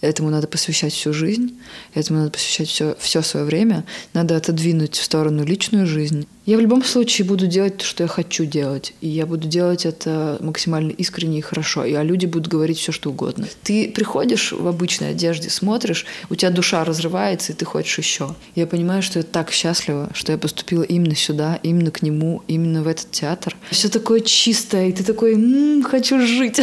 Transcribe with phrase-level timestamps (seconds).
[0.00, 1.58] Этому надо посвящать всю жизнь,
[1.94, 3.84] этому надо посвящать все, все свое время.
[4.14, 6.26] Надо отодвинуть в сторону личную жизнь.
[6.48, 8.94] Я в любом случае буду делать то, что я хочу делать.
[9.02, 11.84] И я буду делать это максимально искренне и хорошо.
[11.84, 13.46] И, а люди будут говорить все, что угодно.
[13.62, 18.34] Ты приходишь в обычной одежде, смотришь, у тебя душа разрывается, и ты хочешь еще.
[18.54, 22.82] Я понимаю, что я так счастлива, что я поступила именно сюда, именно к нему, именно
[22.82, 23.54] в этот театр.
[23.70, 26.58] Все такое чистое, и ты такой, м-м, хочу жить.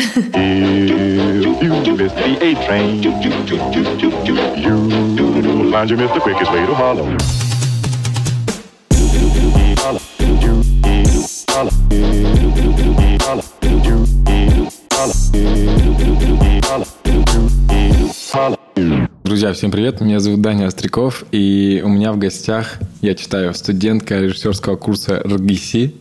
[19.24, 20.02] Друзья, всем привет!
[20.02, 25.96] Меня зовут Даня Остряков, и у меня в гостях, я читаю, студентка режиссерского курса РГСИ,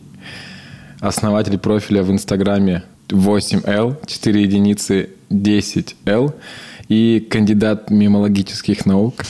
[0.99, 6.33] основатель профиля в Инстаграме 8L, 4 единицы 10L,
[6.89, 9.23] и кандидат мимологических наук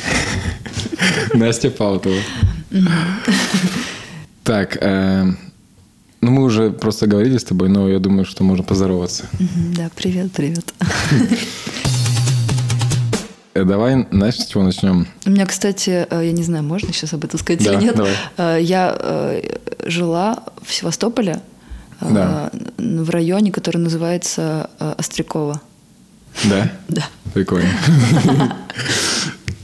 [1.34, 2.18] Настя Паутова.
[4.44, 5.26] Так, э,
[6.22, 9.26] ну мы уже просто говорили с тобой, но я думаю, что можно поздороваться.
[9.76, 10.74] Да, привет, привет.
[13.54, 15.08] Э, давай, знаешь, с чего начнем?
[15.26, 17.96] У меня, кстати, э, я не знаю, можно сейчас об этом сказать да, или нет.
[17.96, 18.64] Давай.
[18.64, 19.42] Я
[19.86, 21.42] жила в Севастополе,
[22.02, 22.52] да.
[22.78, 25.62] в районе, который называется Острякова.
[26.44, 26.72] Да?
[26.90, 27.06] Да.
[27.34, 27.70] Прикольно.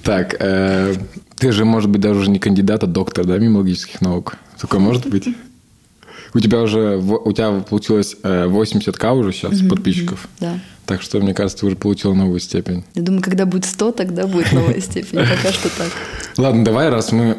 [0.03, 0.95] Так, э,
[1.37, 4.35] ты же, может быть, даже уже не кандидат, а доктор, да, мимологических наук?
[4.59, 5.27] Такое может быть?
[6.33, 10.27] У тебя уже, у тебя получилось 80к э, уже сейчас подписчиков.
[10.39, 10.59] Да.
[10.85, 12.83] Так что, мне кажется, ты уже получил новую степень.
[12.95, 15.19] Я думаю, когда будет 100, тогда будет новая степень.
[15.19, 15.91] Пока что так.
[16.37, 17.37] Ладно, давай, раз мы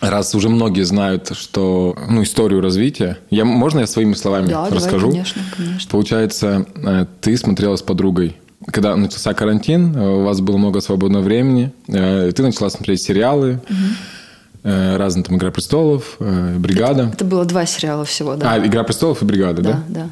[0.00, 5.10] раз уже многие знают, что ну, историю развития, я, можно я своими словами да, расскажу?
[5.10, 5.90] Давай, конечно, конечно.
[5.90, 8.36] Получается, э, ты смотрела с подругой.
[8.66, 13.60] Когда начался карантин, э, у вас было много свободного времени, э, ты начала смотреть сериалы,
[13.68, 14.68] угу.
[14.96, 17.04] разные там «Игра престолов», «Бригада».
[17.04, 18.52] Это, это было два сериала всего, да.
[18.52, 19.84] А, «Игра престолов» и «Бригада», да?
[19.88, 20.10] Да,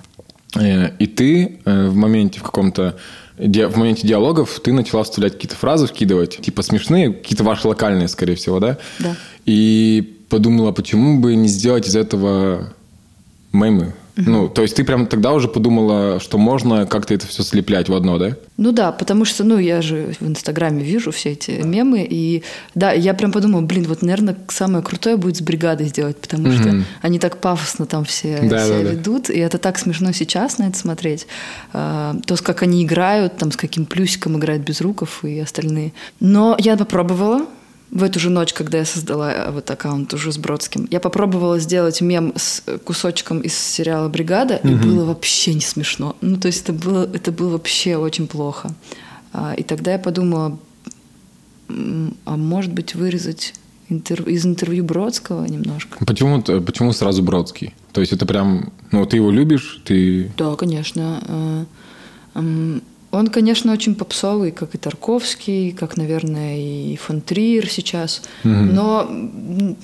[0.54, 0.92] да.
[0.98, 2.96] И ты в моменте в каком-то
[3.36, 8.34] в моменте диалогов ты начала вставлять какие-то фразы, вкидывать, типа смешные, какие-то ваши локальные, скорее
[8.34, 8.78] всего, да?
[8.98, 9.14] Да.
[9.46, 12.72] И подумала, почему бы не сделать из этого
[13.52, 13.94] мемы?
[14.16, 17.94] Ну, то есть ты прям тогда уже подумала, что можно как-то это все слеплять в
[17.94, 18.36] одно, да?
[18.56, 22.42] Ну да, потому что, ну, я же в Инстаграме вижу все эти мемы, и
[22.74, 26.60] да, я прям подумала, блин, вот, наверное, самое крутое будет с бригадой сделать, потому mm-hmm.
[26.60, 29.34] что они так пафосно там все да, себя да, ведут, да.
[29.34, 31.26] и это так смешно сейчас на это смотреть.
[31.74, 35.92] А, то, как они играют, там, с каким плюсиком играют Безруков и остальные.
[36.20, 37.44] Но я попробовала,
[37.90, 41.58] в эту же ночь, когда я создала э, вот аккаунт уже с Бродским, я попробовала
[41.58, 44.68] сделать мем с кусочком из сериала «Бригада», угу.
[44.68, 46.16] и было вообще не смешно.
[46.20, 48.74] Ну, то есть это было, это было вообще очень плохо.
[49.32, 50.58] А, и тогда я подумала,
[51.68, 53.54] а может быть вырезать
[53.88, 54.26] интерв...
[54.26, 56.04] из интервью Бродского немножко.
[56.04, 57.74] Почему, почему сразу Бродский?
[57.92, 60.32] То есть это прям, ну, ты его любишь, ты...
[60.36, 61.66] Да, конечно.
[63.16, 68.22] Он, конечно, очень попсовый, как и Тарковский, как, наверное, и фон Триер сейчас.
[68.44, 68.52] Угу.
[68.52, 69.08] Но,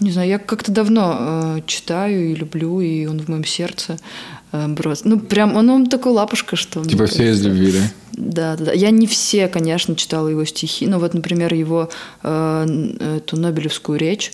[0.00, 3.96] не знаю, я как-то давно э, читаю и люблю, и он в моем сердце.
[4.52, 5.04] Э, брос.
[5.04, 6.84] Ну, прям он, он такой лапушка, что...
[6.84, 7.78] Типа все из любви, да?
[8.12, 8.72] Да, да, да.
[8.72, 11.88] Я не все, конечно, читала его стихи, но вот, например, его
[12.22, 14.32] э, эту Нобелевскую речь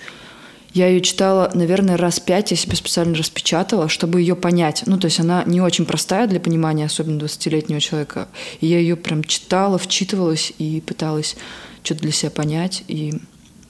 [0.75, 4.83] я ее читала, наверное, раз пять, я себе специально распечатала, чтобы ее понять.
[4.87, 8.29] Ну, то есть она не очень простая для понимания, особенно 20-летнего человека.
[8.61, 11.37] И я ее прям читала, вчитывалась и пыталась
[11.83, 12.85] что-то для себя понять.
[12.89, 13.15] И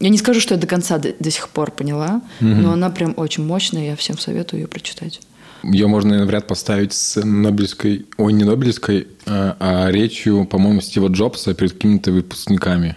[0.00, 2.48] я не скажу, что я до конца до, до сих пор поняла, угу.
[2.48, 5.20] но она прям очень мощная, я всем советую ее прочитать.
[5.64, 10.81] Ее можно, наверное, в ряд поставить с Нобелевской, ой, не Нобелевской, а, а речью, по-моему,
[10.81, 12.97] Стива Джобса перед какими-то выпускниками.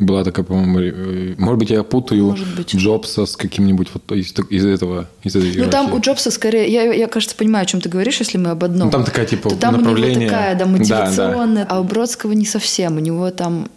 [0.00, 2.74] Была такая, по-моему, э, может быть, я путаю быть.
[2.74, 6.90] Джобса с каким-нибудь вот из, из этого, из этой Ну, там у Джобса скорее, я,
[6.90, 8.86] я, кажется, понимаю, о чем ты говоришь, если мы об одном.
[8.86, 10.16] Ну, там такая, типа, то там направление.
[10.16, 11.76] у него такая, да, мотивационная, да, да.
[11.76, 12.96] а у Бродского не совсем.
[12.96, 13.68] У него там...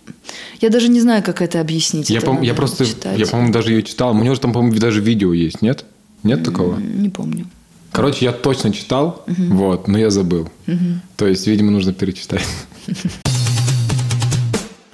[0.62, 2.10] Я даже не знаю, как это объяснить.
[2.10, 3.20] Я, это по, я просто, читать.
[3.20, 4.16] я, по-моему, даже ее читал.
[4.16, 5.84] У него же там, по-моему, даже видео есть, нет?
[6.24, 6.80] Нет такого?
[6.80, 7.48] Не помню.
[7.92, 9.56] Короче, я точно читал, угу.
[9.56, 10.50] вот, но я забыл.
[10.68, 10.78] Угу.
[11.18, 12.46] То есть, видимо, нужно перечитать.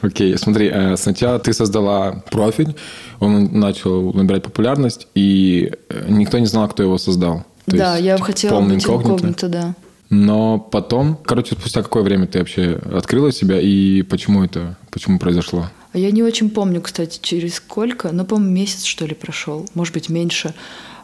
[0.01, 2.75] Окей, смотри, э, сначала ты создала профиль,
[3.19, 7.43] он начал набирать популярность, и э, никто не знал, кто его создал.
[7.65, 9.11] То да, есть, я хотела быть инкогнито.
[9.11, 9.75] инкогнито, да.
[10.09, 15.69] Но потом, короче, спустя какое время ты вообще открыла себя и почему это, почему произошло?
[15.91, 19.93] А я не очень помню, кстати, через сколько, но, по-моему, месяц, что ли, прошел, может
[19.93, 20.53] быть, меньше.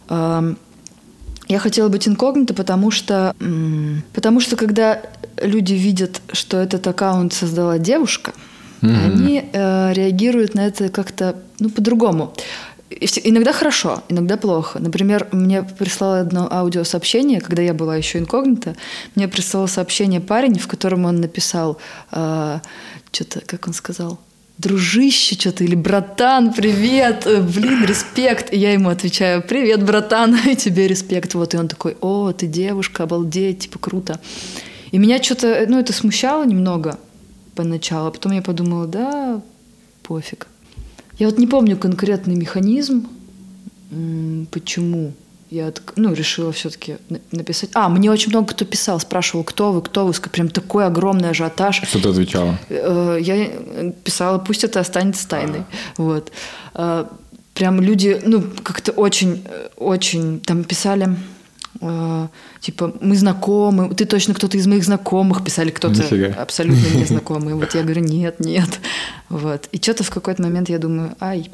[0.10, 3.36] Я хотела быть инкогнито, потому что,
[4.14, 5.02] потому что когда
[5.40, 8.34] люди видят, что этот аккаунт создала девушка–
[8.82, 9.06] mm-hmm.
[9.06, 12.34] они э, реагируют на это как-то ну, по-другому.
[12.90, 14.80] Иногда хорошо, иногда плохо.
[14.80, 18.76] Например, мне прислало одно аудиосообщение, когда я была еще инкогнито.
[19.16, 21.78] Мне прислал сообщение парень, в котором он написал
[22.12, 22.60] э,
[23.12, 24.20] что-то, как он сказал,
[24.58, 28.54] дружище что-то или братан, привет, э, блин, респект.
[28.54, 31.34] И я ему отвечаю, привет, братан, и тебе респект.
[31.34, 34.20] Вот, и он такой, о, ты девушка, обалдеть, типа круто.
[34.92, 36.98] И меня что-то, ну, это смущало немного
[37.56, 39.42] поначалу, а потом я подумала, да,
[40.04, 40.48] пофиг.
[41.18, 43.08] Я вот не помню конкретный механизм,
[44.52, 45.14] почему
[45.50, 46.98] я ну, решила все-таки
[47.32, 47.70] написать.
[47.74, 51.82] А, мне очень много кто писал, спрашивал, кто вы, кто вы, прям такой огромный ажиотаж.
[51.84, 52.60] Что ты отвечала?
[52.70, 53.48] Э, я
[54.04, 55.60] писала, пусть это останется тайной.
[55.60, 56.02] А.
[56.02, 56.32] Вот.
[56.74, 57.06] Э,
[57.54, 59.44] прям люди, ну, как-то очень,
[59.78, 61.16] очень там писали
[61.82, 62.28] э,
[62.60, 66.34] типа, мы знакомы, ты точно кто-то из моих знакомых, писали кто-то Нифига.
[66.42, 67.54] абсолютно незнакомый.
[67.66, 68.80] Вот я говорю, нет, нет.
[69.30, 69.68] Вот.
[69.72, 71.50] И что-то в какой-то момент я думаю, ай,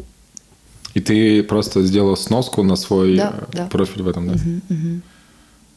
[0.94, 3.66] и ты просто сделал сноску на свой да, э, да.
[3.68, 4.34] профиль в этом, да?
[4.34, 5.02] Угу, угу.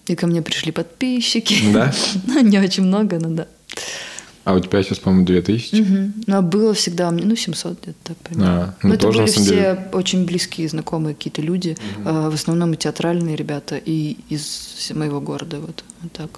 [0.07, 1.73] И ко мне пришли подписчики.
[1.73, 1.93] Да?
[2.27, 3.47] ну, не очень много, но да.
[4.45, 5.81] А у тебя сейчас, по-моему, 2000?
[5.81, 6.13] Угу.
[6.27, 8.63] Ну, а было всегда меня, ну, 700 где-то так примерно.
[8.63, 9.89] А, ну, но это были все деле...
[9.93, 11.77] очень близкие, знакомые какие-то люди.
[12.01, 12.09] Угу.
[12.09, 16.31] Э, в основном и театральные ребята, и из моего города, вот, вот так.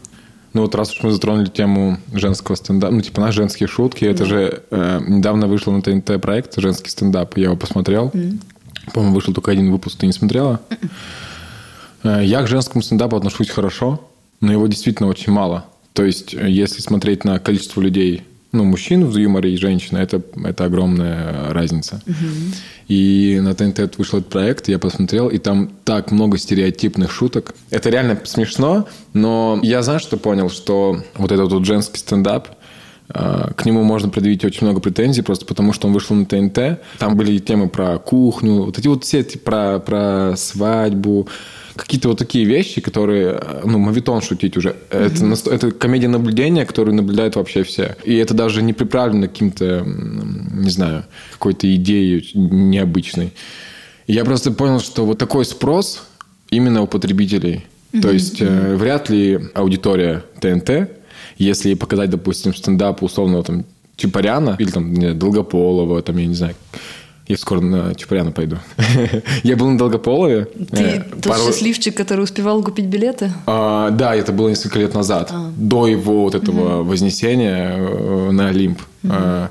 [0.52, 4.10] Ну вот раз уж мы затронули тему женского стендапа, ну типа наши женские шутки, да.
[4.10, 8.08] это же э, недавно вышло на ТНТ проект «Женский стендап», я его посмотрел.
[8.14, 8.38] Mm.
[8.94, 10.60] По-моему, вышел только один выпуск, ты не смотрела?
[12.04, 14.08] Э, я к женскому стендапу отношусь хорошо,
[14.40, 15.66] но его действительно очень мало.
[15.96, 18.22] То есть, э, если смотреть на количество людей,
[18.52, 22.02] ну, мужчин в юморе и женщин, это, это огромная разница.
[22.06, 22.54] Угу.
[22.88, 27.54] И на ТНТ вышел этот проект, я посмотрел, и там так много стереотипных шуток.
[27.70, 32.48] Это реально смешно, но я, знаешь, что понял, что вот этот вот женский стендап,
[33.08, 36.80] а, к нему можно предъявить очень много претензий, просто потому что он вышел на ТНТ.
[36.98, 41.28] Там были темы про кухню, вот эти вот все эти про, про свадьбу,
[41.76, 44.76] какие-то вот такие вещи, которые, ну, мавитон шутить уже.
[44.90, 45.32] Mm-hmm.
[45.34, 47.96] Это, это комедия наблюдения, которую наблюдают вообще все.
[48.04, 53.32] И это даже не приправлено каким-то, не знаю, какой-то идеей необычной.
[54.06, 56.02] И я просто понял, что вот такой спрос
[56.50, 57.66] именно у потребителей.
[57.92, 58.00] Mm-hmm.
[58.00, 60.90] То есть э, вряд ли аудитория ТНТ
[61.38, 63.64] если показать, допустим, стендап условного там
[63.96, 66.54] Чапаряна или там не, Долгополова, там, я не знаю,
[67.28, 68.58] я скоро на Чапаряна пойду.
[69.42, 70.44] я был на Долгополове.
[70.70, 71.42] Ты э, тот пару...
[71.46, 73.32] счастливчик, который успевал купить билеты?
[73.46, 75.50] А, да, это было несколько лет назад, а.
[75.56, 76.90] до его вот этого угу.
[76.90, 78.80] вознесения э, на Олимп.
[79.02, 79.12] Угу.
[79.12, 79.50] А,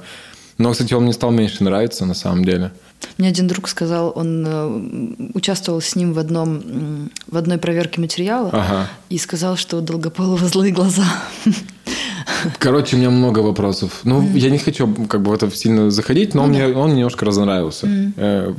[0.58, 2.72] но, кстати, он мне стал меньше нравиться на самом деле.
[3.18, 8.50] Мне один друг сказал, он э, участвовал с ним в, одном, в одной проверке материала
[8.52, 8.90] ага.
[9.10, 11.06] и сказал, что у Долгополова злые глаза.
[12.60, 14.02] Короче, у меня много вопросов.
[14.04, 14.38] Ну, mm.
[14.38, 16.48] я не хочу как бы в это сильно заходить, но mm.
[16.48, 17.88] мне он немножко разонравился.
[17.88, 18.14] Mm.
[18.18, 18.54] Э,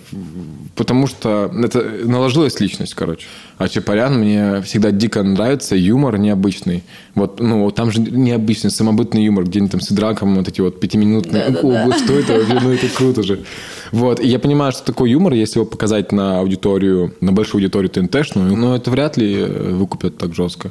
[0.74, 3.26] потому что это наложилась личность, короче.
[3.58, 6.84] А Чапарян мне всегда дико нравится, юмор необычный.
[7.14, 11.50] Вот, ну, там же необычный, самобытный юмор, где-нибудь там с драком вот эти вот пятиминутные.
[11.50, 11.98] Да, да, да.
[11.98, 12.42] Что это?
[12.62, 13.44] Ну, это круто же.
[13.92, 14.20] Вот.
[14.20, 18.56] И я понимаю, что такой юмор, если его показать на аудиторию, на большую аудиторию ТНТшную,
[18.56, 20.70] ну, это вряд ли э, выкупят так жестко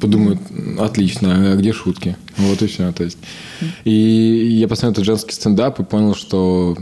[0.00, 0.40] подумают,
[0.78, 2.16] отлично, а где шутки?
[2.38, 2.90] Вот и все.
[2.92, 3.18] То есть.
[3.84, 3.90] И
[4.58, 6.76] я посмотрел этот женский стендап и понял, что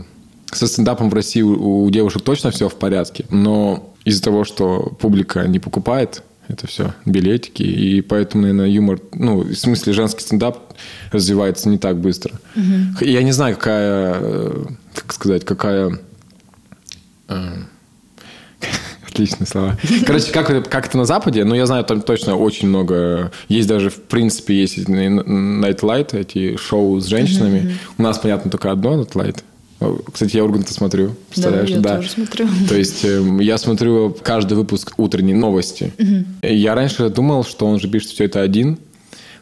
[0.51, 4.93] со стендапом в России у, у девушек точно все в порядке, но из-за того, что
[4.99, 10.73] публика не покупает это все, билетики, и поэтому, наверное, юмор, ну, в смысле, женский стендап
[11.11, 12.33] развивается не так быстро.
[12.55, 13.05] Угу.
[13.05, 14.65] Я не знаю, какая, э,
[14.95, 15.99] как сказать, какая
[19.07, 19.77] Отличные слова.
[20.05, 23.31] Короче, как, это, как это на Западе, ну, я знаю, там точно очень много...
[23.47, 27.59] Есть даже, в принципе, есть Night Light, эти шоу с женщинами.
[27.59, 27.93] Mm-hmm.
[27.97, 29.43] У нас, понятно, только одно Night Light.
[30.11, 31.15] Кстати, я Урганта смотрю.
[31.29, 31.69] Представляешь?
[31.69, 31.95] Да, я да.
[31.97, 32.47] тоже смотрю.
[32.67, 35.93] То есть э, я смотрю каждый выпуск утренней новости.
[35.97, 36.47] Угу.
[36.47, 38.77] Я раньше думал, что он же пишет все это один,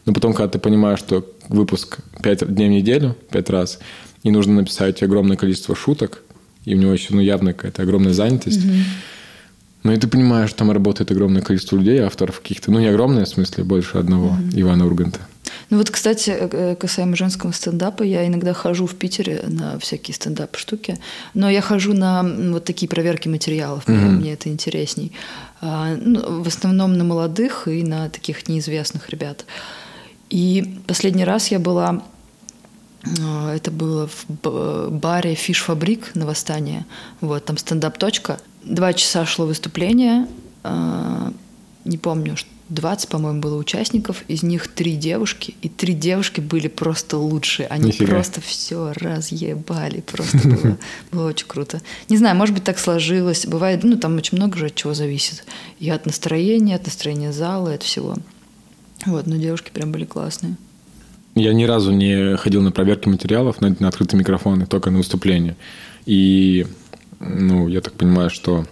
[0.06, 3.80] но потом, когда ты понимаешь, что выпуск 5 дней в неделю, 5 раз,
[4.22, 6.22] и нужно написать огромное количество шуток,
[6.68, 8.74] и у него еще ну, явно какая-то огромная занятость, угу
[9.84, 13.24] ну и ты понимаешь, что там работает огромное количество людей, авторов каких-то, ну не огромное,
[13.24, 14.60] в смысле, больше одного, mm-hmm.
[14.60, 15.20] Ивана Урганта.
[15.70, 20.98] Ну вот, кстати, э, касаемо женского стендапа, я иногда хожу в Питере на всякие стендап-штуки,
[21.34, 24.10] но я хожу на вот такие проверки материалов, mm-hmm.
[24.10, 25.12] мне это интересней.
[25.60, 29.44] А, ну, в основном на молодых и на таких неизвестных ребят.
[30.28, 32.02] И последний раз я была
[33.54, 36.84] это было в баре «Фиш Фабрик» на Восстание.
[37.20, 38.40] Вот, там стендап-точка.
[38.64, 40.26] Два часа шло выступление.
[40.62, 41.32] А,
[41.84, 42.36] не помню,
[42.68, 47.66] 20, по-моему, было участников, из них три девушки, и три девушки были просто лучшие.
[47.68, 48.12] Они Нифига.
[48.12, 50.78] просто все разъебали, просто было,
[51.12, 51.80] было очень круто.
[52.08, 53.46] Не знаю, может быть, так сложилось.
[53.46, 55.44] Бывает, ну, там очень много же от чего зависит.
[55.78, 58.16] И от настроения, от настроения зала, от всего.
[59.06, 60.56] Вот, но девушки прям были классные.
[61.38, 65.56] Я ни разу не ходил на проверки материалов на, на открытые микрофоны, только на выступления.
[66.06, 66.66] И,
[67.20, 68.64] ну, я так понимаю, что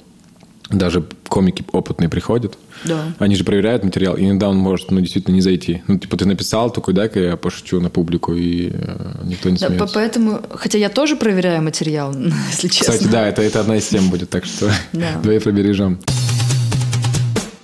[0.71, 3.13] даже комики опытные приходят, да.
[3.19, 5.83] они же проверяют материал, и иногда он может, ну, действительно не зайти.
[5.87, 9.79] Ну, типа, ты написал, такой, дай-ка я пошучу на публику, и э, никто не смеется.
[9.79, 12.13] Да, поэтому, хотя я тоже проверяю материал,
[12.51, 12.95] если честно.
[12.95, 16.01] Кстати, да, это, это одна из тем будет, так что давай пробережем.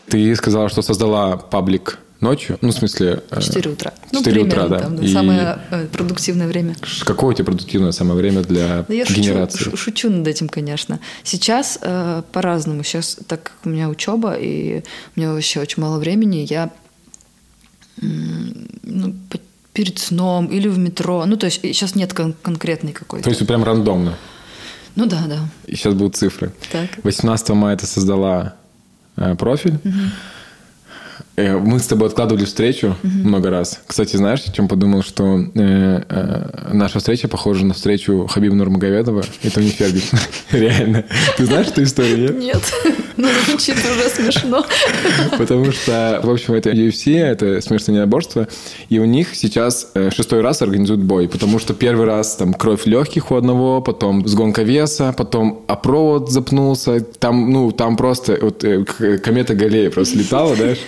[0.09, 2.57] Ты сказала, что создала паблик Ночью?
[2.61, 3.21] Ну, в смысле...
[3.31, 3.93] 4 э, утра.
[4.12, 4.79] 4 ну, утра, да.
[4.79, 5.02] Там, да.
[5.02, 5.12] И...
[5.12, 6.76] Самое э, продуктивное время.
[7.05, 9.59] Какое у тебя продуктивное самое время для да я генерации?
[9.59, 11.00] Шучу, шучу над этим, конечно.
[11.25, 12.85] Сейчас э, по-разному.
[12.85, 14.85] Сейчас, так как у меня учеба, и
[15.17, 16.71] у меня вообще очень мало времени, я
[18.00, 19.14] ну,
[19.73, 21.25] перед сном или в метро.
[21.26, 23.25] Ну, то есть сейчас нет кон- конкретной какой-то.
[23.25, 24.17] То есть прям рандомно?
[24.95, 25.41] Ну да, да.
[25.67, 26.52] И сейчас будут цифры.
[26.71, 26.88] Так.
[27.02, 28.55] 18 мая ты создала
[29.17, 29.81] э, профиль.
[29.85, 29.93] Угу.
[31.37, 33.12] Э, мы с тобой откладывали встречу угу.
[33.29, 33.81] много раз.
[33.87, 39.25] Кстати, знаешь, о чем подумал, что э, э, наша встреча похожа на встречу Хабиба Нурмагомедова
[39.43, 40.11] и Тони Фергюс.
[40.51, 41.05] Реально.
[41.39, 42.61] Ты знаешь эту историю, нет?
[43.17, 44.65] Ну, звучит уже смешно.
[45.39, 48.49] Потому что, в общем, это UFC, это смешное недоборство,
[48.89, 52.87] и у них сейчас э, шестой раз организуют бой, потому что первый раз там кровь
[52.87, 58.85] легких у одного, потом сгонка веса, потом опровод запнулся, там, ну, там просто вот э,
[59.23, 60.81] комета Галея просто летала, знаешь,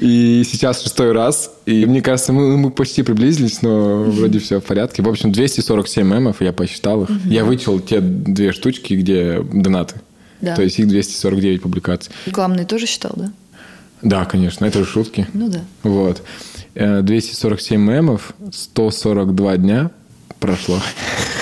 [0.00, 1.52] и сейчас шестой раз.
[1.66, 5.02] И мне кажется, мы, мы почти приблизились, но вроде все в порядке.
[5.02, 7.10] В общем, 247 мемов, я посчитал их.
[7.26, 9.96] Я вычел те две штучки, где донаты.
[10.40, 10.54] Да.
[10.54, 12.12] То есть их 249 публикаций.
[12.26, 13.32] Рекламные тоже считал, да?
[14.02, 15.26] Да, конечно, это же шутки.
[15.32, 15.60] Ну да.
[15.82, 16.22] Вот.
[16.74, 19.90] 247 э, мемов, 142 дня
[20.38, 20.80] прошло.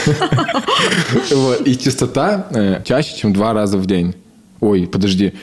[1.66, 4.14] И частота э, чаще, чем два раза в день.
[4.60, 5.34] Ой, подожди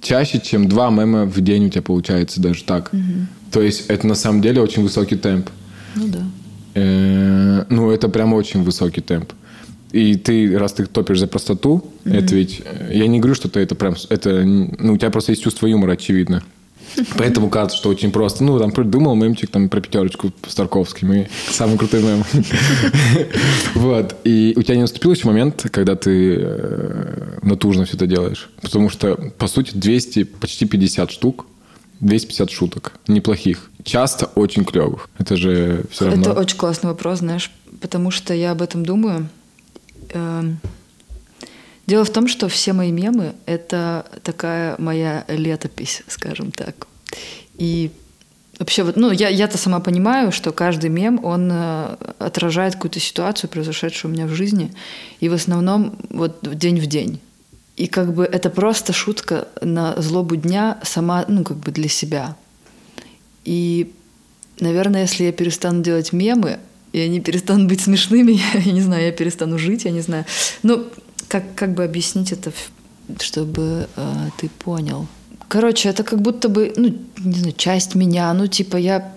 [0.00, 2.90] чаще, чем два мема в день у тебя получается даже так.
[2.92, 3.02] Угу.
[3.52, 5.50] То есть это на самом деле очень высокий темп.
[5.96, 6.24] Ну да.
[6.74, 9.32] Э-э- ну это прям очень высокий темп.
[9.92, 12.62] И ты, раз ты топишь за простоту, mm это ведь...
[12.64, 13.96] Э, я не говорю, что ты это прям...
[14.08, 16.44] Это, ну, у тебя просто есть чувство юмора, очевидно.
[17.16, 18.44] Поэтому кажется, что очень просто.
[18.44, 22.24] Ну, там придумал мемчик там про пятерочку с Тарковским, и самый крутой мем.
[23.74, 24.16] Вот.
[24.24, 28.50] И у тебя не наступил еще момент, когда ты э, натужно все это делаешь?
[28.60, 31.46] Потому что, по сути, 200, почти 50 штук
[32.00, 32.92] 250 шуток.
[33.08, 33.70] Неплохих.
[33.84, 35.08] Часто очень клевых.
[35.18, 36.22] Это же все равно...
[36.22, 39.28] Это очень классный вопрос, знаешь, потому что я об этом думаю.
[41.90, 46.86] Дело в том, что все мои мемы— это такая моя летопись, скажем так.
[47.58, 47.90] И
[48.60, 53.50] вообще, вот, ну, я, я-то сама понимаю, что каждый мем, он э, отражает какую-то ситуацию,
[53.50, 54.72] произошедшую у меня в жизни,
[55.18, 57.18] и в основном вот день в день.
[57.76, 62.36] И как бы это просто шутка на злобу дня сама, ну, как бы для себя.
[63.44, 63.92] И,
[64.60, 66.60] наверное, если я перестану делать мемы,
[66.92, 70.24] и они перестанут быть смешными, я, я не знаю, я перестану жить, я не знаю.
[70.62, 70.86] Ну,
[71.30, 72.52] как, как бы объяснить это,
[73.20, 75.06] чтобы э, ты понял?
[75.48, 79.12] Короче, это как будто бы, ну, не знаю, часть меня, ну, типа я...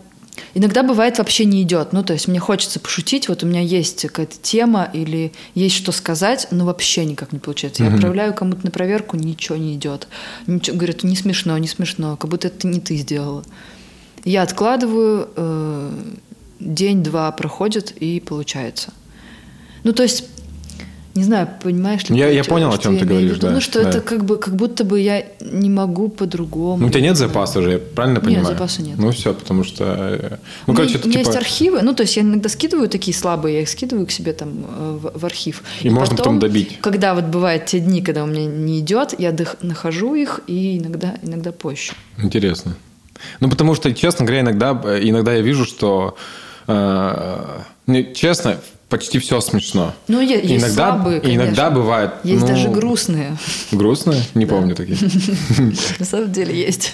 [0.53, 1.91] Иногда бывает вообще не идет.
[1.93, 5.91] Ну, то есть мне хочется пошутить, вот у меня есть какая-то тема или есть что
[5.91, 7.83] сказать, но вообще никак не получается.
[7.83, 7.95] Я mm-hmm.
[7.95, 10.07] отправляю кому-то на проверку, ничего не идет.
[10.45, 13.43] Ничего, говорят, не смешно, не смешно, как будто это не ты сделала.
[14.23, 15.91] Я откладываю, э,
[16.59, 18.93] день-два проходит и получается.
[19.83, 20.25] Ну, то есть
[21.15, 23.51] не знаю, понимаешь ли я, ты, я понял, о чем ты говоришь, да.
[23.51, 23.89] Ну, что да.
[23.89, 26.77] это как бы, как будто бы я не могу по-другому.
[26.77, 28.47] Ну, у тебя нет запаса уже, я правильно понимаю?
[28.47, 28.97] Нет, запаса нет.
[28.97, 29.83] Ну, все, потому что...
[29.85, 31.29] Э, ну, короче, это, у меня типа...
[31.29, 34.33] есть архивы, ну, то есть я иногда скидываю такие слабые, я их скидываю к себе
[34.33, 35.61] там э, в, в архив.
[35.83, 36.79] И, и можно потом, потом добить.
[36.81, 40.79] Когда вот бывают те дни, когда у меня не идет, я дых, нахожу их и
[40.79, 41.93] иногда, иногда позже.
[42.17, 42.75] Интересно.
[43.39, 46.17] Ну, потому что, честно говоря, иногда, э, иногда я вижу, что...
[46.65, 47.61] Э,
[48.15, 48.57] честно,
[48.93, 49.91] почти все смешно.
[50.07, 51.41] Ну, есть иногда, слабые, конечно.
[51.41, 52.11] Иногда бывает...
[52.23, 53.37] Есть ну, даже грустные.
[53.71, 54.21] Грустные?
[54.35, 54.99] Не помню такие.
[55.99, 56.93] На самом деле есть.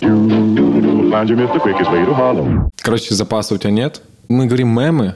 [2.77, 4.01] Короче, запаса у тебя нет.
[4.29, 5.15] Мы говорим мемы,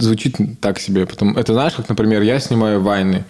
[0.00, 1.04] звучит так себе.
[1.04, 3.26] Потом, это знаешь, как, например, я снимаю вайны.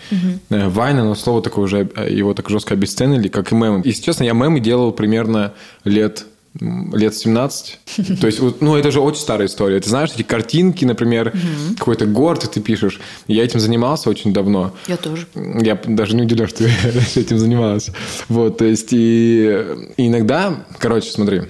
[0.51, 3.83] Э, вайны, но слово такое уже, э, его так жестко обесценили, как и мемы.
[3.85, 6.27] Если честно, я мемы делал примерно лет
[6.61, 7.79] лет 17.
[8.21, 9.81] То есть, ну, это же очень старая история.
[9.81, 11.33] Ты знаешь, эти картинки, например,
[11.79, 13.01] какой-то город ты пишешь.
[13.27, 14.75] Я этим занимался очень давно.
[14.87, 15.27] Я тоже.
[15.35, 16.71] Я даже не удивлен, что ты
[17.21, 17.91] этим занималась.
[18.29, 19.65] Вот, то есть, и,
[19.97, 21.43] и иногда, короче, смотри,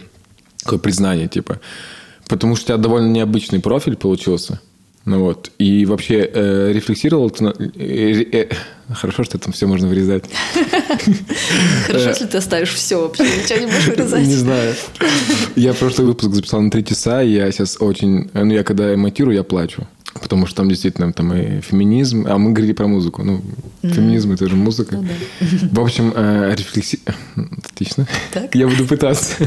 [0.67, 1.61] Такое признание, типа.
[2.29, 4.61] Потому что у тебя довольно необычный профиль получился.
[5.07, 5.53] Ну вот.
[5.59, 7.45] И вообще э, рефлексировал ты...
[7.45, 8.49] Э, э,
[8.93, 10.25] хорошо, что это все можно вырезать.
[11.87, 14.27] Хорошо, если ты оставишь все вообще, ничего не будешь вырезать.
[14.27, 14.75] Не знаю.
[15.55, 18.31] Я прошлый выпуск записал на три часа, и я сейчас очень...
[18.35, 19.87] Ну, я когда монтирую, я плачу.
[20.21, 23.23] Потому что там действительно там и феминизм, а мы говорили про музыку.
[23.23, 23.43] Ну,
[23.83, 23.93] mm-hmm.
[23.93, 24.97] феминизм это же музыка.
[24.97, 25.81] Ну, да.
[25.81, 27.01] В общем, э, рефлекси...
[27.73, 28.07] Отлично.
[28.33, 28.55] Так?
[28.55, 29.35] Я буду пытаться.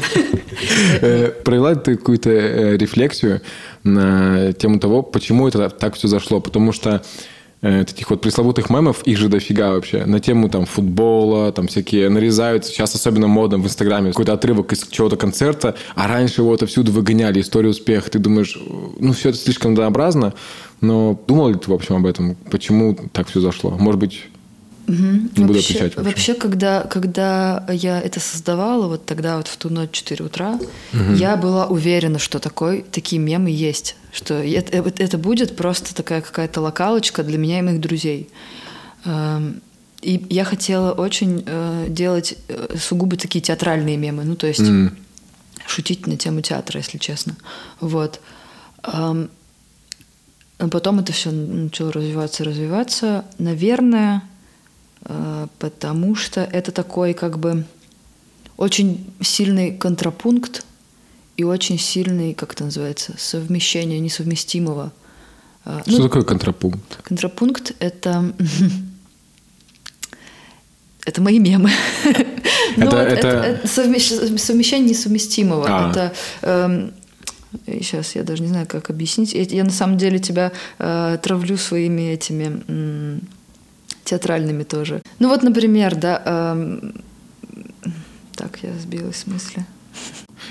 [1.01, 3.41] Э, провела ты какую-то э, рефлексию
[3.83, 6.41] на тему того, почему это так все зашло.
[6.41, 7.01] Потому что
[7.61, 12.09] э, таких вот пресловутых мемов, их же дофига вообще, на тему там футбола, там всякие
[12.09, 16.91] нарезают, сейчас особенно модно в Инстаграме, какой-то отрывок из чего-то концерта, а раньше его отовсюду
[16.91, 18.57] выгоняли, историю успеха, ты думаешь,
[18.99, 20.33] ну все это слишком однообразно,
[20.81, 22.35] но думал ли ты, в общем, об этом?
[22.49, 23.71] Почему так все зашло?
[23.71, 24.23] Может быть,
[24.89, 24.95] Угу.
[24.97, 25.95] Не буду вообще, отвечать.
[25.97, 30.59] Вообще, вообще когда, когда я это создавала, вот тогда вот в ту ночь 4 утра,
[30.93, 31.13] угу.
[31.13, 33.95] я была уверена, что такой, такие мемы есть.
[34.11, 38.29] Что это, это будет просто такая какая-то локалочка для меня и моих друзей.
[39.05, 39.61] Эм,
[40.01, 44.23] и я хотела очень э, делать э, сугубо такие театральные мемы.
[44.23, 44.91] Ну, то есть mm.
[45.67, 47.35] шутить на тему театра, если честно.
[47.79, 48.19] Вот.
[48.83, 49.29] Эм,
[50.57, 53.25] а потом это все начало развиваться, развиваться.
[53.37, 54.23] Наверное,
[55.05, 57.65] э, потому что это такой как бы
[58.57, 60.65] очень сильный контрапункт
[61.39, 64.91] и очень сильный, как это называется, совмещение несовместимого.
[65.63, 67.01] Э, что ну, такое контрапункт?
[67.01, 68.33] Контрапункт— это...
[71.05, 71.71] это мои мемы.
[72.75, 73.27] это, это...
[73.27, 75.65] это совмещение несовместимого.
[75.65, 75.89] А.
[75.89, 76.91] Это эм,
[77.65, 79.33] сейчас я даже не знаю, как объяснить.
[79.33, 83.21] Я, я на самом деле тебя э, травлю своими этими м,
[84.03, 85.01] театральными тоже.
[85.19, 86.21] Ну вот, например, да.
[86.25, 86.91] Э,
[88.35, 89.65] так, я сбилась с мысли.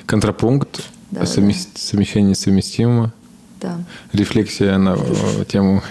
[0.07, 1.71] Контрапункт, да, совмест...
[1.75, 1.81] да.
[1.81, 3.13] совмещение совместимо.
[3.61, 3.79] Да.
[4.13, 4.97] Рефлексия на
[5.45, 5.83] тему.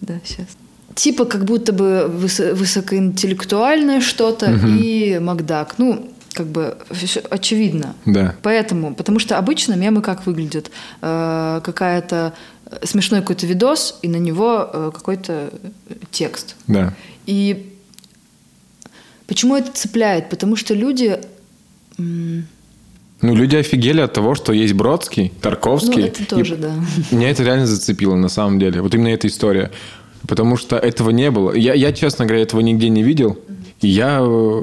[0.00, 0.46] Да, сейчас.
[0.94, 4.66] Типа как будто бы высо- высокоинтеллектуальное что-то угу.
[4.66, 5.74] и Макдак.
[5.78, 6.76] Ну, как бы
[7.30, 7.94] очевидно.
[8.04, 8.34] Да.
[8.42, 10.70] Поэтому, потому что обычно мемы как выглядят?
[11.00, 12.34] Э, какая-то
[12.66, 15.50] э, смешной какой-то видос, и на него э, какой-то
[16.10, 16.56] текст.
[16.66, 16.92] Да.
[17.24, 17.74] И
[19.26, 20.28] почему это цепляет?
[20.28, 21.18] Потому что люди...
[23.22, 26.02] Ну, люди офигели от того, что есть Бродский, Тарковский.
[26.02, 26.74] Ну, это тоже, и да.
[27.10, 28.82] Меня это реально зацепило, на самом деле.
[28.82, 29.70] Вот именно эта история.
[30.28, 31.54] Потому что этого не было.
[31.54, 33.38] Я, я честно говоря, этого нигде не видел.
[33.80, 34.62] И я, э,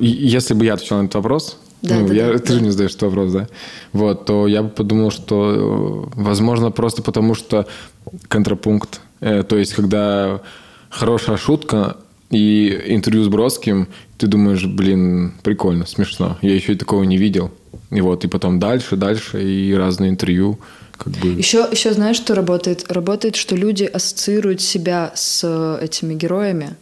[0.00, 2.54] если бы я отвечал на этот вопрос, да, ну, да, я, да, ты да.
[2.54, 3.48] же мне задаешь этот вопрос, да?
[3.92, 7.66] Вот, то я бы подумал, что, э, возможно, просто потому что
[8.28, 9.00] контрапункт.
[9.20, 10.40] Э, то есть, когда
[10.90, 11.96] хорошая шутка
[12.30, 13.88] и интервью с Бродским,
[14.22, 16.38] ты думаешь, блин, прикольно, смешно.
[16.42, 17.50] Я еще и такого не видел.
[17.90, 20.60] И вот, и потом дальше, дальше, и разные интервью.
[20.96, 21.26] Как бы...
[21.30, 22.84] еще, еще знаешь, что работает?
[22.88, 25.42] Работает, что люди ассоциируют себя с
[25.82, 26.76] этими героями.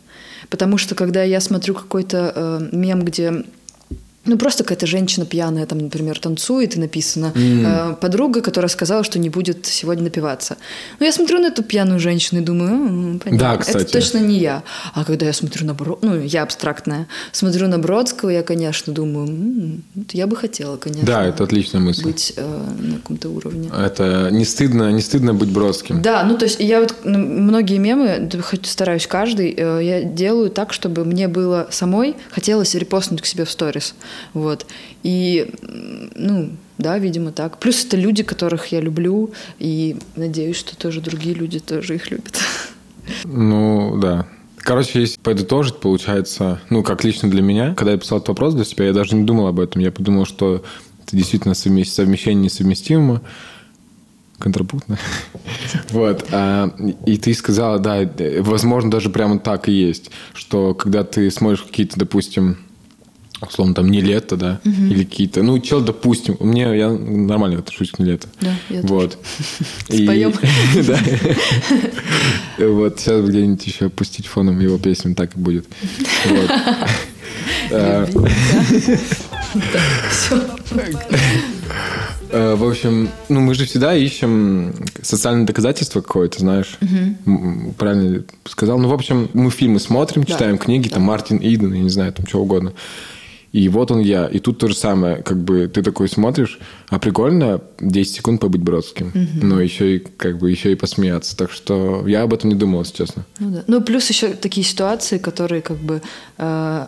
[0.50, 3.44] Потому что когда я смотрю какой-то э, мем, где
[4.26, 7.92] ну, просто какая-то женщина пьяная, там, например, танцует, и написано mm.
[7.92, 10.58] э, подруга, которая сказала, что не будет сегодня напиваться.
[10.98, 13.84] Ну, я смотрю на эту пьяную женщину и думаю, понятно, да, кстати.
[13.84, 14.62] это точно не я.
[14.92, 16.02] А когда я смотрю на Брод...
[16.02, 21.06] ну, я абстрактная, смотрю на Бродского, я, конечно, думаю, м-м, я бы хотела, конечно.
[21.06, 22.04] Да, это отличная мысль.
[22.04, 23.70] Быть э, на каком-то уровне.
[23.74, 26.02] Это не стыдно, не стыдно быть Бродским.
[26.02, 30.50] Да, ну, то есть я вот ну, многие мемы, хоть стараюсь каждый, э, я делаю
[30.50, 33.94] так, чтобы мне было самой хотелось репостнуть к себе в сторис.
[34.34, 34.66] Вот.
[35.02, 35.52] И,
[36.14, 37.58] ну, да, видимо, так.
[37.58, 42.38] Плюс это люди, которых я люблю, и надеюсь, что тоже другие люди тоже их любят.
[43.24, 44.26] Ну, да.
[44.56, 48.64] Короче, если подытожить, получается, ну, как лично для меня, когда я писал этот вопрос для
[48.64, 49.80] себя, я даже не думал об этом.
[49.80, 50.62] Я подумал, что
[51.02, 53.22] это действительно совмещение несовместимо,
[54.38, 54.98] контрапунктно.
[55.90, 56.26] Вот.
[56.30, 56.70] А,
[57.06, 58.08] и ты сказала, да,
[58.40, 62.58] возможно, даже прямо так и есть, что когда ты смотришь какие-то, допустим,
[63.42, 64.84] условно, там, не лето, да, угу.
[64.86, 68.28] или какие-то, ну, чел, допустим, мне, я нормально отношусь к не лето.
[68.40, 69.18] Да, я Вот.
[69.84, 70.32] Споем.
[70.86, 70.98] Да.
[72.58, 75.66] Вот, сейчас где-нибудь еще опустить фоном его песню, так и будет.
[76.26, 76.50] Вот.
[77.72, 78.06] А.
[82.32, 86.78] А, в общем, ну мы же всегда ищем социальное доказательство какое-то, знаешь.
[86.80, 87.74] Угу.
[87.76, 88.78] Правильно сказал.
[88.78, 92.26] Ну, в общем, мы фильмы смотрим, читаем книги, там Мартин Иден, я не знаю, там
[92.26, 92.72] что угодно.
[93.52, 94.26] И вот он я.
[94.26, 95.16] И тут то же самое.
[95.16, 96.58] Как бы ты такой смотришь,
[96.88, 99.08] а прикольно 10 секунд побыть Бродским.
[99.08, 99.46] Угу.
[99.46, 101.36] Но еще и как бы еще и посмеяться.
[101.36, 103.24] Так что я об этом не думал, если честно.
[103.38, 103.64] Ну да.
[103.66, 106.02] Ну плюс еще такие ситуации, которые как бы...
[106.38, 106.86] Э,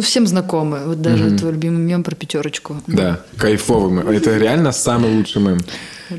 [0.00, 0.80] всем знакомы.
[0.86, 1.38] Вот даже mm-hmm.
[1.38, 2.76] твой любимый мем про пятерочку.
[2.86, 4.08] Да, кайфовый мем.
[4.08, 5.58] Это реально самый лучший мем.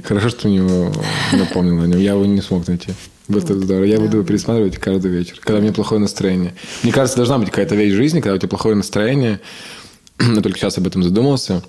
[0.03, 0.91] Хорошо, что у него
[1.33, 1.99] напомнил о нем.
[1.99, 2.91] Я его не смог найти.
[3.27, 3.86] Вот это здорово.
[3.86, 6.55] Я буду его пересматривать каждый вечер, когда у меня плохое настроение.
[6.83, 9.39] Мне кажется, должна быть какая-то вещь в жизни, когда у тебя плохое настроение.
[10.19, 11.62] Я только сейчас об этом задумался.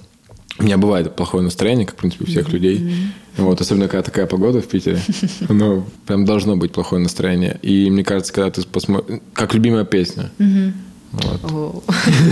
[0.58, 3.12] У меня бывает плохое настроение, как, в принципе, у всех людей.
[3.36, 4.98] Вот, особенно, когда такая погода в Питере.
[5.48, 7.60] Но прям должно быть плохое настроение.
[7.62, 9.20] И мне кажется, когда ты посмотришь...
[9.34, 10.32] Как любимая песня.
[11.12, 11.84] Вот.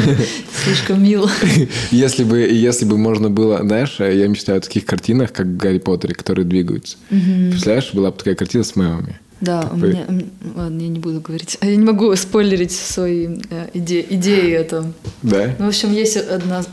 [0.65, 1.31] Слишком мило.
[1.91, 5.79] Если бы, если бы можно было, знаешь, я мечтаю о таких картинах, как в Гарри
[5.79, 6.97] Поттере, которые двигаются.
[7.09, 9.19] Представляешь, была бы такая картина с мемами.
[9.41, 10.07] Да, у меня,
[10.55, 11.59] ладно, я не буду говорить.
[11.61, 14.91] Я не могу спойлерить свои э, идеи, идеи это.
[15.23, 15.55] Да?
[15.59, 16.65] Ну, в общем, есть одна...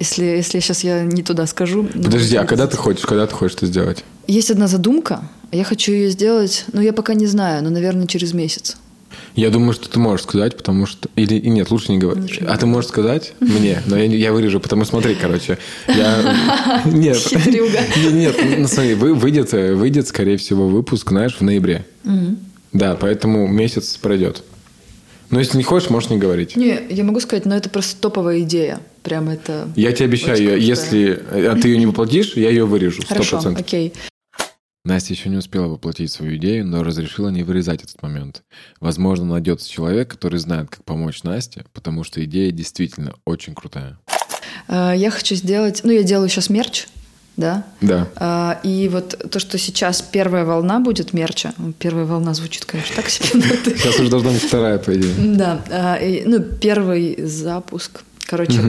[0.00, 1.84] Если, если сейчас я не туда скажу...
[1.84, 4.04] Подожди, а когда ты хочешь, когда ты хочешь это сделать?
[4.26, 8.32] Есть одна задумка, я хочу ее сделать, но я пока не знаю, но, наверное, через
[8.32, 8.76] месяц.
[9.34, 11.08] Я думаю, что ты можешь сказать, потому что...
[11.16, 12.40] Или нет, лучше не говорить.
[12.46, 15.58] А ты можешь сказать мне, но я, я вырежу, потому что смотри, короче.
[15.88, 16.82] Я...
[16.86, 17.18] Нет.
[18.12, 21.84] Нет, ну смотри, выйдет, выйдет, скорее всего, выпуск, знаешь, в ноябре.
[22.72, 24.42] Да, поэтому месяц пройдет.
[25.30, 26.56] Но если не хочешь, можешь не говорить.
[26.56, 28.80] Не, я могу сказать, но это просто топовая идея.
[29.02, 29.68] Прям это...
[29.74, 33.02] Я тебе обещаю, если а ты ее не воплотишь, я ее вырежу.
[33.02, 33.06] 100%.
[33.08, 33.92] Хорошо, окей.
[34.86, 38.44] Настя еще не успела воплотить свою идею, но разрешила не вырезать этот момент.
[38.78, 43.98] Возможно, найдется человек, который знает, как помочь Насте, потому что идея действительно очень крутая.
[44.68, 45.80] А, я хочу сделать...
[45.82, 46.86] Ну, я делаю сейчас мерч,
[47.36, 47.66] да?
[47.80, 48.06] Да.
[48.14, 51.52] А, и вот то, что сейчас первая волна будет мерча.
[51.80, 53.42] Первая волна звучит, конечно, так себе.
[53.76, 55.36] Сейчас уже должна быть вторая, по идее.
[55.36, 55.64] Да.
[55.68, 58.02] А, ну, первый запуск.
[58.24, 58.60] Короче,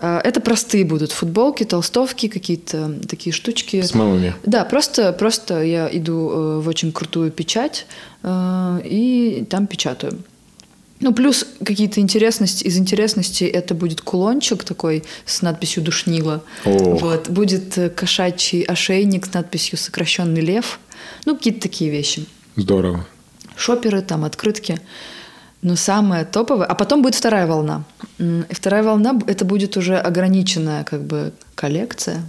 [0.00, 3.82] это простые будут футболки, толстовки, какие-то такие штучки.
[3.82, 4.34] С мамами.
[4.44, 7.86] Да, просто, просто я иду э, в очень крутую печать
[8.22, 10.22] э, и там печатаю.
[11.00, 12.64] Ну, плюс какие-то интересности.
[12.64, 16.42] Из интересностей это будет кулончик такой с надписью «Душнила».
[16.64, 17.28] Вот.
[17.30, 20.78] Будет э, кошачий ошейник с надписью «Сокращенный лев».
[21.24, 22.26] Ну, какие-то такие вещи.
[22.56, 23.06] Здорово.
[23.56, 24.78] Шоперы, там, открытки.
[25.62, 26.66] Но самое топовое...
[26.66, 27.84] А потом будет вторая волна.
[28.18, 32.22] И вторая волна— это будет уже ограниченная как бы коллекция.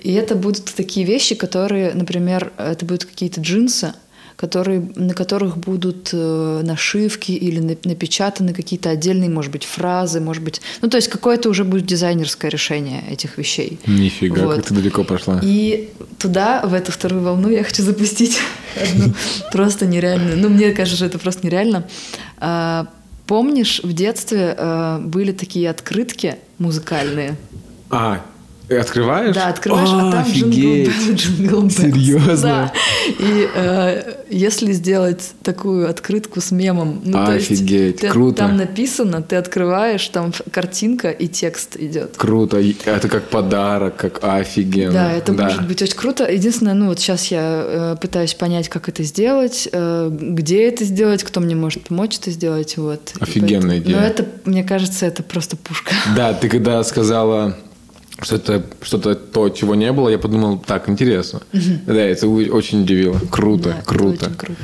[0.00, 3.94] И это будут такие вещи, которые, например, это будут какие-то джинсы,
[4.38, 10.60] которые, на которых будут э, нашивки или напечатаны какие-то отдельные, может быть, фразы, может быть...
[10.80, 13.80] Ну, то есть какое-то уже будет дизайнерское решение этих вещей.
[13.86, 14.56] Нифига, вот.
[14.56, 15.40] как ты далеко пошла.
[15.42, 15.88] И
[16.20, 18.38] туда, в эту вторую волну, я хочу запустить
[18.80, 19.12] одну
[19.52, 20.38] просто нереальную...
[20.38, 21.88] Ну, мне кажется, это просто нереально.
[22.38, 22.86] А,
[23.26, 27.36] помнишь, в детстве э, были такие открытки музыкальные?
[27.90, 28.24] А,
[28.68, 29.34] и открываешь?
[29.34, 30.88] Да, открываешь, а, а там офигеть.
[31.14, 32.42] джингл, джингл Серьезно?
[32.42, 32.72] Да.
[33.18, 38.36] И э, если сделать такую открытку с мемом, ну, офигеть, то есть, ты, круто.
[38.38, 42.16] Там написано, ты открываешь, там картинка и текст идет.
[42.16, 42.62] Круто.
[42.84, 44.92] Это как подарок, как офигенно.
[44.92, 45.44] Да, это да.
[45.44, 46.30] может быть очень круто.
[46.30, 51.24] Единственное, ну вот сейчас я э, пытаюсь понять, как это сделать, э, где это сделать,
[51.24, 52.76] кто мне может помочь это сделать.
[52.76, 53.14] Вот.
[53.18, 53.96] Офигенная идея.
[53.96, 55.94] Но это, мне кажется, это просто пушка.
[56.14, 57.56] Да, ты когда сказала
[58.20, 61.40] что-то что-то то, чего не было, я подумал, так, интересно.
[61.52, 61.62] Угу.
[61.86, 63.18] Да, это очень удивило.
[63.30, 64.26] Круто, да, круто.
[64.26, 64.62] очень круто.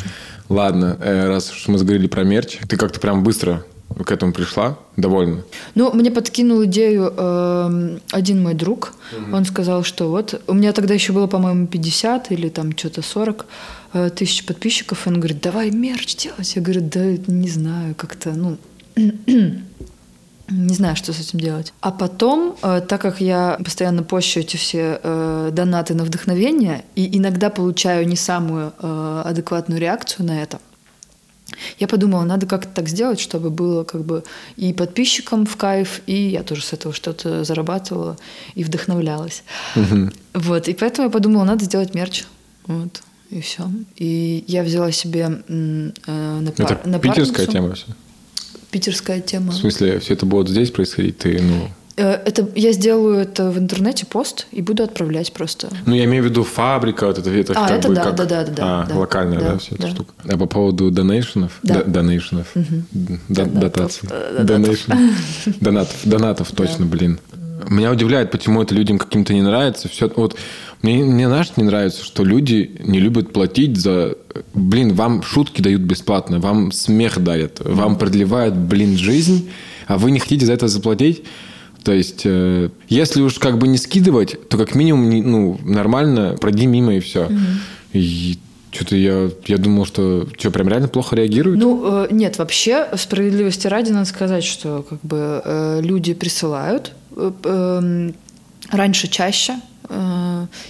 [0.49, 3.65] Ладно, э, раз уж мы заговорили про мерч, ты как-то прям быстро
[4.05, 4.77] к этому пришла?
[4.97, 5.43] Довольна?
[5.75, 8.95] Ну, мне подкинул идею э, один мой друг.
[9.13, 9.37] Угу.
[9.37, 10.43] Он сказал, что вот...
[10.47, 13.47] У меня тогда еще было, по-моему, 50 или там что-то 40
[13.93, 15.07] э, тысяч подписчиков.
[15.07, 16.57] И он говорит, давай мерч делать.
[16.57, 18.57] Я говорю, да не знаю, как-то, ну...
[20.57, 21.73] Не знаю, что с этим делать.
[21.81, 27.19] А потом, э, так как я постоянно пощу эти все э, донаты на вдохновение и
[27.19, 30.61] иногда получаю не самую э, адекватную реакцию на это,
[31.79, 34.25] я подумала, надо как-то так сделать, чтобы было как бы
[34.57, 38.17] и подписчикам в кайф, и я тоже с этого что-то зарабатывала
[38.55, 39.43] и вдохновлялась.
[39.77, 40.11] Угу.
[40.35, 42.25] Вот, и поэтому я подумала, надо сделать мерч.
[42.67, 43.71] Вот, и все.
[43.97, 45.91] И я взяла себе э,
[46.41, 46.81] напар...
[46.85, 47.87] Это питерская тема все?
[48.75, 49.53] Питерская тема.
[49.53, 51.19] В смысле, все это будет здесь происходить?
[51.19, 51.69] Ты, ну...
[51.97, 55.69] Э, это, я сделаю это в интернете пост и буду отправлять просто.
[55.87, 58.15] Ну, я имею в виду фабрика, вот это, это а, как это бы да, как
[58.17, 59.85] да, да, да, а, да, локальная, да, да вся да.
[59.85, 60.13] эта штука.
[60.29, 61.85] А по поводу донейшенов, да.
[61.85, 63.19] донейшенов, угу.
[63.29, 64.09] дотаций,
[65.61, 67.21] донатов, донатов точно, блин.
[67.69, 69.89] Меня удивляет, почему это людям каким-то не нравится.
[69.89, 70.37] Все, вот
[70.85, 74.17] мне, мне, знаешь, не нравится, что люди не любят платить за...
[74.53, 79.49] Блин, вам шутки дают бесплатно, вам смех дарят, вам продлевают, блин, жизнь,
[79.87, 81.25] а вы не хотите за это заплатить.
[81.83, 86.67] То есть, э, если уж как бы не скидывать, то как минимум, ну, нормально, пройди
[86.67, 87.25] мимо и все.
[87.25, 87.35] Угу.
[87.95, 88.39] И
[88.71, 91.61] Что-то я, я думал, что что, прям реально плохо реагируют?
[91.61, 97.33] Ну, э, нет, вообще, справедливости ради надо сказать, что как бы э, люди присылают э,
[97.45, 98.11] э,
[98.71, 99.55] раньше чаще,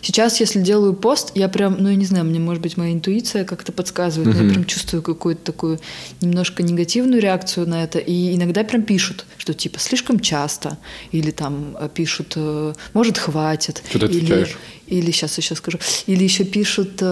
[0.03, 3.45] сейчас, если делаю пост, я прям, ну, я не знаю, мне, может быть, моя интуиция
[3.45, 4.41] как-то подсказывает, mm-hmm.
[4.41, 5.79] но я прям чувствую какую-то такую
[6.21, 7.99] немножко негативную реакцию на это.
[7.99, 10.79] И иногда прям пишут, что типа слишком часто,
[11.13, 13.83] или там э, пишут, э, может, хватит.
[13.89, 14.49] Что ты или,
[14.87, 17.03] или сейчас еще скажу, или еще пишут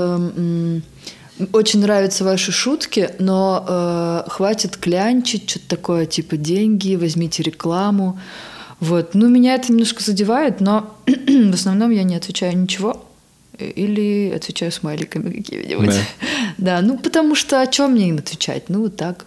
[1.53, 8.19] очень нравятся ваши шутки, но э, хватит клянчить, что-то такое, типа деньги, возьмите рекламу.
[8.83, 9.14] Вот.
[9.14, 13.07] Ну, меня это немножко задевает, но в основном я не отвечаю ничего.
[13.57, 15.87] Или отвечаю смайликами какими-нибудь.
[15.87, 16.03] Да.
[16.59, 18.68] да, ну потому что о чем мне им отвечать?
[18.68, 19.27] Ну вот так.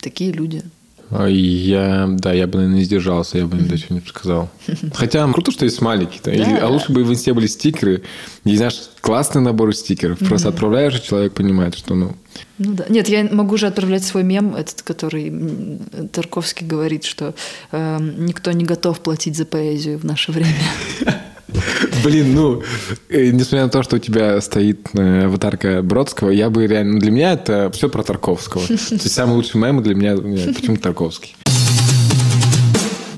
[0.00, 0.64] Такие люди.
[1.10, 4.48] А я, да, я бы, наверное, не сдержался, я бы им даже не сказал.
[4.94, 6.20] Хотя круто, что есть смайлики.
[6.24, 6.32] Да?
[6.32, 8.02] Или, а лучше бы в инсте были стикеры.
[8.44, 10.18] И знаешь, классный набор стикеров.
[10.18, 12.16] Просто отправляешь, и человек понимает, что ну...
[12.58, 12.86] Ну да.
[12.88, 15.78] Нет, я могу же отправлять свой мем, этот, который
[16.12, 17.34] Тарковский говорит, что
[17.72, 20.54] э, никто не готов платить за поэзию в наше время.
[22.04, 22.62] Блин, ну,
[23.08, 26.98] э, несмотря на то, что у тебя стоит э, аватарка Бродского, я бы реально...
[27.00, 28.66] Для меня это все про Тарковского.
[28.66, 31.36] То есть самый лучший мем для меня почему-то Тарковский.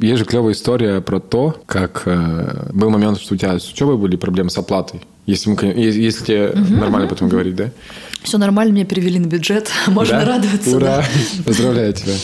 [0.01, 3.97] Есть же клевая история про то, как э, был момент, что у тебя с учебой
[3.97, 5.01] были проблемы с оплатой.
[5.27, 7.71] Если, мы, если тебе угу, нормально потом говорить, да?
[8.23, 10.25] Все нормально, меня перевели на бюджет, можно да?
[10.25, 10.77] радоваться.
[10.77, 10.97] Ура!
[10.97, 11.05] Да.
[11.45, 12.14] Поздравляю тебя.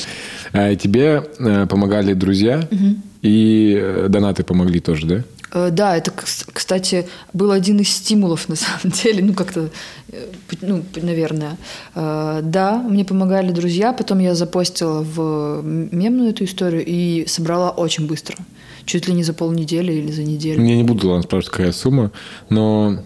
[0.53, 2.97] А, тебе э, помогали друзья, угу.
[3.23, 5.25] и э, донаты помогли тоже, да?
[5.53, 9.71] Э, да, это, кстати, был один из стимулов, на самом деле, ну, как-то,
[10.09, 10.27] э,
[10.61, 11.57] ну, наверное.
[11.95, 18.07] Э, да, мне помогали друзья, потом я запостила в мемную эту историю и собрала очень
[18.07, 18.37] быстро.
[18.85, 20.65] Чуть ли не за полнедели или за неделю.
[20.65, 22.11] Я не буду, ладно, спрашивать, какая сумма,
[22.49, 22.99] но...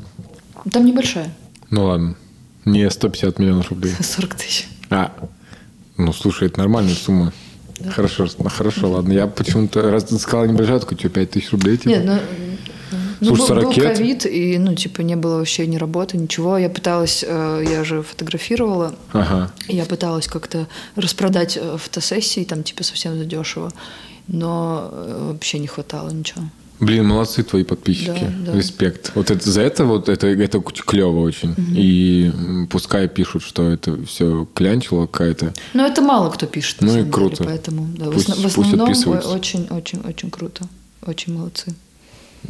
[0.71, 1.33] Там небольшая.
[1.71, 2.17] Ну, ладно.
[2.65, 3.95] Не 150 миллионов рублей.
[4.01, 4.69] 40 тысяч.
[4.91, 5.13] А,
[5.97, 7.33] ну, слушай, это нормальная сумма.
[7.79, 7.91] Да.
[7.91, 9.13] Хорошо, ну, хорошо, ладно.
[9.13, 11.77] Я почему-то раз ты сказала небольшая, такой, что, 5 тысяч рублей?
[11.77, 11.89] Типа?
[11.89, 12.19] Нет, ну,
[13.21, 16.59] ну, Слушай, был, был ковид, и, ну, типа, не было вообще ни работы, ничего.
[16.59, 19.53] Я пыталась, э, я же фотографировала, ага.
[19.69, 23.71] я пыталась как-то распродать э, фотосессии, там, типа, совсем задешево,
[24.27, 26.43] но э, вообще не хватало ничего.
[26.83, 28.27] Блин, молодцы твои подписчики.
[28.41, 28.59] Да, да.
[28.59, 29.13] Респект.
[29.15, 31.53] Вот это, за это вот это, это клево очень.
[31.53, 31.63] Угу.
[31.77, 32.33] И
[32.71, 35.55] пускай пишут, что это все клянчило какая-то.
[35.75, 36.79] Но это мало кто пишет.
[36.81, 37.37] Ну и круто.
[37.37, 40.65] Деле, поэтому да, пусть, в, основном очень-очень-очень круто.
[41.07, 41.73] Очень молодцы.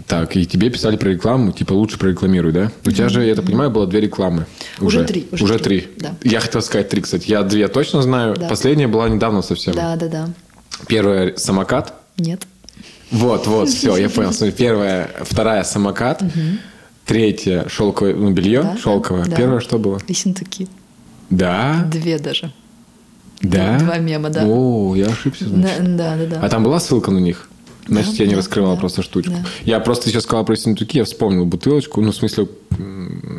[0.06, 2.72] Так, и тебе писали про рекламу, типа лучше прорекламируй, да?
[2.86, 4.46] У тебя же, я так понимаю, было две рекламы.
[4.80, 5.28] Уже, уже три.
[5.30, 5.80] Уже, уже три.
[5.80, 5.90] три.
[5.98, 6.14] Да.
[6.22, 7.28] Я хотел сказать три, кстати.
[7.28, 8.34] Я две точно знаю.
[8.34, 8.48] Да.
[8.48, 9.74] Последняя была недавно совсем.
[9.74, 10.30] Да, да, да.
[10.88, 11.92] Первая самокат.
[12.16, 12.46] Нет.
[13.10, 14.32] Вот, вот, все, я понял.
[14.32, 16.22] Смотри, первая, вторая самокат,
[17.04, 19.24] третья шелковое ну, белье, да, шелковое.
[19.24, 19.36] Да.
[19.36, 20.00] Первое что было?
[20.08, 20.68] Ессентуки.
[21.28, 21.86] Да?
[21.90, 22.52] Две даже.
[23.42, 23.78] Да?
[23.78, 24.44] Два мема, да.
[24.46, 25.96] О, я ошибся, значит.
[25.96, 26.40] Да, да, да.
[26.40, 27.48] А там была ссылка на них?
[27.86, 29.32] Значит, да, я не да, раскрывал да, просто штучку.
[29.32, 29.44] Да.
[29.64, 32.00] Я просто сейчас сказал про ессентуки, я вспомнил бутылочку.
[32.00, 32.48] Ну, в смысле,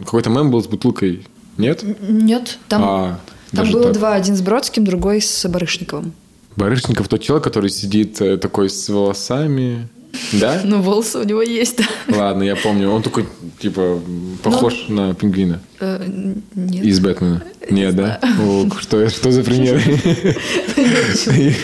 [0.04, 1.26] какой-то мем был с бутылкой.
[1.58, 1.84] Нет?
[2.02, 3.20] Нет, там, а,
[3.52, 3.94] там было так.
[3.94, 4.14] два.
[4.16, 6.14] Один с Бродским, другой с Барышниковым.
[6.56, 9.88] Барышников тот человек, который сидит э, такой с волосами.
[10.34, 10.62] Да?
[10.64, 12.16] Ну, волосы у него есть, да.
[12.16, 12.90] Ладно, я помню.
[12.90, 13.26] Он такой,
[13.60, 14.00] типа,
[14.44, 15.08] похож Но...
[15.08, 15.60] на пингвина.
[15.80, 16.06] Э,
[16.54, 16.86] нет.
[16.86, 17.44] Из Бэтмена.
[17.70, 18.20] Нет, да?
[18.40, 19.82] О, что, что за пример?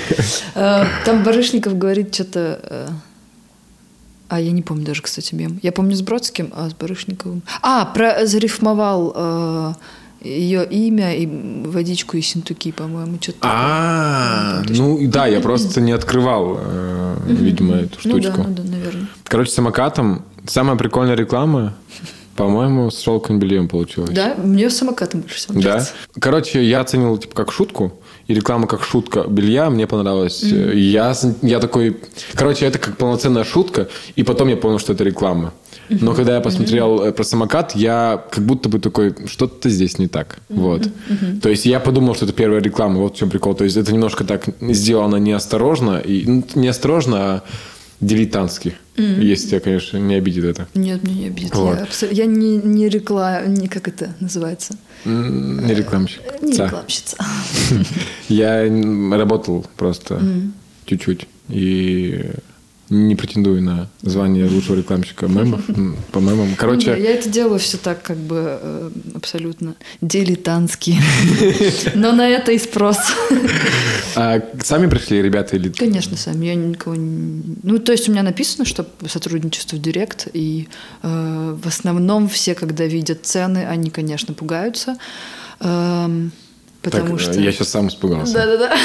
[0.56, 2.60] Э, там Барышников говорит что-то...
[2.64, 2.88] Э,
[4.30, 5.60] а, я не помню даже, кстати, мем.
[5.64, 7.42] Я помню с Бродским, а с Барышниковым...
[7.62, 9.76] А, про зарифмовал
[10.22, 13.40] ее имя и водичку и синтуки, по-моему, что-то.
[13.42, 18.38] А, ну да, я просто не открывал, э, видимо, эту штучку.
[18.38, 19.08] Ну да, ну да, наверное.
[19.24, 21.74] Короче, самокатом самая прикольная реклама.
[22.36, 24.12] По-моему, с шелковым бельем получилось.
[24.12, 25.92] Да, мне с самокатом больше всего нравится.
[26.16, 26.22] Да.
[26.22, 27.92] Короче, я оценил типа как шутку,
[28.28, 30.42] и реклама как шутка белья мне понравилась.
[30.42, 30.76] Mm-hmm.
[30.78, 31.98] Я, я такой...
[32.36, 35.54] Короче, это как полноценная шутка, и потом я понял, что это реклама.
[35.90, 37.12] Но когда я посмотрел mm-hmm.
[37.12, 40.40] про самокат, я как будто бы такой, что-то здесь не так.
[40.50, 40.88] Вот.
[41.42, 43.00] То есть я подумал, что это первая реклама.
[43.00, 43.56] Вот в чем прикол.
[43.56, 46.00] То есть это немножко так сделано неосторожно.
[46.00, 47.44] И, ну, неосторожно, а
[48.02, 48.76] дилетантски.
[48.96, 49.24] Mm-hmm.
[49.24, 50.68] Если тебя, конечно, не обидит это.
[50.74, 51.56] Нет, меня не обидит.
[51.56, 51.78] Вот.
[51.78, 52.10] Я, абсол...
[52.12, 53.54] я не, не реклам...
[53.54, 54.76] Не, как это называется?
[55.06, 56.22] Не рекламщик.
[56.42, 57.18] Не рекламщица.
[58.30, 58.64] Я
[59.18, 60.22] работал просто
[60.86, 61.28] чуть-чуть.
[61.50, 62.32] И
[62.90, 65.62] не претендую на звание лучшего рекламщика мемов,
[66.12, 66.56] по мемам.
[66.58, 66.90] Короче...
[66.90, 70.98] Я это делаю все так, как бы э, абсолютно дилетантски.
[71.96, 72.98] Но на это и спрос.
[74.16, 75.70] А сами пришли ребята или...
[75.70, 76.48] Конечно, сами.
[76.48, 77.58] Я никого не...
[77.64, 80.68] Ну, то есть у меня написано, что сотрудничество в Директ, и
[81.04, 84.98] э, в основном все, когда видят цены, они, конечно, пугаются.
[85.60, 86.32] Эм,
[86.92, 87.40] Потому так, что...
[87.40, 88.34] Я сейчас сам испугался.
[88.34, 88.76] Да-да-да.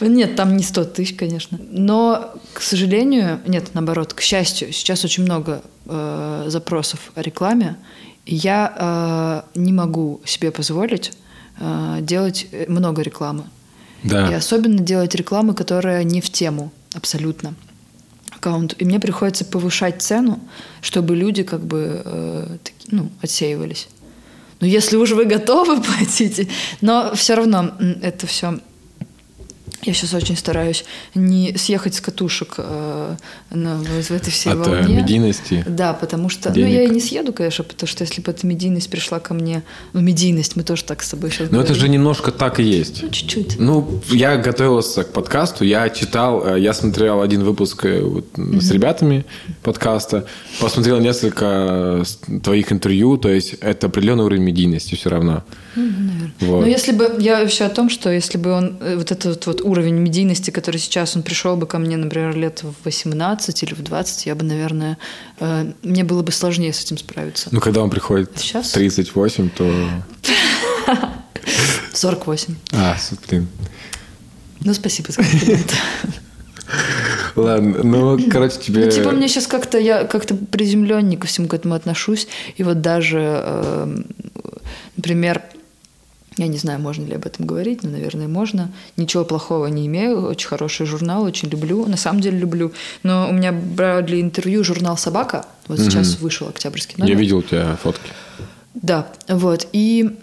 [0.06, 1.58] Нет, там не 100 тысяч, конечно.
[1.70, 7.76] Но, к сожалению, нет, наоборот, к счастью, сейчас очень много э, запросов о рекламе.
[8.26, 11.12] И я э, не могу себе позволить
[11.58, 13.44] э, делать много рекламы.
[14.02, 14.30] Да.
[14.30, 17.54] И особенно делать рекламы, которая не в тему абсолютно
[18.30, 18.74] аккаунт.
[18.78, 20.40] И мне приходится повышать цену,
[20.80, 22.56] чтобы люди как бы э,
[22.88, 23.88] ну, отсеивались.
[24.62, 26.48] Ну, если уж вы готовы платить,
[26.80, 28.60] но все равно это все
[29.84, 33.16] я сейчас очень стараюсь не съехать с катушек э,
[33.50, 34.94] на, в этой всей От э, волне.
[34.94, 35.64] медийности.
[35.66, 36.50] Да, потому что...
[36.50, 36.68] Денег.
[36.68, 39.64] Ну, я и не съеду, конечно, потому что если бы эта медийность пришла ко мне...
[39.92, 41.72] Ну, медийность, мы тоже так с собой сейчас Но говорим.
[41.72, 43.02] это же немножко так и есть.
[43.02, 43.58] Ну, чуть-чуть.
[43.58, 48.60] Ну, я готовился к подкасту, я читал, э, я смотрел один выпуск э, вот, mm-hmm.
[48.60, 49.24] с ребятами
[49.62, 50.26] подкаста,
[50.60, 52.04] посмотрел несколько
[52.44, 55.42] твоих интервью, то есть это определенный уровень медийности все равно.
[55.76, 56.32] Наверное.
[56.40, 56.60] Вот.
[56.60, 57.16] Но если бы...
[57.18, 58.76] Я вообще о том, что если бы он...
[58.80, 62.62] Э, вот этот вот уровень медийности, который сейчас, он пришел бы ко мне, например, лет
[62.62, 64.98] в 18 или в 20, я бы, наверное...
[65.40, 67.48] Э, мне было бы сложнее с этим справиться.
[67.52, 68.70] Ну, когда он приходит сейчас?
[68.70, 69.72] в 38, то...
[71.92, 72.54] 48.
[72.72, 72.96] А,
[73.28, 73.48] блин.
[74.60, 75.72] Ну, спасибо за комплимент.
[77.36, 78.84] Ладно, ну, короче, тебе...
[78.84, 82.28] Ну, типа, мне сейчас как-то, я как-то приземленнее ко всему к этому отношусь.
[82.56, 84.02] И вот даже, э,
[84.96, 85.42] например,
[86.36, 88.70] я не знаю, можно ли об этом говорить, но, наверное, можно.
[88.96, 90.26] Ничего плохого не имею.
[90.26, 91.86] Очень хороший журнал, очень люблю.
[91.86, 92.72] На самом деле люблю.
[93.02, 95.46] Но у меня брали интервью журнал «Собака».
[95.68, 95.84] Вот mm-hmm.
[95.84, 97.12] сейчас вышел октябрьский номер.
[97.12, 98.10] Я видел у тебя фотки.
[98.74, 99.68] Да, вот.
[99.72, 100.18] И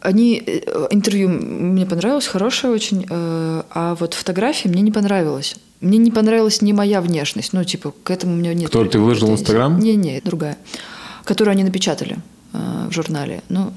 [0.00, 5.56] они э, интервью мне понравилось, хорошее очень, э, а вот фотографии мне не понравилось.
[5.80, 8.66] Мне не понравилась не моя внешность, ну типа к этому у меня нет.
[8.66, 9.78] Которую ты выложил в Инстаграм?
[9.78, 10.56] Не, не, другая,
[11.24, 12.18] которую они напечатали
[12.52, 13.42] э, в журнале.
[13.48, 13.72] Ну,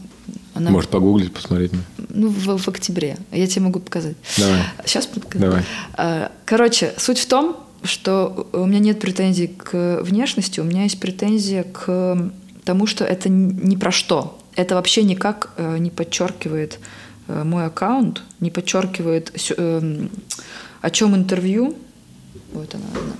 [0.53, 0.71] она...
[0.71, 1.71] Может, погуглить, посмотреть?
[2.09, 3.17] Ну, в, в октябре.
[3.31, 4.15] Я тебе могу показать.
[4.37, 4.59] Давай.
[4.85, 5.43] Сейчас покажу.
[5.43, 5.63] Давай.
[5.93, 10.99] А, короче, суть в том, что у меня нет претензий к внешности, у меня есть
[10.99, 12.31] претензия к
[12.63, 14.39] тому, что это не про что.
[14.55, 16.79] Это вообще никак э, не подчеркивает
[17.27, 20.07] э, мой аккаунт, не подчеркивает, э,
[20.81, 21.75] о чем интервью.
[22.53, 23.13] Вот она одна.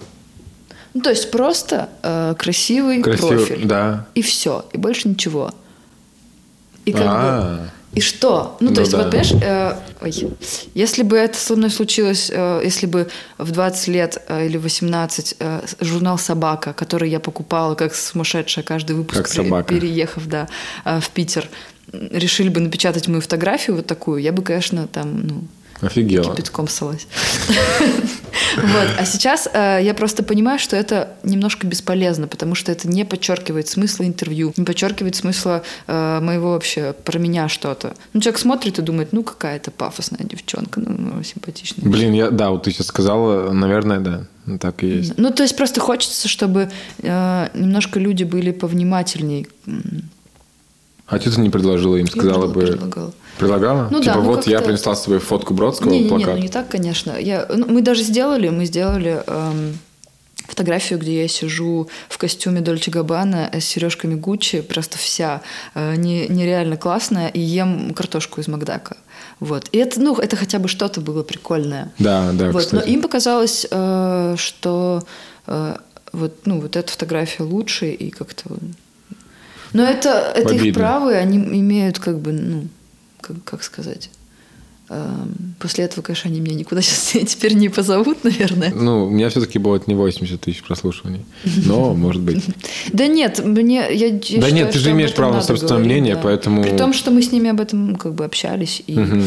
[0.93, 3.65] Ну, то есть просто э, красивый, красивый профиль.
[3.65, 4.07] Да.
[4.13, 5.51] И все, и больше ничего.
[6.85, 7.57] И как А-а-а.
[7.57, 7.69] бы...
[7.93, 8.57] И что?
[8.59, 8.97] Ну, то ну, есть, да.
[8.97, 10.33] вот, понимаешь, э, ой,
[10.73, 15.35] если бы это со мной случилось, э, если бы в 20 лет э, или 18
[15.39, 19.71] э, журнал «Собака», который я покупала как сумасшедшая каждый выпуск, как собака.
[19.71, 20.47] переехав да,
[20.85, 21.47] э, в Питер,
[21.91, 25.43] решили бы напечатать мою фотографию вот такую, я бы, конечно, там, ну,
[25.85, 26.35] Офигела.
[26.35, 27.07] Кипятком ссалась.
[28.55, 28.87] Вот.
[28.99, 33.67] А сейчас э, я просто понимаю, что это немножко бесполезно, потому что это не подчеркивает
[33.67, 37.95] смысла интервью, не подчеркивает смысла э, моего вообще про меня что-то.
[38.13, 41.89] Ну, человек смотрит и думает, ну, какая-то пафосная девчонка, ну, ну симпатичная.
[41.89, 44.25] Блин, я, да, вот ты сейчас сказала, наверное, да.
[44.59, 45.17] Так и есть.
[45.17, 46.69] Ну, то есть просто хочется, чтобы
[46.99, 49.47] э, немножко люди были повнимательней
[51.07, 52.07] а что ты не предложила им?
[52.07, 52.61] Сказала бы...
[52.61, 53.13] Предлагала.
[53.37, 53.87] Предлагала?
[53.89, 56.27] Ну, типа да, ну, вот я принесла с собой фотку Бродского, не, не, плакат.
[56.27, 57.17] Не, ну не так, конечно.
[57.19, 59.77] Я, ну, мы даже сделали, мы сделали эм,
[60.47, 65.41] фотографию, где я сижу в костюме Дольче Габбана с сережками Гуччи, просто вся
[65.73, 68.97] э, не, нереально классная, и ем картошку из Макдака.
[69.39, 69.67] Вот.
[69.71, 71.91] И это, ну, это хотя бы что-то было прикольное.
[71.99, 72.63] Да, да, вот.
[72.63, 72.75] кстати.
[72.75, 75.03] Но им показалось, э, что
[75.47, 75.75] э,
[76.11, 78.45] вот, ну, вот эта фотография лучше, и как-то
[79.73, 82.67] но это, это их право, и они имеют как бы, ну,
[83.23, 84.09] как, как сказать...
[84.89, 88.71] Эм, после этого, конечно, они меня никуда сейчас теперь не позовут, наверное.
[88.73, 91.25] Ну, у меня все-таки будет не 80 тысяч прослушиваний.
[91.65, 92.43] Но, может быть.
[92.91, 93.87] Да нет, мне...
[93.91, 96.21] Я, да считаю, нет, ты же имеешь право на собственное говорить, мнение, да.
[96.21, 96.63] поэтому...
[96.63, 98.83] При том, что мы с ними об этом как бы общались.
[98.85, 99.21] И, угу.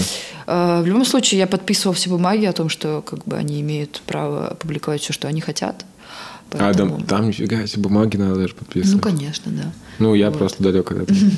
[0.47, 4.03] э, в любом случае, я подписывал все бумаги о том, что как бы они имеют
[4.07, 5.87] право публиковать все, что они хотят.
[6.51, 6.97] Поэтому...
[6.97, 8.95] А там, там нифига себе бумаги надо даже подписывать.
[8.95, 9.73] Ну, конечно, да.
[9.99, 10.39] Ну, я вот.
[10.39, 11.19] просто далек от этого.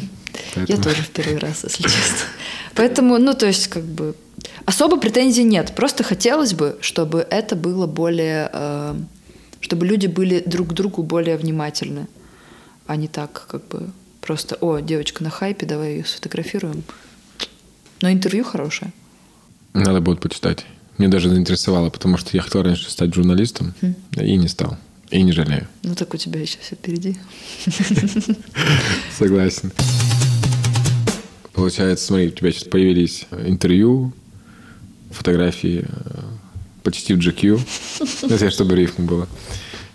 [0.66, 2.26] Я тоже в первый раз, если честно.
[2.78, 4.14] Поэтому, ну, то есть, как бы,
[4.64, 5.72] особо претензий нет.
[5.74, 8.48] Просто хотелось бы, чтобы это было более...
[8.52, 8.94] Э,
[9.60, 12.06] чтобы люди были друг к другу более внимательны,
[12.86, 13.90] а не так, как бы,
[14.20, 16.84] просто, о, девочка на хайпе, давай ее сфотографируем.
[18.00, 18.92] Но интервью хорошее.
[19.74, 20.64] Надо будет почитать.
[20.98, 24.24] Меня даже заинтересовало, потому что я хотел раньше стать журналистом, mm.
[24.24, 24.76] и не стал.
[25.10, 25.66] И не жалею.
[25.82, 27.16] Ну так у тебя еще все впереди.
[29.18, 29.72] Согласен.
[31.58, 34.12] Получается, смотри, у тебя сейчас появились интервью,
[35.10, 36.20] фотографии э,
[36.84, 37.60] почти в GQ.
[38.22, 39.28] Это я, чтобы рифма было.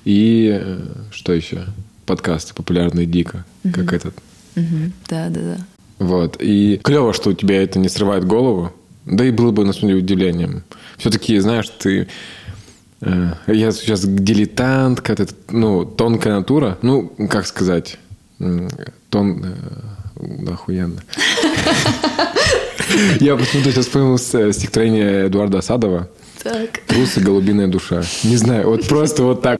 [0.03, 1.67] И э, что еще?
[2.05, 4.13] Подкасты популярные дико, как этот.
[4.55, 5.57] Да, да, да.
[5.99, 6.35] Вот.
[6.41, 8.73] И клево, что у тебя это не срывает голову.
[9.05, 10.63] Да и было бы, на самом деле, удивлением.
[10.97, 12.09] Все-таки, знаешь, ты...
[12.99, 16.77] Э, я сейчас дилетант, как-то, ну, тонкая натура.
[16.81, 17.99] Ну, как сказать?
[19.09, 19.45] Тон...
[20.23, 21.01] Э, охуенно.
[23.19, 26.09] Я почему-то сейчас вспомнил стихотворение Эдуарда Асадова.
[26.41, 26.81] Так.
[26.87, 28.03] Трус и голубиная душа.
[28.23, 29.59] Не знаю, вот просто вот так.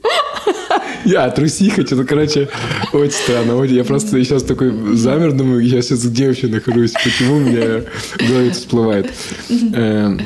[1.04, 2.48] Я трусиха, что-то, короче,
[2.92, 3.62] очень странно.
[3.64, 6.92] Я просто сейчас такой замер, думаю, я сейчас где вообще нахожусь?
[6.92, 7.82] Почему у меня
[8.18, 9.12] в голове всплывает?
[9.50, 10.20] Эм,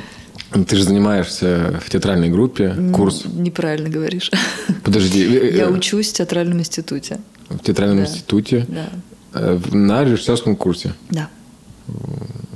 [0.66, 3.24] ты же занимаешься в театральной группе, курс.
[3.26, 4.30] Неправильно говоришь.
[4.84, 5.24] Подожди.
[5.24, 7.18] Э, я э, учусь в театральном институте.
[7.48, 8.04] В театральном да.
[8.04, 8.64] институте?
[8.68, 8.88] Да.
[9.34, 10.94] Э, на режиссерском курсе?
[11.10, 11.28] Да.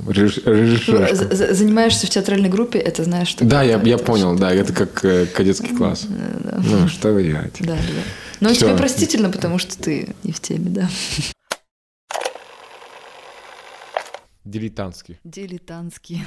[0.07, 1.09] Режиссер.
[1.11, 3.45] Ну, занимаешься в театральной группе, это знаешь, что...
[3.45, 6.05] Да, я, я понял, да, это как кадетский класс.
[6.07, 6.61] Да.
[6.63, 7.63] Ну, что вы делаете?
[7.63, 7.79] Да, да.
[8.39, 8.65] Но Все.
[8.65, 10.89] тебе простительно, потому что ты не в теме, да.
[14.43, 15.19] Дилетантский.
[15.23, 16.23] Дилетантский.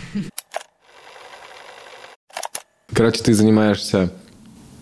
[2.92, 4.10] Короче, ты занимаешься...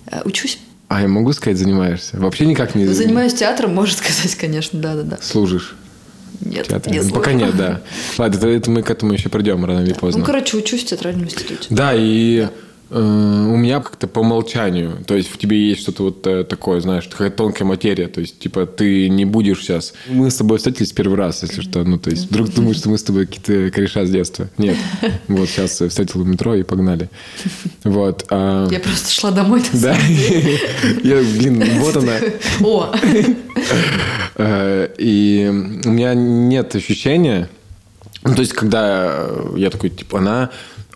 [0.07, 0.61] Э, учусь.
[0.95, 2.17] А, я могу сказать, занимаешься?
[2.19, 2.87] Вообще никак не...
[2.87, 5.19] Занимаюсь театром, можно сказать, конечно, да-да-да.
[5.21, 5.75] Служишь?
[6.41, 7.01] Нет, театре.
[7.01, 7.81] не Пока нет, да.
[8.17, 10.21] Ладно, это, это мы к этому еще придем рано или поздно.
[10.21, 11.67] Ну, короче, учусь в театральном институте.
[11.71, 12.51] Да, и да.
[12.97, 15.05] Э, у меня как-то по умолчанию.
[15.05, 18.07] То есть в тебе есть что-то вот э, такое, знаешь, такая тонкая материя.
[18.07, 19.95] То есть, типа, ты не будешь сейчас...
[20.07, 21.83] Мы с тобой встретились первый раз, если что.
[21.83, 24.49] Ну, то есть, вдруг думаешь, что мы с тобой какие-то кореша с детства.
[24.59, 24.77] Нет.
[25.27, 27.11] Вот сейчас встретил в метро и погнали.
[27.83, 28.27] Вот.
[28.31, 28.69] А...
[28.71, 29.65] Я просто шла домой.
[29.73, 29.97] Да.
[31.03, 32.13] Я, блин, вот она.
[32.61, 32.95] О!
[34.37, 35.51] Э, и
[35.85, 37.49] у меня нет ощущения...
[38.23, 40.51] Ну, то есть, когда я такой, типа, она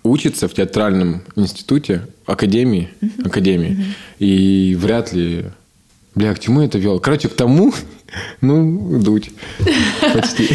[0.09, 2.91] учится в театральном институте, академии,
[3.25, 5.47] академии, и вряд ли...
[6.15, 6.99] Бля, к чему это вел?
[6.99, 7.73] Короче, к тому,
[8.41, 9.31] ну, дуть.
[10.15, 10.49] Почти.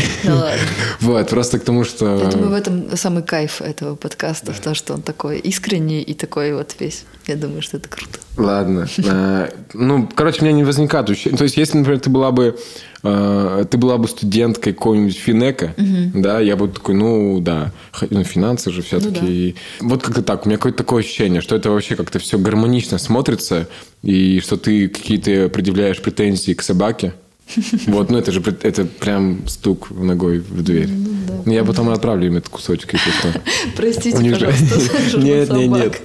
[0.99, 2.17] Вот, просто к тому, что...
[2.17, 6.13] Я думаю, в этом самый кайф этого подкаста, в том, что он такой искренний и
[6.13, 7.05] такой вот весь.
[7.27, 8.19] Я думаю, что это круто.
[8.37, 8.87] Ладно.
[9.07, 11.05] А, ну, короче, у меня не возникает.
[11.05, 12.57] То есть, если, например, ты была бы
[13.05, 16.21] а, ты была бы студенткой какого-нибудь финека, угу.
[16.21, 17.73] да, я бы такой, ну да,
[18.09, 19.55] ну, финансы же все-таки.
[19.79, 19.89] Ну, да.
[19.89, 20.45] Вот как-то так.
[20.45, 23.67] У меня какое-то такое ощущение, что это вообще как-то все гармонично смотрится,
[24.03, 27.13] и что ты какие-то предъявляешь претензии к собаке.
[27.87, 30.89] Вот, ну это же это прям стук ногой в дверь.
[30.89, 31.33] Ну, да.
[31.45, 33.41] Ну, я потом отправлю им этот кусочек, если что.
[33.75, 35.17] Простите, пожалуйста.
[35.17, 36.01] Нет, нет, нет.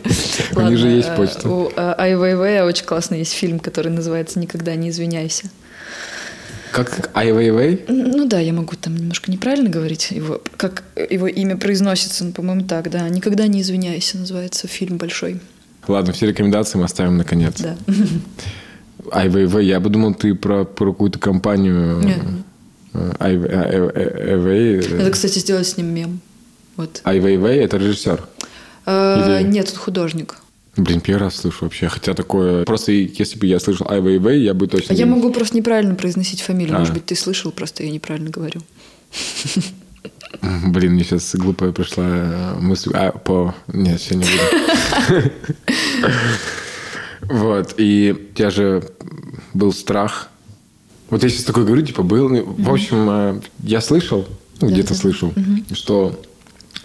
[0.56, 1.48] У них же есть почта.
[1.48, 5.50] У Ай Вейвея очень классный есть фильм, который называется «Никогда не извиняйся».
[6.72, 7.84] Как Ай Вейвей?
[7.88, 12.66] Ну да, я могу там немножко неправильно говорить его, как его имя произносится, ну, по-моему,
[12.66, 13.08] так, да.
[13.08, 15.40] «Никогда не извиняйся» называется фильм большой.
[15.86, 17.60] Ладно, все рекомендации мы оставим наконец.
[17.60, 17.76] Да.
[19.12, 22.00] IVV, я бы думал, ты про, про какую-то компанию...
[22.00, 22.18] Нет.
[22.94, 25.00] IVV.
[25.00, 26.20] Это, кстати, сделать с ним мем.
[26.76, 27.02] Вот.
[27.04, 28.24] IVV– это режиссер?
[28.86, 29.42] Или...
[29.42, 30.36] Нет, он художник.
[30.76, 31.88] Блин, первый раз слышу вообще.
[31.88, 32.64] Хотя такое...
[32.64, 34.94] Просто если бы я слышал IVV, я бы точно...
[34.94, 36.76] Я могу просто неправильно произносить фамилию.
[36.76, 36.78] А.
[36.78, 38.62] Может быть, ты слышал, просто я неправильно говорю.
[40.42, 42.92] Блин, мне сейчас глупая пришла мысль...
[42.94, 43.54] А, по...
[43.66, 44.38] Нет, все не буду.
[47.28, 48.82] Вот, и у тебя же
[49.54, 50.28] был страх.
[51.10, 52.32] Вот я сейчас такой говорю, типа, был.
[52.32, 52.62] Mm-hmm.
[52.62, 54.26] В общем, э, я слышал,
[54.60, 55.74] ну, где-то слышал, mm-hmm.
[55.74, 56.20] что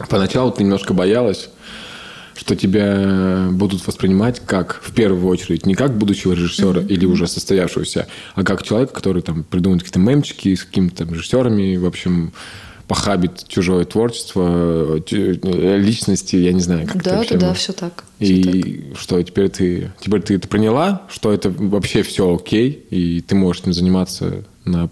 [0.10, 1.50] поначалу ты немножко боялась,
[2.36, 6.88] что тебя будут воспринимать как, в первую очередь, не как будущего режиссера mm-hmm.
[6.88, 11.86] или уже состоявшегося, а как человека, который там придумывает какие-то мемчики с какими-то режиссерами, в
[11.86, 12.34] общем,
[12.88, 17.38] похабит чужое творчество, личности, я не знаю, как да, это.
[17.38, 18.04] Да, да, все так.
[18.20, 19.00] И так.
[19.00, 23.64] что теперь ты, теперь ты это поняла, что это вообще все окей, и ты можешь
[23.64, 24.90] этим заниматься на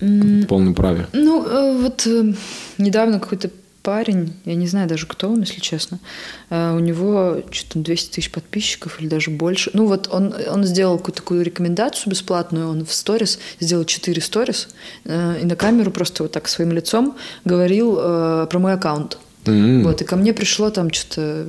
[0.00, 0.46] mm.
[0.46, 1.06] полном праве.
[1.12, 2.32] Ну, э, вот э,
[2.78, 3.50] недавно какой-то
[3.86, 6.00] парень, я не знаю даже, кто он, если честно.
[6.50, 9.70] Э, у него что-то 200 тысяч подписчиков или даже больше.
[9.74, 14.68] Ну вот он, он сделал какую-то такую рекомендацию бесплатную, он в сторис сделал 4 сторис
[15.04, 19.18] э, и на камеру просто вот так своим лицом говорил э, про мой аккаунт.
[19.44, 19.82] Mm-hmm.
[19.84, 21.46] Вот, и ко мне пришло там что-то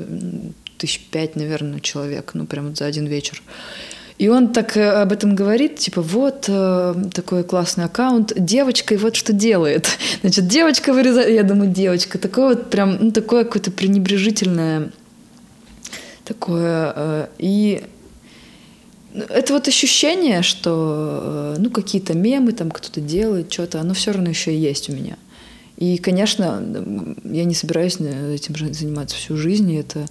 [0.78, 3.42] тысяч пять, наверное, человек, ну, прям за один вечер.
[4.18, 8.98] И он так э, об этом говорит, типа, вот э, такой классный аккаунт, девочка, и
[8.98, 9.88] вот что делает.
[10.22, 14.92] Значит, девочка вырезает, я думаю, девочка, такое вот прям, ну, такое какое-то пренебрежительное
[16.26, 16.94] такое.
[16.96, 17.84] Э, и
[19.14, 24.54] это вот ощущение, что ну какие-то мемы там кто-то делает, что-то, оно все равно еще
[24.54, 25.18] и есть у меня.
[25.78, 26.64] И, конечно,
[27.24, 30.08] я не собираюсь этим заниматься всю жизнь, и это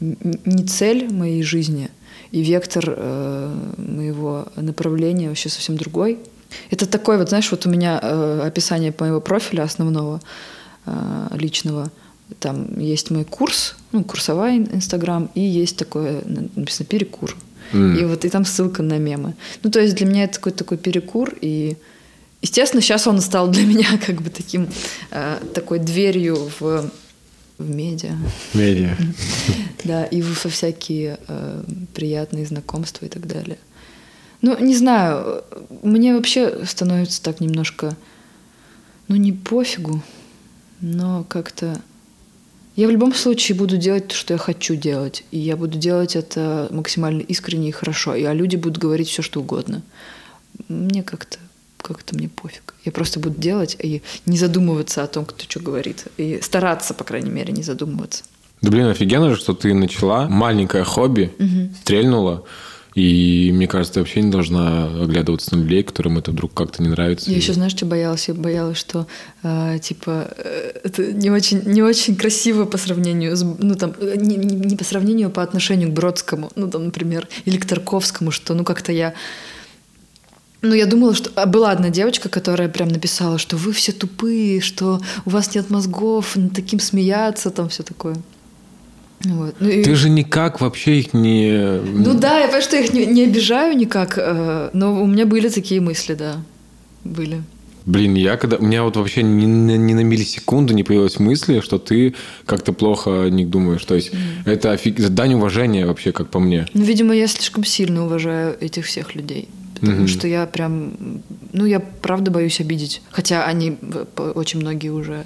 [0.00, 1.90] не цель моей жизни,
[2.36, 6.18] и вектор э, моего направления вообще совсем другой.
[6.70, 10.20] Это такой вот, знаешь, вот у меня э, описание моего профиля основного
[10.84, 11.90] э, личного.
[12.38, 17.34] Там есть мой курс, ну, курсовая Инстаграм, и есть такое, написано, перекур.
[17.72, 18.00] Mm.
[18.00, 19.34] И вот и там ссылка на мемы.
[19.62, 21.78] Ну, то есть для меня это такой такой перекур, и
[22.42, 24.68] естественно, сейчас он стал для меня как бы таким,
[25.10, 26.90] э, такой дверью в
[27.58, 28.16] в медиа.
[28.54, 28.96] Медиа.
[29.84, 31.62] Да, и во всякие э,
[31.94, 33.58] приятные знакомства и так далее.
[34.42, 35.44] Ну, не знаю,
[35.82, 37.96] мне вообще становится так немножко,
[39.06, 40.02] ну, не пофигу,
[40.80, 41.80] но как-то...
[42.74, 45.24] Я в любом случае буду делать то, что я хочу делать.
[45.30, 48.14] И я буду делать это максимально искренне и хорошо.
[48.14, 49.82] И, а люди будут говорить все, что угодно.
[50.68, 51.38] Мне как-то
[51.94, 52.74] как-то мне пофиг.
[52.84, 56.06] Я просто буду делать и не задумываться о том, кто что говорит.
[56.16, 58.24] И стараться, по крайней мере, не задумываться.
[58.62, 61.74] Да блин, офигенно же, что ты начала маленькое хобби, угу.
[61.82, 62.44] стрельнула.
[62.96, 66.88] И мне кажется, ты вообще не должна оглядываться на людей, которым это вдруг как-то не
[66.88, 67.30] нравится.
[67.30, 68.26] Я еще, знаешь, что боялась?
[68.26, 69.06] Я боялась, что
[69.42, 74.36] э, типа э, это не очень, не очень красиво по сравнению с, ну там, не,
[74.36, 78.54] не по сравнению, а по отношению к Бродскому, ну там, например, или к Тарковскому, что
[78.54, 79.12] ну как-то я
[80.68, 81.30] ну, я думала, что...
[81.34, 85.70] А была одна девочка, которая прям написала, что вы все тупые, что у вас нет
[85.70, 88.16] мозгов, над таким смеяться, там все такое.
[89.24, 89.54] Вот.
[89.60, 89.82] Ну, и...
[89.82, 91.80] Ты же никак вообще их не...
[91.80, 95.26] Ну да, я понимаю, что я их не, не обижаю никак, э, но у меня
[95.26, 96.42] были такие мысли, да,
[97.04, 97.42] были.
[97.86, 98.56] Блин, я когда...
[98.56, 102.14] У меня вот вообще ни, ни на миллисекунду не появилась мысли, что ты
[102.44, 103.84] как-то плохо о них думаешь.
[103.84, 104.18] То есть mm.
[104.44, 104.98] это, офиг...
[105.08, 106.66] дань уважения вообще, как по мне.
[106.74, 109.48] Ну, видимо, я слишком сильно уважаю этих всех людей.
[109.80, 110.06] Потому mm-hmm.
[110.08, 110.92] что я прям,
[111.52, 113.02] ну, я правда боюсь обидеть.
[113.10, 113.76] Хотя они
[114.16, 115.24] очень многие уже...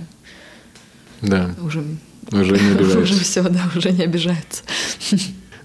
[1.23, 1.55] Да.
[1.63, 1.85] Уже,
[2.33, 2.99] уже не обижаются.
[2.99, 4.63] Уже все, да, уже не обижаются.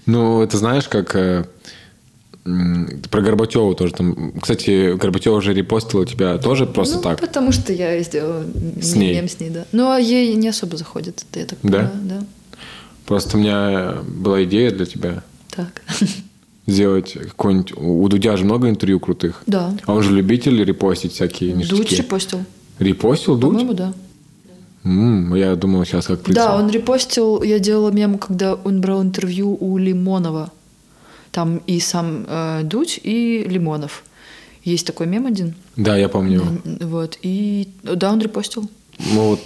[0.08, 1.46] Ну, это знаешь, как э,
[3.10, 4.32] про Горбачева тоже там.
[4.40, 7.20] Кстати, Горбачева уже репостила тебя тоже просто ну, так.
[7.20, 8.44] Потому что я сделала
[8.80, 9.28] с ней.
[9.28, 9.64] с ней, да.
[9.72, 11.92] Ну, а ей не особо заходит, это я так да?
[12.04, 12.24] да.
[13.04, 15.24] Просто у меня была идея для тебя.
[15.50, 15.82] Так
[16.66, 17.72] сделать какой-нибудь...
[17.76, 19.42] У Дудя же много интервью крутых.
[19.46, 19.74] Да.
[19.84, 21.76] А он же любитель репостить всякие ништяки.
[21.76, 22.44] Дудь репостил.
[22.78, 23.50] Репостил Дудь?
[23.52, 23.92] По-моему, да.
[24.84, 26.44] м я думал, сейчас как прицел.
[26.44, 30.50] Да, он репостил, я делала мем, когда он брал интервью у Лимонова.
[31.30, 34.04] Там и сам э, Дудь, и Лимонов.
[34.64, 35.54] Есть такой мем один.
[35.76, 36.42] Да, я помню.
[36.80, 37.18] Вот.
[37.22, 38.68] И да, он репостил.
[39.12, 39.40] Ну вот,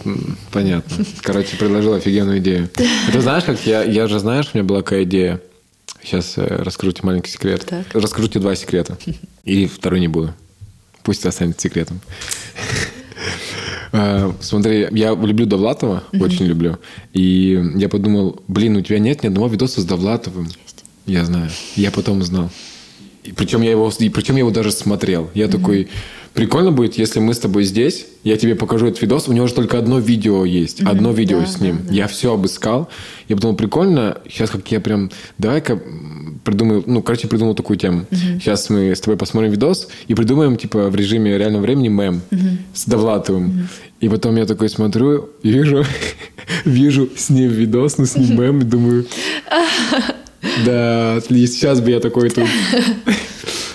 [0.53, 1.05] понятно.
[1.23, 2.69] Короче, предложил офигенную идею.
[3.13, 5.41] Ты знаешь, как я, я же знаешь, у меня была какая идея.
[6.03, 7.67] Сейчас э, расскажу тебе маленький секрет.
[7.67, 7.87] Так.
[7.95, 8.99] Расскажу тебе два секрета.
[9.45, 10.35] И второй не буду.
[11.03, 12.01] Пусть останется секретом.
[13.93, 16.79] Э, смотри, я люблю Довлатова, очень люблю.
[17.13, 20.47] И я подумал, блин, у тебя нет ни одного видоса с Довлатовым.
[20.47, 20.85] Есть.
[21.07, 21.51] Я знаю.
[21.77, 22.51] Я потом узнал.
[23.25, 25.31] И причем я его, и причем я его даже смотрел.
[25.35, 25.89] Я такой,
[26.35, 29.55] Прикольно будет, если мы с тобой здесь, я тебе покажу этот видос, у него же
[29.55, 30.89] только одно видео есть, mm-hmm.
[30.89, 31.79] одно видео да, с ним.
[31.79, 31.95] Да, да.
[31.95, 32.89] Я все обыскал.
[33.29, 35.81] Я подумал, прикольно, сейчас как я прям, давай-ка
[36.45, 38.07] придумаю, ну, короче, придумал такую тему.
[38.11, 38.41] Mm-hmm.
[38.41, 42.59] Сейчас мы с тобой посмотрим видос и придумаем, типа, в режиме реального времени мем mm-hmm.
[42.75, 43.47] с Довлатовым.
[43.47, 43.67] Mm-hmm.
[44.01, 45.85] И потом я такой смотрю вижу,
[46.65, 49.05] вижу с ним видос, ну, с ним мем, и думаю,
[50.65, 52.47] да, сейчас бы я такой тут...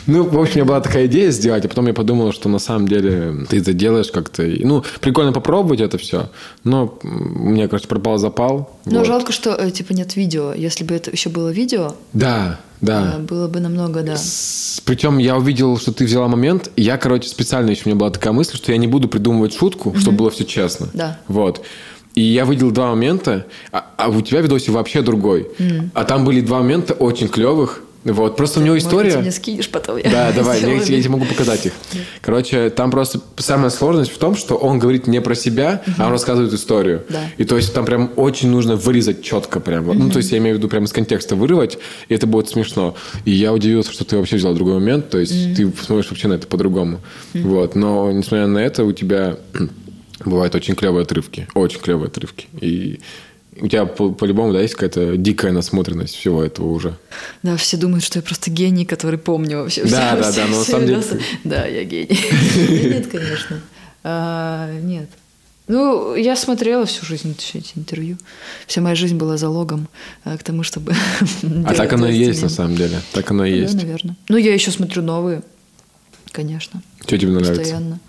[0.07, 2.59] Ну, в общем, у меня была такая идея сделать, а потом я подумал, что на
[2.59, 4.43] самом деле ты это делаешь как-то...
[4.43, 6.29] Ну, прикольно попробовать это все,
[6.63, 7.07] но у
[7.49, 8.77] меня, короче, пропал запал.
[8.85, 9.07] Ну, вот.
[9.07, 10.53] жалко, что, э, типа, нет видео.
[10.53, 11.95] Если бы это еще было видео...
[12.13, 13.15] Да, да.
[13.17, 14.15] Э, было бы намного, да.
[14.15, 14.79] С...
[14.85, 18.33] Причем я увидел, что ты взяла момент, я, короче, специально еще у меня была такая
[18.33, 19.99] мысль, что я не буду придумывать шутку, mm-hmm.
[19.99, 20.87] чтобы было все честно.
[20.93, 21.19] Да.
[21.27, 21.65] Вот.
[22.15, 25.47] И я выделил два момента, а, а у тебя в видосе вообще другой.
[25.59, 25.89] Mm.
[25.93, 29.13] А там были два момента очень клевых, вот, просто у него история...
[29.13, 29.99] Ты мне скинешь потом.
[30.03, 31.73] Да, давай, я, я тебе могу показать их.
[32.21, 35.95] Короче, там просто самая сложность в том, что он говорит не про себя, угу.
[35.97, 37.01] а он рассказывает историю.
[37.09, 37.21] Да.
[37.37, 39.89] И то есть там прям очень нужно вырезать четко прям.
[39.89, 39.97] Угу.
[39.97, 42.95] Ну, то есть я имею в виду прямо из контекста вырывать, и это будет смешно.
[43.25, 45.55] И я удивился, что ты вообще взял другой момент, то есть угу.
[45.55, 46.99] ты смотришь вообще на это по-другому.
[47.33, 47.47] Угу.
[47.47, 49.37] Вот, но несмотря на это, у тебя
[50.23, 52.47] бывают очень клевые отрывки, очень клевые отрывки.
[52.61, 52.99] И
[53.59, 56.97] у тебя по-любому, да, есть какая-то дикая насмотренность всего этого уже.
[57.41, 59.85] Да, все думают, что я просто гений, который помню вообще.
[59.85, 61.03] Да, да, да, но на самом деле...
[61.43, 62.19] Да, я гений.
[62.89, 63.61] Нет, конечно.
[64.03, 65.09] А, нет.
[65.67, 68.17] Ну, я смотрела всю жизнь все эти интервью.
[68.67, 69.87] Вся моя жизнь была залогом
[70.23, 70.93] э, к тому, чтобы...
[71.65, 73.01] А так оно и есть, на самом деле.
[73.13, 73.75] Так оно и есть.
[73.75, 74.15] Да, наверное.
[74.29, 75.41] Ну, я еще смотрю новые,
[76.31, 76.83] конечно.
[77.01, 77.55] Что тебе нравится?
[77.55, 77.99] Постоянно.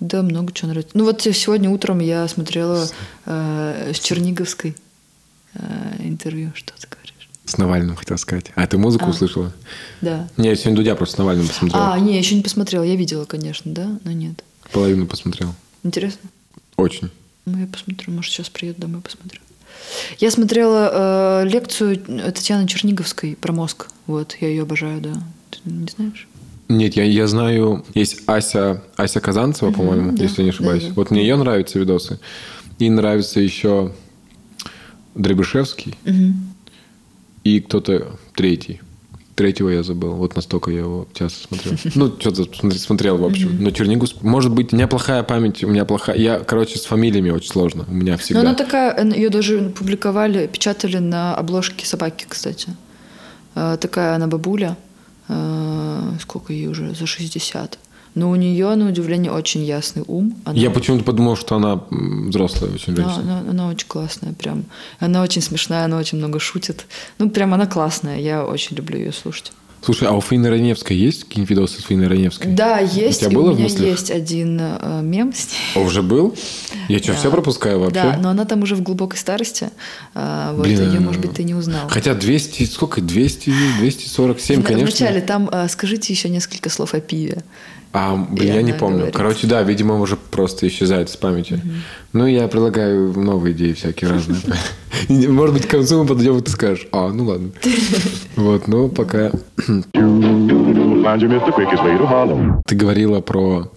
[0.00, 0.96] Да, много чего нравится.
[0.96, 2.86] Ну, вот сегодня утром я смотрела
[3.24, 4.76] э, с Черниговской
[5.54, 6.52] э, интервью.
[6.54, 7.28] Что ты говоришь?
[7.46, 8.52] С Навальным хотел сказать.
[8.56, 9.52] А ты музыку а, услышала?
[10.02, 10.28] Да.
[10.36, 11.80] Не, я сегодня Дудя просто с Навальным посмотрел.
[11.82, 12.82] А, не, я еще не посмотрела.
[12.82, 14.44] Я видела, конечно, да, но нет.
[14.72, 15.54] Половину посмотрел.
[15.82, 16.28] Интересно?
[16.76, 17.10] Очень.
[17.46, 18.12] Ну, я посмотрю.
[18.12, 19.40] Может, сейчас приеду домой, посмотрю.
[20.18, 23.88] Я смотрела э, лекцию Татьяны Черниговской про мозг.
[24.06, 25.14] Вот, я ее обожаю, да.
[25.50, 26.28] Ты не знаешь?
[26.68, 30.82] Нет, я, я знаю, есть Ася, Ася Казанцева, угу, по-моему, да, если я не ошибаюсь.
[30.82, 30.94] Да, да.
[30.96, 32.18] Вот мне ее нравятся видосы.
[32.78, 33.92] И нравится еще
[35.14, 35.94] Дребышевский.
[36.04, 36.34] Угу
[37.46, 38.80] и кто-то третий.
[39.36, 40.14] Третьего я забыл.
[40.14, 41.74] Вот настолько я его часто смотрел.
[41.94, 43.62] Ну, что-то смотрел, в общем.
[43.62, 44.16] Но Чернигус...
[44.22, 46.16] Может быть, у меня плохая память, у меня плохая...
[46.16, 47.84] Я, короче, с фамилиями очень сложно.
[47.86, 48.42] У меня всегда...
[48.42, 49.04] Но она такая...
[49.12, 52.70] Ее даже публиковали, печатали на обложке собаки, кстати.
[53.54, 54.76] Э, такая она бабуля.
[55.28, 56.94] Э, сколько ей уже?
[56.94, 57.78] За 60.
[58.14, 60.34] Но у нее, на удивление, очень ясный ум.
[60.46, 63.20] Она Я почему-то подумал, что она взрослая очень женщина.
[63.20, 64.64] Она, она, она очень классная, прям.
[64.98, 66.86] Она очень смешная, она очень много шутит.
[67.18, 68.18] Ну, прям она классная.
[68.18, 69.52] Я очень люблю ее слушать.
[69.82, 72.50] Слушай, а у Фаины Раневской есть какие-нибудь видосы с Фаиной Раневской?
[72.50, 73.22] Да, есть.
[73.22, 75.76] У тебя было у меня есть один э, мем с ней.
[75.76, 76.34] А уже был?
[76.88, 77.18] Я что, да.
[77.18, 77.94] все пропускаю вообще?
[77.94, 79.70] Да, но она там уже в глубокой старости.
[80.14, 81.88] А, вот, Блин, ее, может быть, ты не узнал.
[81.88, 83.00] Хотя 200, сколько?
[83.00, 84.86] 200, 247, конечно.
[84.86, 87.44] Вначале там а, скажите еще несколько слов о пиве.
[87.98, 88.96] А, блин, я не помню.
[88.96, 89.16] Говорит.
[89.16, 91.54] Короче, да, видимо, уже просто исчезает с памяти.
[91.54, 91.62] Угу.
[92.12, 94.38] Ну, я предлагаю новые идеи всякие разные.
[95.30, 97.52] Может быть, к концу мы подойдем, и ты скажешь, а, ну ладно.
[98.36, 99.30] Вот, ну, пока...
[102.66, 103.72] Ты говорила про...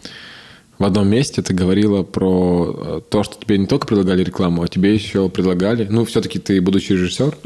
[0.79, 4.67] В одном месте ты говорила про э, то, что тебе не только предлагали рекламу, а
[4.67, 5.87] тебе еще предлагали...
[5.89, 7.37] Ну, все-таки ты, будучи режиссер,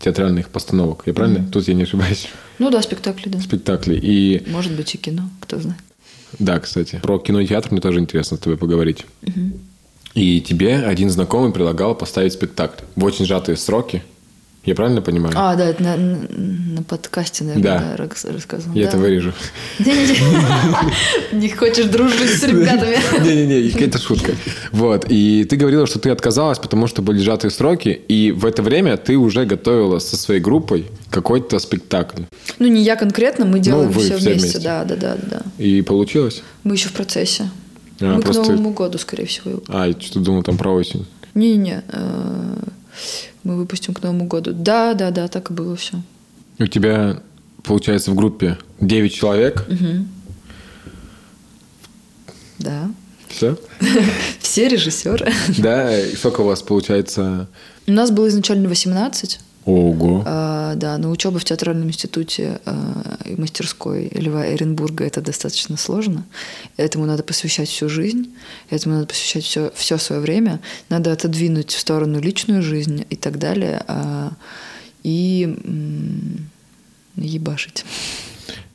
[0.00, 1.46] театральных постановок, я правильно?
[1.52, 2.28] Тут я не ошибаюсь.
[2.58, 3.38] Ну да, спектакли, да.
[3.38, 3.94] Спектакли.
[3.94, 4.42] И...
[4.48, 5.80] Может быть, и кино, кто знает.
[6.38, 7.00] Да, кстати.
[7.02, 9.06] Про кино и театр мне тоже интересно с тобой поговорить.
[9.22, 9.40] Угу.
[10.14, 14.02] И тебе один знакомый предлагал поставить спектакль в очень сжатые сроки.
[14.64, 15.32] Я правильно понимаю?
[15.36, 17.96] А, да, это на, на, подкасте, наверное, да.
[17.96, 18.74] да рассказывал.
[18.74, 18.88] Я да.
[18.88, 19.32] это вырежу.
[21.32, 22.98] Не хочешь дружить с ребятами.
[23.24, 24.32] Не-не-не, это шутка.
[24.70, 28.62] Вот, и ты говорила, что ты отказалась, потому что были сжатые сроки, и в это
[28.62, 32.24] время ты уже готовила со своей группой какой-то спектакль.
[32.58, 34.58] Ну, не я конкретно, мы делаем все вместе.
[34.58, 35.42] Да, да, да, да.
[35.56, 36.42] И получилось?
[36.64, 37.48] Мы еще в процессе.
[38.00, 39.62] А, мы к Новому году, скорее всего.
[39.68, 41.06] А, я что-то думал там про осень.
[41.34, 42.56] Не-не-не э,
[43.44, 44.52] мы выпустим к Новому году.
[44.52, 46.00] Да, да, да, так и было все.
[46.58, 47.20] У тебя,
[47.62, 49.66] получается, в группе 9 человек?
[49.68, 50.06] Угу.
[52.58, 52.90] Да.
[53.28, 53.56] Все?
[54.40, 55.32] Все режиссеры.
[55.56, 57.48] Да, и сколько у вас получается?
[57.86, 59.38] У нас было изначально 18.
[59.64, 60.22] Ого.
[60.26, 66.24] А, да, но учеба в театральном институте а, и мастерской Льва Эренбурга это достаточно сложно.
[66.76, 68.34] Этому надо посвящать всю жизнь,
[68.70, 70.60] этому надо посвящать все, все свое время.
[70.88, 73.84] Надо отодвинуть в сторону личную жизнь и так далее.
[73.86, 74.32] А,
[75.02, 76.48] и м-
[77.16, 77.84] ебашить.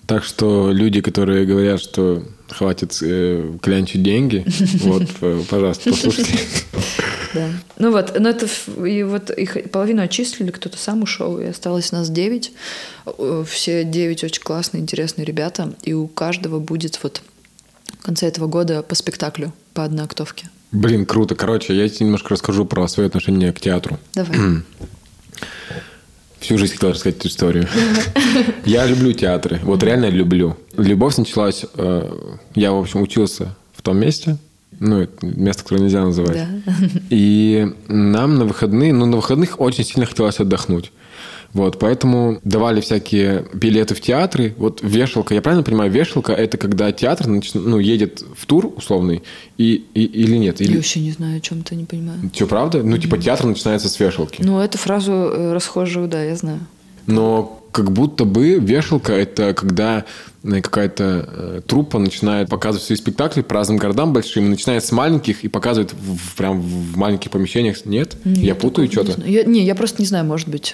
[0.05, 4.45] Так что люди, которые говорят, что хватит э, клянчить деньги,
[4.81, 6.39] вот, э, пожалуйста, послушайте.
[7.33, 7.49] Да.
[7.77, 8.47] Ну вот, но это
[8.85, 12.53] и вот их половину отчислили, кто-то сам ушел, и осталось нас девять.
[13.47, 17.21] Все девять очень классные, интересные ребята, и у каждого будет вот
[17.99, 20.49] в конце этого года по спектаклю, по одной октовке.
[20.71, 21.35] Блин, круто.
[21.35, 23.99] Короче, я тебе немножко расскажу про свое отношение к театру.
[24.13, 24.37] Давай.
[26.45, 27.67] Всю жизнь хотел рассказать эту историю.
[28.65, 29.59] Я люблю театры.
[29.63, 30.55] Вот реально люблю.
[30.77, 31.65] Любовь началась...
[31.73, 32.07] Э,
[32.53, 34.37] я, в общем, учился в том месте,
[34.79, 36.37] ну, место, которое нельзя называть.
[36.37, 36.73] Да.
[37.09, 40.91] И нам на выходные, ну, на выходных очень сильно хотелось отдохнуть.
[41.56, 44.53] Вот, поэтому давали всякие билеты в театры.
[44.58, 49.24] Вот вешалка, я правильно понимаю, вешалка это когда театр ну, едет в тур условный
[49.58, 50.60] и, и, или нет?
[50.60, 50.72] Или...
[50.72, 52.20] Я вообще не знаю, о чем ты не понимаю.
[52.34, 52.84] Что, правда?
[52.84, 54.41] Ну, типа театр начинается с вешалки.
[54.43, 56.60] Ну, эту фразу э, расхожую, да, я знаю.
[57.08, 60.03] Но как будто бы вешалка это когда
[60.43, 65.45] э, какая-то э, труппа начинает показывать свои спектакли по разным городам большим, начинает с маленьких
[65.45, 67.86] и показывает в, прям в маленьких помещениях.
[67.86, 68.18] Нет?
[68.26, 69.22] Нет я путаю что-то?
[69.22, 70.74] Не, не, я просто не знаю, может быть...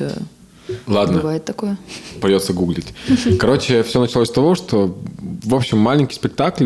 [0.88, 1.18] Ладно.
[1.18, 1.78] Бывает такое.
[2.22, 2.88] Придется гуглить.
[3.40, 4.98] Короче, все началось с того, что,
[5.44, 6.66] в общем, маленький спектакль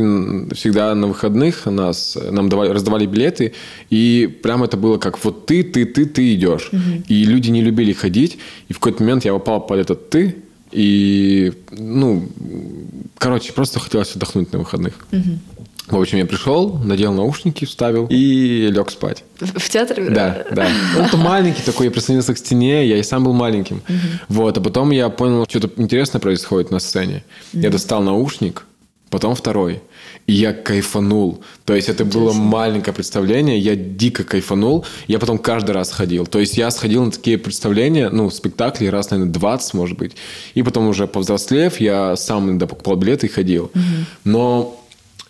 [0.54, 3.54] всегда на выходных нас, нам давали, раздавали билеты,
[3.90, 6.70] и прямо это было как вот ты, ты, ты, ты идешь.
[6.72, 7.04] Угу.
[7.08, 8.38] И люди не любили ходить,
[8.68, 10.36] и в какой-то момент я попал под этот ты,
[10.72, 12.28] и, ну,
[13.18, 14.94] короче, просто хотелось отдохнуть на выходных.
[15.12, 15.40] Угу.
[15.88, 19.24] В общем, я пришел, надел наушники, вставил и лег спать.
[19.40, 20.10] В театре?
[20.10, 20.68] Да, да.
[20.98, 23.82] Он-то маленький такой, я прислонился к стене, я и сам был маленьким.
[24.28, 27.24] Вот, а потом я понял, что-то интересное происходит на сцене.
[27.54, 28.66] Я достал наушник,
[29.12, 29.82] потом второй.
[30.26, 31.44] И я кайфанул.
[31.66, 34.86] То есть это было маленькое представление, я дико кайфанул.
[35.08, 36.26] Я потом каждый раз ходил.
[36.26, 40.16] То есть я сходил на такие представления, ну, спектакли раз, наверное, 20, может быть.
[40.56, 43.72] И потом уже повзрослев, я сам иногда покупал билеты и ходил.
[44.24, 44.82] Но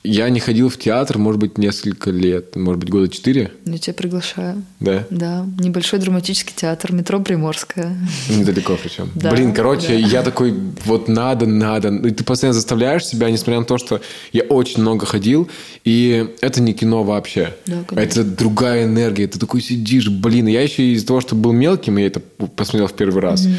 [0.06, 3.52] я не ходил в театр, может быть, несколько лет, может быть, года четыре.
[3.66, 4.64] Я тебя приглашаю.
[4.80, 5.06] Да?
[5.10, 5.46] Да.
[5.60, 7.98] Небольшой драматический театр, метро Приморская.
[8.30, 9.10] Недалеко причем.
[9.16, 9.94] Да, Блин, короче, да.
[9.94, 10.54] я такой,
[10.86, 11.90] вот надо, надо.
[11.90, 14.02] И ты постоянно заставляешь себя, несмотря на то, что
[14.32, 15.50] я очень много ходил,
[15.84, 17.56] и это не кино вообще.
[17.66, 19.28] Да, это другая энергия.
[19.28, 20.48] Ты такой сидишь, блин.
[20.48, 23.46] Я еще из-за того, что был мелким, я это посмотрел в первый раз.
[23.46, 23.54] Угу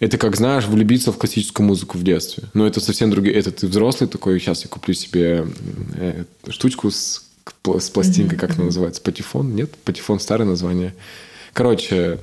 [0.00, 2.44] это как, знаешь, влюбиться в классическую музыку в детстве.
[2.54, 3.34] Но это совсем другие.
[3.34, 5.46] Это ты взрослый такой, сейчас я куплю себе
[5.94, 7.24] э, штучку с,
[7.78, 9.00] с пластинкой, как она называется?
[9.00, 9.54] Патефон?
[9.54, 9.74] Нет?
[9.84, 10.94] Патефон старое название.
[11.52, 12.18] Короче,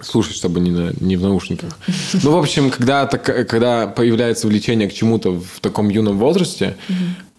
[0.00, 1.78] слушать, чтобы не, на, не в наушниках.
[2.22, 6.76] Ну, в общем, когда, так, когда появляется влечение к чему-то в таком юном возрасте,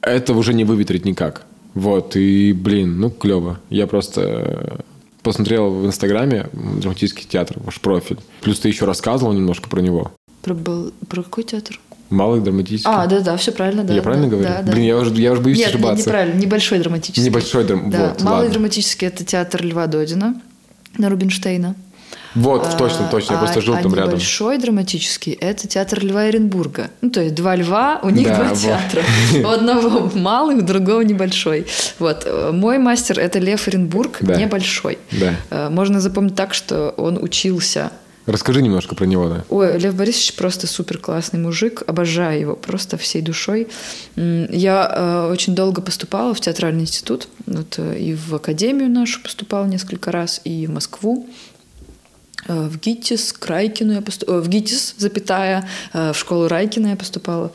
[0.02, 1.46] это уже не выветрить никак.
[1.74, 3.60] Вот, и, блин, ну, клево.
[3.70, 4.84] Я просто
[5.24, 8.20] посмотрел в Инстаграме драматический театр, ваш профиль.
[8.42, 10.12] Плюс ты еще рассказывал немножко про него.
[10.42, 11.80] Про, был, про какой театр?
[12.10, 12.92] Малый драматический.
[12.92, 13.94] А, да, да, все правильно, да.
[13.94, 14.50] Я правильно да, говорю?
[14.50, 15.98] Да, Блин, я уже, я уже боюсь Нет, ошибаться.
[15.98, 17.24] Нет, неправильно, небольшой драматический.
[17.24, 17.90] Небольшой драм...
[17.90, 18.10] Да.
[18.10, 18.52] Вот, Малый ладно.
[18.52, 20.40] драматический это театр Льва Додина
[20.98, 21.76] на Рубинштейна.
[22.36, 24.12] Вот, а, точно, точно, я просто жил а там рядом.
[24.12, 26.90] большой драматический– это театр Льва Оренбурга.
[27.02, 28.58] Ну, то есть два льва, у них да, два вот.
[28.58, 29.04] театра.
[29.44, 31.68] У одного малый, у другого небольшой.
[32.00, 32.28] Вот.
[32.52, 34.36] Мой мастер– это Лев Оренбург, да.
[34.36, 34.98] небольшой.
[35.12, 35.36] Да.
[35.50, 37.92] Э, можно запомнить так, что он учился
[38.26, 39.44] Расскажи немножко про него, да.
[39.50, 43.68] Ой, Лев Борисович просто супер классный мужик, обожаю его просто всей душой.
[44.16, 49.66] Я э, очень долго поступала в театральный институт, вот, э, и в академию нашу поступала
[49.66, 51.28] несколько раз, и в Москву.
[52.48, 56.96] Э, в ГИТИС, к Райкину я поступала, в ГИТИС, запятая, э, в школу Райкина я
[56.96, 57.52] поступала.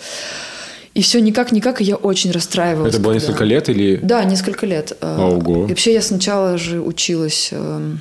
[0.95, 2.95] И все никак-никак, и я очень расстраивалась.
[2.95, 3.27] Это было когда...
[3.27, 4.01] несколько лет или...
[4.03, 4.97] Да, несколько лет.
[5.01, 5.67] Э, Ого.
[5.67, 8.01] И вообще я сначала же училась эм,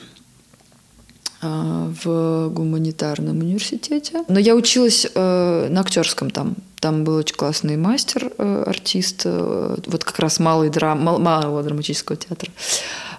[1.41, 4.23] в гуманитарном университете.
[4.27, 6.55] Но я училась на актерском там.
[6.79, 12.51] Там был очень классный мастер, артист, вот как раз малый драм, малого драматического театра.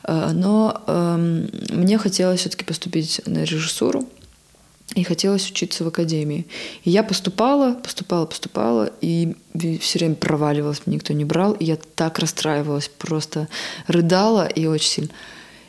[0.09, 4.09] Э, но эм, мне хотелось все-таки поступить на режиссуру.
[4.95, 6.47] И хотелось учиться в академии.
[6.83, 9.37] И я поступала, поступала, поступала, и
[9.81, 11.53] все время проваливалась, никто не брал.
[11.53, 13.49] И я так расстраивалась, просто
[13.87, 15.11] рыдала и очень сильно.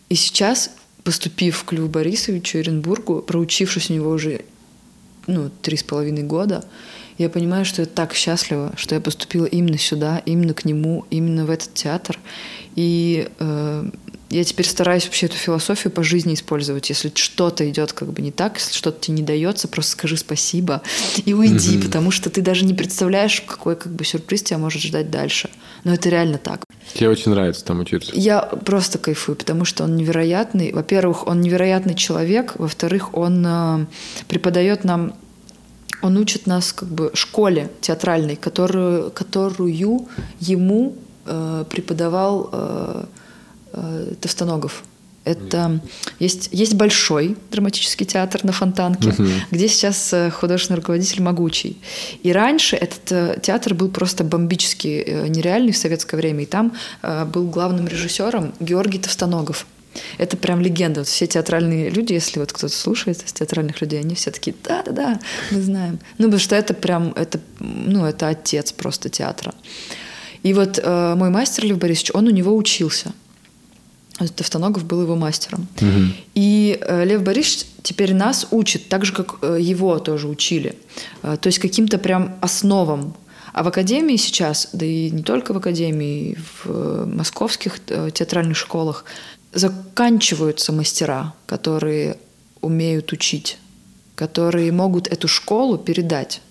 [0.08, 0.72] И сейчас,
[1.10, 4.42] поступив к Льву Борисовичу Оренбургу, проучившись у него уже
[5.26, 6.64] ну, три с половиной года,
[7.18, 11.48] я понимаю, что я так счастлива, что я поступила именно сюда, именно к нему, именно
[11.48, 12.20] в этот театр.
[12.76, 13.90] И э,
[14.30, 16.90] я теперь стараюсь вообще эту философию по жизни использовать.
[16.90, 20.82] Если что-то идет как бы не так, если что-то тебе не дается, просто скажи спасибо
[21.26, 21.86] и уйди, mm-hmm.
[21.86, 25.50] потому что ты даже не представляешь, какой как бы сюрприз тебя может ждать дальше.
[25.84, 26.64] Но это реально так.
[26.94, 28.12] Тебе очень нравится там учиться?
[28.14, 30.74] Я просто кайфую, потому что он невероятный.
[30.74, 32.54] Во-первых, он невероятный человек.
[32.58, 33.86] Во-вторых, он э,
[34.28, 35.14] преподает нам
[36.02, 40.08] он учит нас как бы школе театральной, которую, которую
[40.40, 43.04] ему э, преподавал э,
[43.74, 44.84] э, Товстоногов.
[45.26, 45.80] Это
[46.20, 49.32] есть, есть большой драматический театр на Фонтанке, uh-huh.
[49.52, 51.78] где сейчас э, художественный руководитель Могучий.
[52.24, 56.44] И раньше этот э, театр был просто бомбически э, нереальный в советское время.
[56.44, 56.74] И там
[57.34, 59.68] был главным режиссером Георгий Товстоногов.
[60.18, 61.02] Это прям легенда.
[61.02, 65.20] Вот все театральные люди, если вот кто-то слушает из театральных людей, они все такие, да-да-да,
[65.52, 66.00] мы знаем.
[66.18, 69.54] Ну, потому что это прям, это, ну, это отец просто театра.
[70.44, 73.12] И вот э, мой мастер Лев Борисович, он у него учился.
[74.28, 75.68] Товстоногов был его мастером.
[75.78, 76.14] Угу.
[76.36, 80.76] И э, Лев Борисович теперь нас учит, так же, как э, его тоже учили.
[81.24, 83.16] Э, то есть каким-то прям основам.
[83.54, 89.06] А в академии сейчас, да и не только в академии, в московских театральных школах
[89.54, 92.18] заканчиваются мастера, которые
[92.62, 93.58] умеют учить,
[94.16, 96.42] которые могут эту школу передать.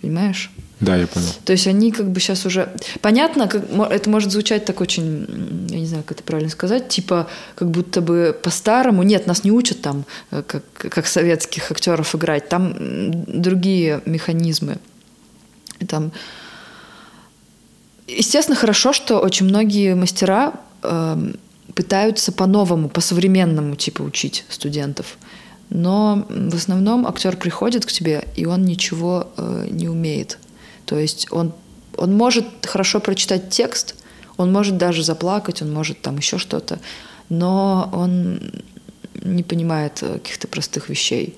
[0.00, 0.50] Понимаешь?
[0.84, 1.28] Да, я понял.
[1.44, 2.68] То есть они как бы сейчас уже...
[3.00, 3.64] Понятно, как...
[3.90, 8.02] это может звучать так очень, я не знаю, как это правильно сказать, типа как будто
[8.02, 9.02] бы по-старому.
[9.02, 12.48] Нет, нас не учат там, э, как, как советских актеров играть.
[12.48, 12.74] Там
[13.26, 14.76] другие механизмы.
[15.88, 16.12] Там...
[18.06, 21.32] Естественно, хорошо, что очень многие мастера э,
[21.74, 25.16] пытаются по-новому, по-современному типа учить студентов.
[25.70, 30.38] Но в основном актер приходит к тебе, и он ничего э, не умеет.
[30.86, 31.52] То есть он,
[31.96, 33.94] он может хорошо прочитать текст,
[34.36, 36.78] Он может даже заплакать, он может там еще что-то,
[37.28, 38.40] но он
[39.22, 41.34] не понимает каких-то простых вещей.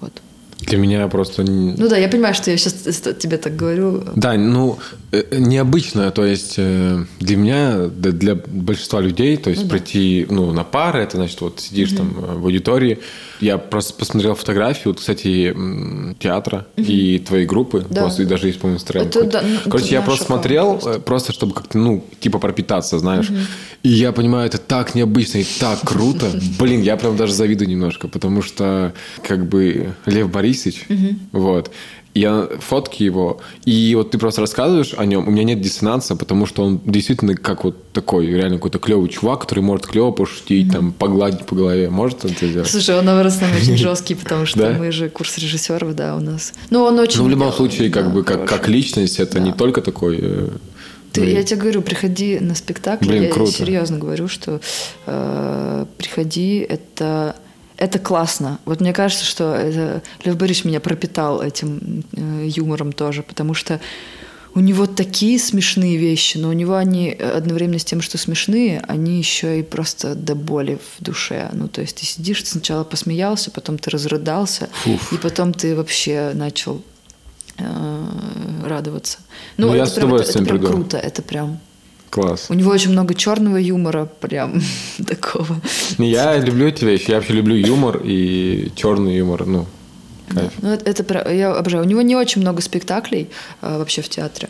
[0.00, 0.20] Вот.
[0.60, 1.42] Для меня просто...
[1.42, 2.72] Ну да, я понимаю, что я сейчас
[3.18, 4.02] тебе так говорю.
[4.16, 4.78] Да, ну,
[5.12, 6.10] э, необычно.
[6.10, 10.34] То есть э, для меня, для большинства людей, то есть ну, прийти да.
[10.34, 11.98] ну, на пары, это значит, вот сидишь угу.
[11.98, 12.08] там
[12.40, 12.98] в аудитории.
[13.40, 15.54] Я просто посмотрел фотографию, вот, кстати,
[16.18, 16.86] театра угу.
[16.86, 17.84] и твоей группы.
[17.88, 18.02] Да.
[18.02, 19.08] Просто и даже есть, по-моему, Инстаграм.
[19.30, 21.00] Да, Короче, я просто смотрел, просто.
[21.00, 23.28] просто чтобы как-то, ну, типа пропитаться, знаешь.
[23.30, 23.38] Угу.
[23.82, 26.26] И я понимаю, это так необычно и так круто.
[26.58, 28.92] Блин, я прям даже завидую немножко, потому что
[29.26, 30.86] как бы Лев Борисович,
[31.32, 31.70] вот,
[32.18, 36.46] я фотки его, и вот ты просто рассказываешь о нем, у меня нет диссонанса, потому
[36.46, 40.72] что он действительно как вот такой реально какой-то клевый чувак, который может клево пошутить, mm-hmm.
[40.72, 41.90] там, погладить по голове.
[41.90, 42.68] Может он это сделать?
[42.68, 46.52] Слушай, он, наверное, очень жесткий, потому что мы же курс режиссеров, да, у нас.
[46.70, 47.18] Ну, он очень...
[47.18, 50.48] Ну, в любом случае, как бы, как, личность, это не только такой э,
[51.12, 53.06] ты, я тебе говорю, приходи на спектакль.
[53.06, 53.52] Блин, я круто.
[53.52, 54.60] серьезно говорю, что
[55.06, 57.36] э, приходи, это
[57.76, 58.58] это классно.
[58.64, 63.80] Вот мне кажется, что это, Лев Борисович меня пропитал этим э, юмором тоже, потому что
[64.54, 69.18] у него такие смешные вещи, но у него они одновременно с тем, что смешные, они
[69.18, 71.50] еще и просто до боли в душе.
[71.52, 75.12] Ну, то есть ты сидишь, ты сначала посмеялся, потом ты разрыдался, Фуф.
[75.12, 76.82] и потом ты вообще начал
[77.58, 79.18] Э, радоваться.
[79.56, 81.58] Ну, ну это я прям, с это, это прям круто, это прям
[82.16, 82.46] Класс.
[82.48, 84.62] У него очень много черного юмора, прям
[85.06, 85.60] такого.
[85.98, 87.10] Я люблю эти вещи.
[87.10, 89.44] Я вообще люблю юмор и черный юмор.
[89.44, 89.66] Ну,
[90.34, 90.52] Кайф.
[90.62, 91.84] Ну, это, это я обожаю.
[91.84, 93.28] У него не очень много спектаклей
[93.60, 94.48] а, вообще в театре.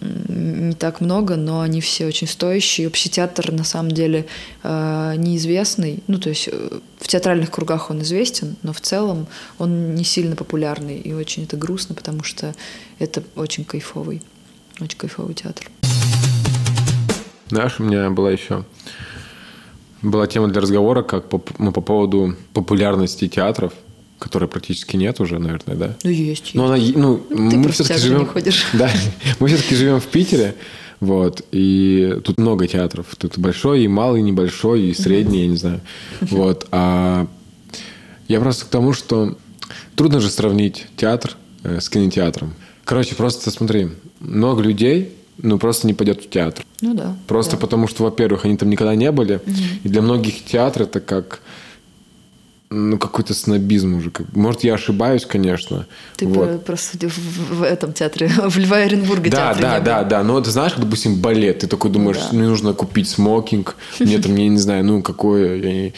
[0.00, 2.86] Не так много, но они все очень стоящие.
[2.86, 4.26] Вообще театр на самом деле
[4.62, 6.04] а, неизвестный.
[6.06, 9.26] Ну, то есть э, в театральных кругах он известен, но в целом
[9.58, 10.98] он не сильно популярный.
[11.00, 12.54] И очень это грустно, потому что
[13.00, 14.22] это очень кайфовый,
[14.78, 15.68] очень кайфовый театр.
[17.50, 18.64] Знаешь, у меня была еще
[20.02, 23.72] была тема для разговора, как по, ну, по поводу популярности театров–
[24.18, 25.96] которой практически нет уже, наверное, да?
[26.02, 26.54] Ну, есть.
[26.54, 26.96] Но есть.
[26.96, 28.20] она, ну, ну мы все-таки живем...
[28.20, 28.66] Не ходишь.
[28.72, 28.90] Да,
[29.38, 30.54] мы все-таки живем в Питере,
[31.00, 33.06] вот, и тут много театров.
[33.16, 35.80] Тут большой, и малый, и небольшой, и средний, я не знаю.
[36.20, 37.26] Вот, а
[38.26, 39.36] я просто к тому, что
[39.94, 42.54] трудно же сравнить театр э, с кинотеатром.
[42.84, 46.64] Короче, просто смотри, много людей, ну, просто не пойдет в театр.
[46.80, 47.16] Ну да.
[47.26, 47.58] Просто да.
[47.58, 49.36] потому, что, во-первых, они там никогда не были.
[49.36, 49.52] Угу.
[49.84, 51.40] И для многих театр это как
[52.70, 54.12] ну, какой-то снобизм уже.
[54.34, 55.86] Может, я ошибаюсь, конечно.
[56.16, 56.64] Ты вот.
[56.64, 60.22] просто в, в этом театре, в Льва Оренбурга Да, да, да, да.
[60.22, 62.36] Но ты знаешь, допустим, балет, ты такой думаешь, да.
[62.36, 65.56] мне нужно купить смокинг, мне там, я не знаю, ну, какое...
[65.56, 65.94] Я не...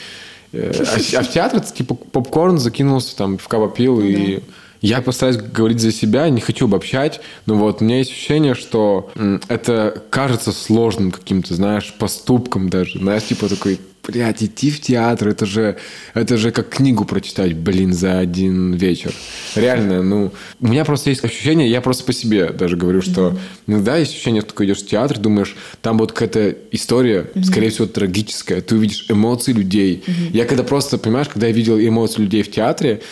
[0.53, 4.37] Э, а, а в театре ты, типа, попкорн закинулся, там, в попил, ну, и...
[4.37, 4.43] Да.
[4.81, 9.11] Я постараюсь говорить за себя, не хочу обобщать, но вот у меня есть ощущение, что
[9.49, 12.99] это кажется сложным каким-то, знаешь, поступком даже.
[12.99, 15.77] Знаешь, типа такой, блядь, идти в театр, это же,
[16.15, 19.13] это же как книгу прочитать, блин, за один вечер.
[19.55, 23.39] Реально, ну, у меня просто есть ощущение, я просто по себе даже говорю, что mm-hmm.
[23.67, 27.45] иногда есть ощущение, что ты идешь в театр, думаешь, там вот какая-то история, mm-hmm.
[27.45, 30.03] скорее всего, трагическая, ты увидишь эмоции людей.
[30.07, 30.31] Mm-hmm.
[30.33, 33.03] Я когда просто, понимаешь, когда я видел эмоции людей в театре,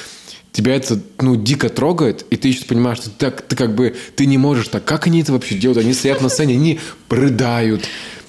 [0.52, 3.94] тебя это, ну, дико трогает, и ты еще понимаешь, что ты, так, ты как бы,
[4.16, 5.78] ты не можешь так, как они это вообще делают?
[5.78, 7.84] Они стоят на сцене, они рыдают,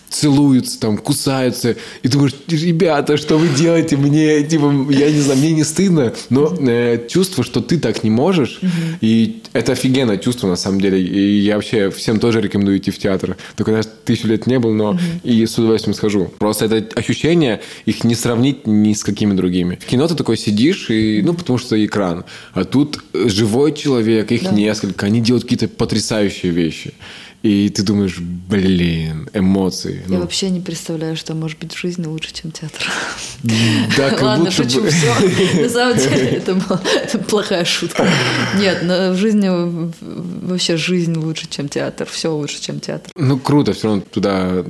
[0.10, 5.51] целуются, там, кусаются, и думаешь, ребята, что вы делаете мне, типа, я не знаю, мне
[5.51, 8.97] не стыдно, но э, чувство, что ты так не можешь, mm-hmm.
[9.01, 12.97] и это офигенное чувство, на самом деле, и я вообще всем тоже рекомендую идти в
[12.97, 15.30] театр, только, знаешь, тысячу лет не был, но mm-hmm.
[15.30, 16.34] и с удовольствием схожу.
[16.39, 19.78] Просто это ощущение, их не сравнить ни с какими другими.
[19.82, 24.43] В кино ты такой сидишь, и, ну, потому что экран, а тут живой человек, их
[24.43, 24.51] да.
[24.51, 26.93] несколько, они делают какие-то потрясающие вещи.
[27.42, 30.04] И ты думаешь, блин, эмоции.
[30.08, 30.22] Я ну.
[30.22, 32.92] вообще не представляю, что может быть в жизни лучше, чем театр.
[33.44, 34.90] Да, как Ладно, будто шучу, бы...
[34.90, 35.62] все.
[35.62, 36.82] На самом деле, это была
[37.30, 38.06] плохая шутка.
[38.58, 39.50] Нет, но в жизни
[40.46, 42.10] вообще жизнь лучше, чем театр.
[42.12, 43.10] Все лучше, чем театр.
[43.16, 44.66] Ну, круто, все равно туда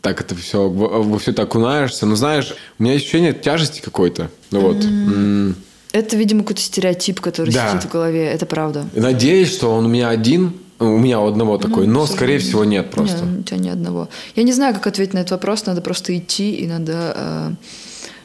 [0.00, 2.06] так это все, во все так окунаешься.
[2.06, 4.30] Но знаешь, у меня ощущение тяжести какой-то.
[4.52, 5.56] Ну вот.
[5.90, 7.70] Это, видимо, какой-то стереотип, который да.
[7.70, 8.26] сидит в голове.
[8.26, 8.86] Это правда.
[8.94, 12.64] Надеюсь, что он у меня один, у меня у одного такой, ну, но, скорее всего,
[12.64, 13.24] нет просто.
[13.24, 14.08] Нет, у тебя ни одного.
[14.34, 15.66] Я не знаю, как ответить на этот вопрос.
[15.66, 17.50] Надо просто идти и надо, э,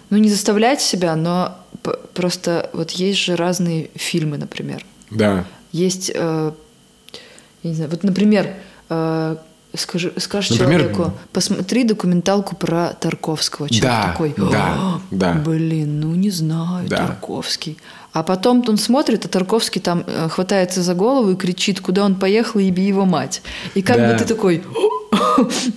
[0.09, 1.55] ну, не заставлять себя, но
[2.13, 4.85] просто вот есть же разные фильмы, например.
[5.11, 5.45] Да.
[5.71, 6.51] Есть, э,
[7.63, 8.53] я не знаю, вот, например,
[8.89, 9.35] э,
[9.75, 13.69] скажи, скажешь Например, человеку, посмотри документалку про Тарковского.
[13.69, 15.33] Человек да, такой, да, да.
[15.33, 16.97] блин, ну не знаю, да.
[17.07, 17.77] Тарковский.
[18.19, 22.15] А потом он смотрит, а Тарковский там э, хватается за голову и кричит, куда он
[22.15, 23.41] поехал, еби его мать.
[23.75, 24.11] И как да.
[24.11, 24.61] бы ты такой,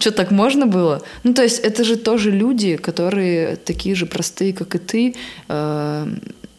[0.01, 1.03] что так можно было?
[1.23, 5.15] Ну, то есть это же тоже люди, которые такие же простые, как и ты.
[5.49, 6.07] Э,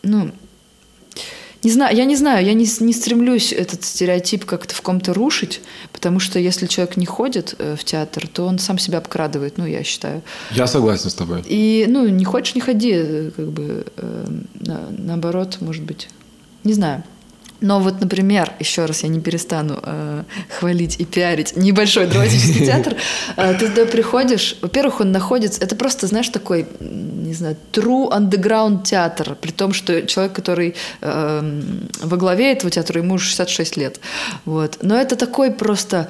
[0.04, 0.32] ну,
[1.64, 5.62] не знаю, я не знаю, я не, не стремлюсь этот стереотип как-то в ком-то рушить,
[5.92, 9.66] потому что если человек не ходит э, в театр, то он сам себя обкрадывает, ну,
[9.66, 10.22] я считаю.
[10.52, 11.44] Я согласен с тобой.
[11.46, 14.26] И, ну, не хочешь, не ходи, э, как бы, э,
[14.60, 16.10] на, наоборот, может быть.
[16.64, 17.04] Не знаю.
[17.64, 22.96] Но вот, например, еще раз я не перестану э, хвалить и пиарить небольшой драматический театр.
[23.38, 28.84] Э, ты туда приходишь, во-первых, он находится, это просто, знаешь, такой, не знаю, true underground
[28.84, 31.62] театр, при том, что человек, который э,
[32.02, 34.02] во главе этого театра, ему уже 66 лет.
[34.44, 34.80] Вот.
[34.82, 36.10] Но это такой просто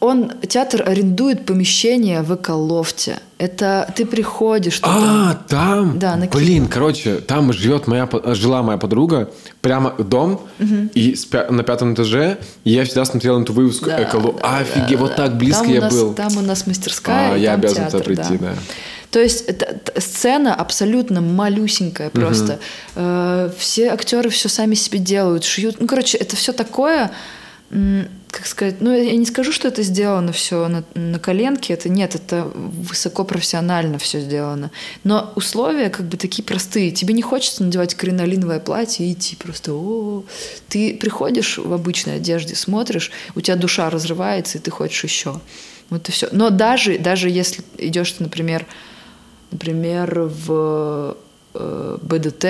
[0.00, 3.18] он, театр арендует помещение в эколофте.
[3.36, 5.30] Это ты приходишь туда.
[5.30, 5.98] А, там?
[5.98, 9.30] Да, на Блин, короче, там живет моя, жила моя подруга,
[9.60, 10.88] прямо дом, угу.
[10.94, 11.16] и
[11.50, 14.34] на пятом этаже, я всегда смотрел на эту вывеску да, эколо.
[14.40, 16.14] Да, Офигеть, да, вот так близко там я нас, был.
[16.14, 18.50] Там у нас мастерская, а, я обязан театр, туда прийти, да.
[18.50, 18.54] да.
[19.10, 22.58] То есть это, сцена абсолютно малюсенькая просто.
[22.94, 23.52] Угу.
[23.58, 25.76] все актеры все сами себе делают, шьют.
[25.80, 27.10] Ну, короче, это все такое
[27.70, 32.16] как сказать, ну я не скажу, что это сделано все на, на коленке, это нет,
[32.16, 34.72] это высоко профессионально все сделано.
[35.04, 36.90] Но условия как бы такие простые.
[36.90, 39.72] Тебе не хочется надевать кринолиновое платье и идти просто.
[39.72, 40.24] О,
[40.68, 45.40] ты приходишь в обычной одежде, смотришь, у тебя душа разрывается и ты хочешь еще.
[45.90, 46.28] Вот и все.
[46.32, 48.66] Но даже даже если идешь, например,
[49.52, 51.16] например в
[51.54, 52.46] э, БДТ,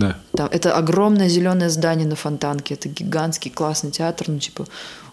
[0.00, 0.18] да.
[0.32, 4.66] Там, это огромное зеленое здание на Фонтанке, это гигантский классный театр, ну типа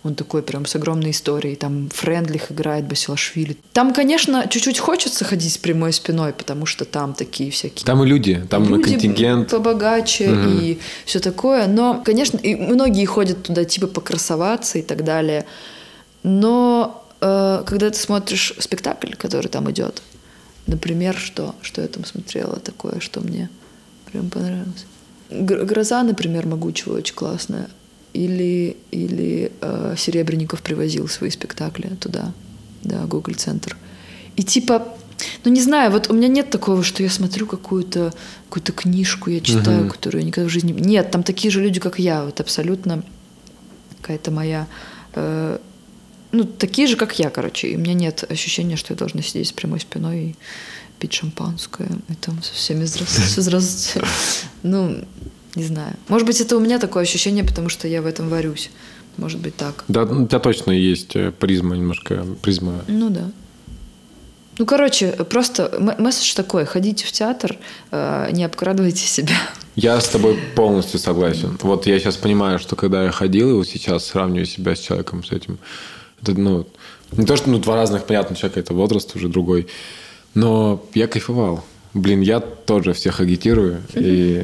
[0.06, 1.56] он такой прям с огромной историей.
[1.56, 3.58] Там Френдлих играет, Басилашвили.
[3.74, 7.86] Там, конечно, чуть-чуть хочется ходить с прямой спиной, потому что там такие всякие...
[7.86, 9.50] Там и люди, там люди контингент.
[9.50, 10.50] побогаче угу.
[10.50, 11.66] и все такое.
[11.66, 15.48] Но, конечно, и многие ходят туда типа покрасоваться и так далее.
[16.22, 20.04] Но э, когда ты смотришь спектакль, который там идет,
[20.68, 23.50] например, что, что я там смотрела такое, что мне
[24.16, 24.86] прям понравилось.
[25.30, 27.68] Гроза, например, могучего очень классная
[28.14, 32.34] или, или э, Серебренников привозил свои спектакли туда,
[32.84, 33.76] да, Google центр
[34.38, 34.88] И типа,
[35.44, 38.14] ну не знаю, вот у меня нет такого, что я смотрю какую-то
[38.50, 39.92] какую книжку, я читаю, угу.
[39.92, 40.72] которую я никогда в жизни...
[40.72, 43.04] Нет, там такие же люди, как я, вот абсолютно
[44.02, 44.68] какая-то моя...
[45.14, 45.58] Э,
[46.32, 47.70] ну, такие же, как я, короче.
[47.70, 50.36] И у меня нет ощущения, что я должна сидеть с прямой спиной и
[51.06, 52.84] пить шампанское, и там со всеми
[53.38, 54.08] здравствуйте.
[54.64, 55.04] Ну,
[55.54, 55.94] не знаю.
[56.08, 58.72] Может быть, это у меня такое ощущение, потому что я в этом варюсь.
[59.18, 59.84] Может быть, так.
[59.88, 62.84] Да, у тебя точно есть э, призма немножко, призма.
[62.88, 63.32] Ну да.
[64.58, 66.66] Ну, короче, просто месседж такой.
[66.66, 67.56] Ходите в театр,
[67.92, 69.36] э, не обкрадывайте себя.
[69.76, 71.60] Я с тобой полностью согласен.
[71.62, 75.24] Вот я сейчас понимаю, что когда я ходил, и вот сейчас сравниваю себя с человеком
[75.24, 75.60] с этим,
[76.22, 76.66] это, ну,
[77.12, 79.68] не то, что ну, два разных, понятно, человека, это возраст уже другой,
[80.36, 81.64] но я кайфовал.
[81.96, 83.82] Блин, я тоже всех агитирую.
[83.94, 84.44] И...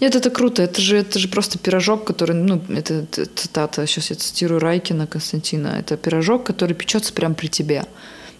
[0.00, 0.62] Нет, это круто.
[0.62, 3.04] Это же, это же просто пирожок, который, ну, это
[3.34, 7.84] цитата, сейчас я цитирую Райкина Константина, это пирожок, который печется прямо при тебе.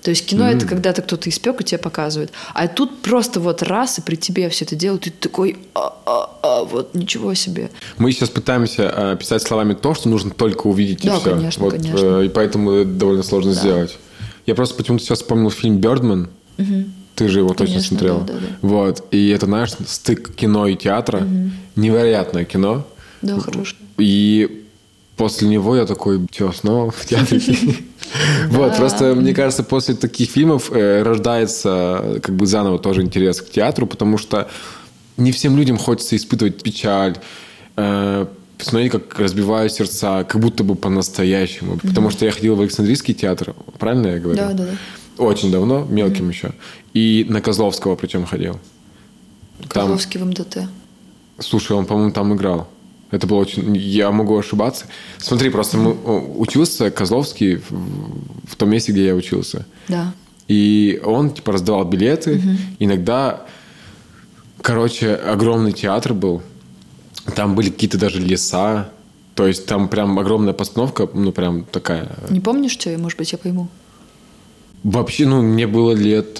[0.03, 0.57] То есть кино mm-hmm.
[0.57, 2.30] это когда-то кто-то испек и тебе показывает.
[2.55, 5.93] А тут просто вот раз и при тебе все это делают, и ты такой, а,
[6.07, 7.72] а, а, вот ничего себе.
[7.99, 11.30] Мы сейчас пытаемся э, писать словами то, что нужно только увидеть да, и все.
[11.30, 12.20] конечно, вот, конечно.
[12.20, 13.59] Э, и поэтому довольно сложно да.
[13.59, 13.99] сделать.
[14.47, 16.30] Я просто почему-то сейчас вспомнил фильм «Бёрдман».
[16.59, 16.84] Угу.
[17.14, 18.20] Ты же его Конечно, точно смотрела.
[18.20, 18.46] Да, да, да.
[18.61, 19.04] Вот.
[19.11, 21.18] И это, знаешь, стык кино и театра.
[21.18, 21.50] Угу.
[21.76, 22.86] Невероятное кино.
[23.22, 23.80] Да, хорошее.
[23.98, 24.64] И
[25.16, 27.40] после него я такой, что, снова в театре?
[28.50, 33.50] Вот, просто мне кажется, после таких фильмов э, рождается как бы заново тоже интерес к
[33.50, 34.48] театру, потому что
[35.16, 37.16] не всем людям хочется испытывать печаль,
[37.76, 38.26] э,
[38.59, 41.78] посмотреть, как разбивают сердца, как будто бы по-настоящему.
[41.78, 44.38] Потому что я ходил в Александрийский театр, правильно я говорю?
[44.38, 44.72] Да, да, да.
[45.18, 46.32] Очень давно, мелким mm-hmm.
[46.32, 46.52] еще.
[46.94, 48.58] И на Козловского причем ходил.
[49.68, 50.28] Козловский там...
[50.28, 50.58] в МДТ.
[51.38, 52.68] Слушай, он, по-моему, там играл.
[53.10, 53.76] Это было очень...
[53.76, 54.86] Я могу ошибаться.
[55.18, 55.92] Смотри, просто мы
[56.38, 57.70] учился Козловский в,
[58.48, 59.66] в том месте, где я учился.
[59.88, 60.12] Да.
[60.48, 62.36] И он, типа, раздавал билеты.
[62.36, 62.48] Угу.
[62.80, 63.46] Иногда...
[64.60, 66.42] Короче, огромный театр был.
[67.36, 68.90] Там были какие-то даже леса.
[69.36, 72.16] То есть там прям огромная постановка, ну, прям такая...
[72.30, 72.96] Не помнишь, что?
[72.98, 73.68] Может быть, я пойму.
[74.82, 76.38] Вообще, ну, мне было лет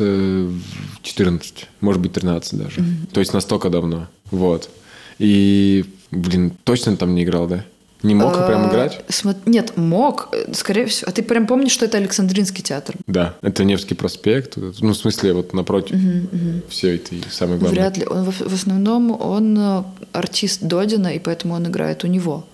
[1.03, 2.80] 14, э, может быть, 13 даже.
[2.80, 3.12] Mm-hmm.
[3.12, 4.09] То есть настолько давно.
[4.30, 4.70] Вот.
[5.18, 7.64] И, блин, точно там не играл, да?
[8.03, 9.05] Не мог прям играть?
[9.47, 11.09] Нет, мог, скорее всего.
[11.09, 12.95] А ты прям помнишь, что это Александринский театр?
[13.07, 14.57] Да, это Невский проспект.
[14.57, 16.62] Ну, в смысле, вот напротив угу, угу.
[16.68, 17.80] все этой самой главной.
[17.80, 18.07] Вряд ли.
[18.07, 19.82] Он, в, в основном он э,
[20.12, 22.45] артист Додина, и поэтому он играет у него.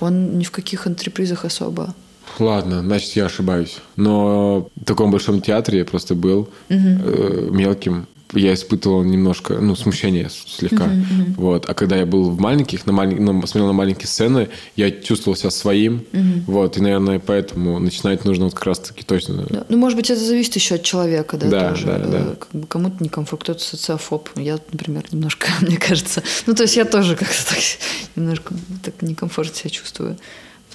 [0.00, 1.94] Он ни в каких антрепризах особо
[2.38, 3.78] Ладно, значит, я ошибаюсь.
[3.96, 6.48] Но в таком большом театре я просто был угу.
[6.68, 10.86] э, мелким я испытывал немножко, ну, смущение слегка.
[10.86, 11.34] Uh-huh, uh-huh.
[11.36, 11.68] Вот.
[11.68, 13.20] А когда я был в маленьких, на малень...
[13.20, 16.04] ну, смотрел на маленькие сцены, я чувствовал себя своим.
[16.12, 16.42] Uh-huh.
[16.46, 16.76] Вот.
[16.76, 19.46] И, наверное, поэтому начинать нужно вот как раз-таки точно.
[19.48, 19.64] Да.
[19.68, 21.86] Ну, может быть, это зависит еще от человека, да, да тоже.
[21.86, 22.18] Да, да.
[22.18, 24.28] Э, как бы кому-то некомфорт, кто-то социофоб.
[24.36, 26.22] Я, например, немножко, мне кажется.
[26.46, 27.58] Ну, то есть я тоже как-то так
[28.16, 30.16] немножко так некомфортно себя чувствую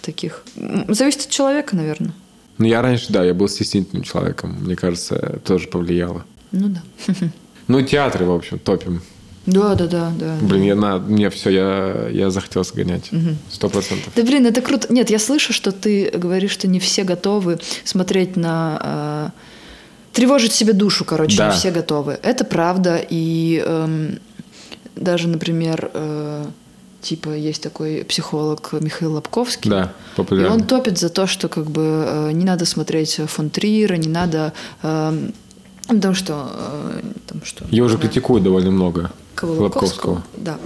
[0.02, 0.43] таких.
[0.88, 2.14] Зависит от человека, наверное.
[2.58, 4.58] Ну, я раньше, да, я был стеснительным человеком.
[4.62, 6.26] Мне кажется, тоже повлияло.
[6.52, 6.84] Ну да.
[7.68, 9.02] Ну, театры, в общем, топим.
[9.45, 10.38] Да, да, да, да.
[10.41, 13.10] Блин, я на, мне все, я, я захотел сгонять.
[13.49, 14.12] Сто процентов.
[14.16, 14.91] Да, блин, это круто.
[14.93, 19.32] Нет, я слышу, что ты говоришь, что не все готовы смотреть на...
[19.34, 21.47] Э, тревожить себе душу, короче, да.
[21.47, 22.20] не все готовы.
[22.22, 23.04] Это правда.
[23.10, 24.16] И э,
[24.95, 26.45] даже, например, э,
[27.02, 29.70] типа есть такой психолог Михаил Лобковский.
[29.70, 30.49] Да, популярный.
[30.49, 34.10] И он топит за то, что как бы э, не надо смотреть фон Триера, не
[34.10, 34.54] надо...
[34.84, 35.30] Э,
[35.88, 36.49] Потому что...
[36.54, 39.12] Э, там, что Его уже критикуют довольно много.
[39.36, 39.64] Кого?
[39.64, 40.24] Лобковского?
[40.38, 40.58] Да.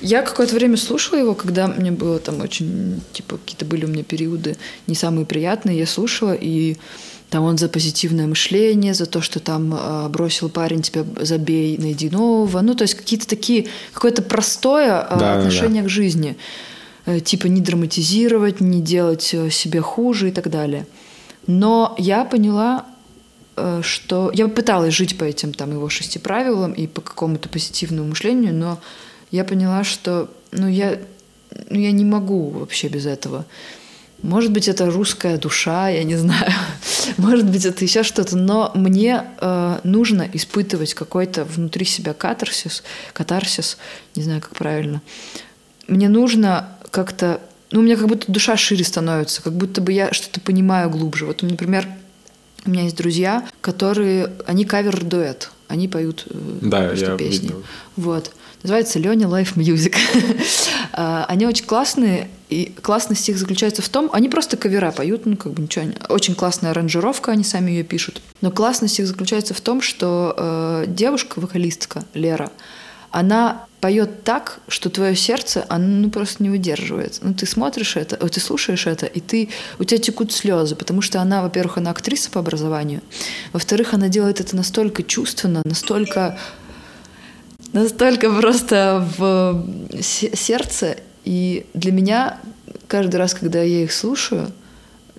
[0.00, 4.04] Я какое-то время слушала его, когда мне было там очень, типа, какие-то были у меня
[4.04, 4.56] периоды
[4.86, 6.76] не самые приятные, я слушала, и
[7.30, 12.10] там он за позитивное мышление, за то, что там э, бросил парень, тебя забей, найди
[12.10, 12.60] нового.
[12.60, 16.36] Ну, то есть какие-то такие, какое-то простое э, да, отношение да, к жизни.
[17.06, 20.86] Э, типа не драматизировать, не делать э, себе хуже и так далее.
[21.46, 22.86] Но я поняла,
[23.58, 28.10] Э, что я пыталась жить по этим там его шести правилам и по какому-то позитивному
[28.10, 28.78] мышлению, но
[29.30, 30.98] я поняла, что ну я,
[31.68, 33.46] ну, я не могу вообще без этого.
[34.22, 36.52] Может быть, это русская душа, я не знаю.
[37.18, 38.36] Может быть, это еще что-то.
[38.36, 43.78] Но мне э, нужно испытывать какой-то внутри себя катарсис, катарсис,
[44.16, 45.02] не знаю, как правильно.
[45.86, 47.40] Мне нужно как-то...
[47.70, 51.26] Ну, у меня как будто душа шире становится, как будто бы я что-то понимаю глубже.
[51.26, 51.86] Вот, например,
[52.64, 57.48] у меня есть друзья, которые, они кавер-дуэт, они поют э, да, я песни.
[57.48, 57.62] Видел.
[57.96, 58.32] Вот.
[58.62, 59.94] Называется Леня Life Music.
[61.00, 65.36] А, они очень классные, и классность их заключается в том, они просто кавера поют, ну
[65.36, 68.22] как бы ничего, очень классная аранжировка, они сами ее пишут.
[68.40, 72.50] Но классность их заключается в том, что э, девушка, вокалистка Лера,
[73.10, 77.18] она поет так, что твое сердце, оно ну, просто не выдерживает.
[77.22, 81.20] Ну, ты смотришь это, ты слушаешь это, и ты, у тебя текут слезы, потому что
[81.20, 83.02] она, во-первых, она актриса по образованию,
[83.52, 86.38] во-вторых, она делает это настолько чувственно, настолько,
[87.72, 89.64] настолько просто в
[90.02, 90.96] сердце,
[91.28, 92.38] и для меня
[92.86, 94.50] каждый раз, когда я их слушаю,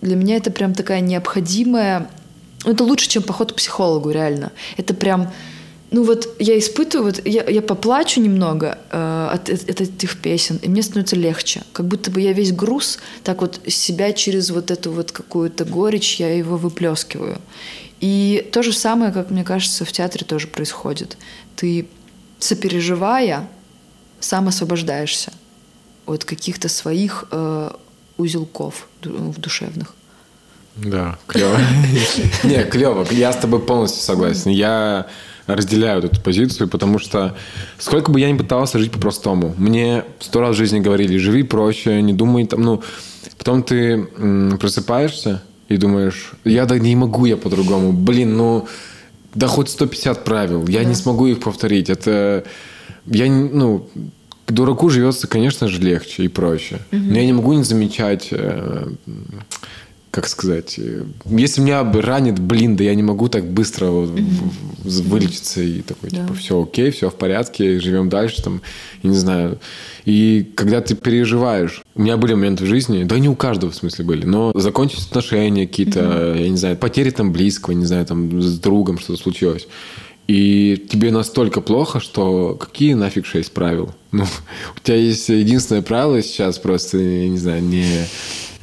[0.02, 2.10] для меня это прям такая необходимая,
[2.66, 4.52] ну, это лучше, чем поход к психологу, реально.
[4.78, 5.32] Это прям
[5.92, 10.58] ну вот я испытываю, вот я, я поплачу немного э, от, от, от этих песен,
[10.64, 11.62] и мне становится легче.
[11.74, 16.20] Как будто бы я весь груз, так вот себя через вот эту вот какую-то горечь,
[16.20, 17.40] я его выплескиваю.
[18.00, 21.18] И то же самое, как мне кажется, в театре тоже происходит.
[21.56, 21.88] Ты,
[22.40, 23.48] сопереживая,
[24.20, 25.34] сам освобождаешься
[26.10, 27.72] от каких-то своих э,
[28.18, 29.94] узелков в душевных.
[30.76, 31.58] Да, клево.
[32.44, 33.06] Не, клево.
[33.12, 34.52] Я с тобой полностью согласен.
[34.52, 35.08] Я
[35.56, 37.36] разделяю эту позицию, потому что
[37.78, 42.02] сколько бы я ни пытался жить по-простому, мне сто раз в жизни говорили, живи проще,
[42.02, 42.84] не думай там, ну,
[43.38, 48.68] потом ты м, просыпаешься и думаешь, я да не могу я по-другому, блин, ну,
[49.34, 50.86] да хоть 150 правил, я да.
[50.86, 52.44] не смогу их повторить, это,
[53.08, 53.90] я, ну,
[54.54, 56.80] дураку живется, конечно же, легче и проще.
[56.92, 57.02] Угу.
[57.02, 58.90] Но я не могу не замечать э,
[60.12, 64.84] как сказать, э, если меня ранит, блин, да я не могу так быстро mm-hmm.
[64.84, 66.24] вылечиться и такой, да.
[66.24, 68.62] типа, все окей, все в порядке, живем дальше, там,
[69.04, 69.60] я не знаю.
[70.06, 73.76] И когда ты переживаешь, у меня были моменты в жизни, да не у каждого в
[73.76, 76.42] смысле были, но закончились отношения какие-то, mm-hmm.
[76.42, 79.68] я не знаю, потери там близкого, не знаю, там с другом что-то случилось.
[80.30, 83.96] И тебе настолько плохо, что какие нафиг шесть правил?
[84.12, 84.26] Ну,
[84.76, 87.86] у тебя есть единственное правило сейчас просто, я не знаю, не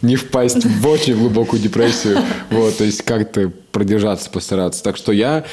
[0.00, 2.18] не впасть в очень глубокую депрессию.
[2.50, 4.80] Вот, то есть как-то продержаться, постараться.
[4.84, 5.44] Так что я,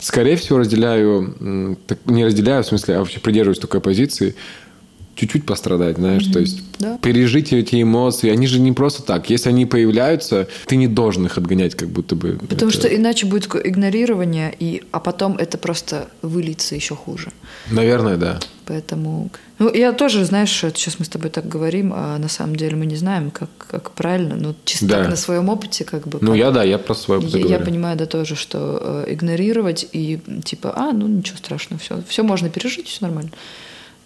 [0.00, 4.34] скорее всего, разделяю, не разделяю, в смысле, а вообще придерживаюсь такой позиции,
[5.20, 6.32] чуть-чуть пострадать, знаешь, mm-hmm.
[6.32, 6.98] то есть да.
[7.02, 9.28] пережить эти эмоции, они же не просто так.
[9.28, 12.38] Если они появляются, ты не должен их отгонять, как будто бы.
[12.48, 12.80] Потому это...
[12.80, 17.32] что иначе будет игнорирование, и, а потом это просто выльется еще хуже.
[17.70, 18.40] Наверное, да.
[18.64, 19.30] Поэтому...
[19.58, 22.86] Ну, я тоже, знаешь, сейчас мы с тобой так говорим, а на самом деле мы
[22.86, 24.98] не знаем, как, как правильно, ну, чисто да.
[25.00, 26.18] так на своем опыте как бы.
[26.22, 26.38] Ну, как...
[26.38, 27.58] я, да, я про свой опыт я, говорю.
[27.58, 32.22] Я понимаю, да, тоже, что э, игнорировать и типа, а, ну, ничего страшного, все, все
[32.22, 33.32] можно пережить, все нормально.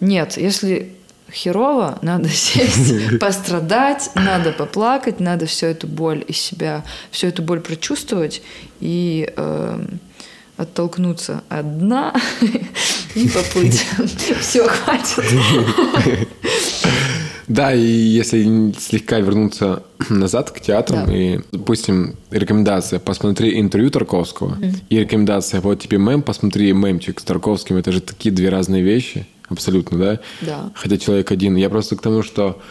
[0.01, 0.91] Нет, если
[1.31, 7.61] херово, надо сесть, пострадать, надо поплакать, надо всю эту боль из себя, всю эту боль
[7.61, 8.41] прочувствовать
[8.79, 9.85] и э,
[10.57, 12.13] оттолкнуться от дна
[13.15, 13.85] и поплыть.
[14.39, 15.23] Все, хватит.
[17.47, 21.15] Да, и если слегка вернуться назад к театрам, да.
[21.15, 24.75] и, допустим, рекомендация «посмотри интервью Тарковского» mm.
[24.89, 29.27] и рекомендация «вот тебе мем, посмотри мемчик с Тарковским», это же такие две разные вещи,
[29.49, 30.19] абсолютно, да?
[30.41, 30.71] Да.
[30.75, 31.55] Хотя человек один.
[31.55, 32.61] Я просто к тому, что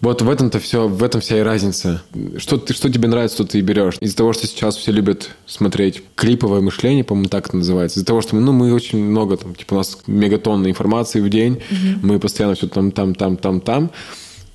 [0.00, 2.02] вот в этом-то все, в этом вся и разница.
[2.36, 3.96] Что, ты, что тебе нравится, что ты и берешь.
[4.00, 7.98] Из-за того, что сейчас все любят смотреть клиповое мышление, по-моему, так это называется.
[7.98, 11.54] Из-за того, что ну, мы очень много, там, типа, у нас мегатонны информации в день,
[11.54, 12.06] угу.
[12.06, 13.90] мы постоянно все там, там, там, там, там.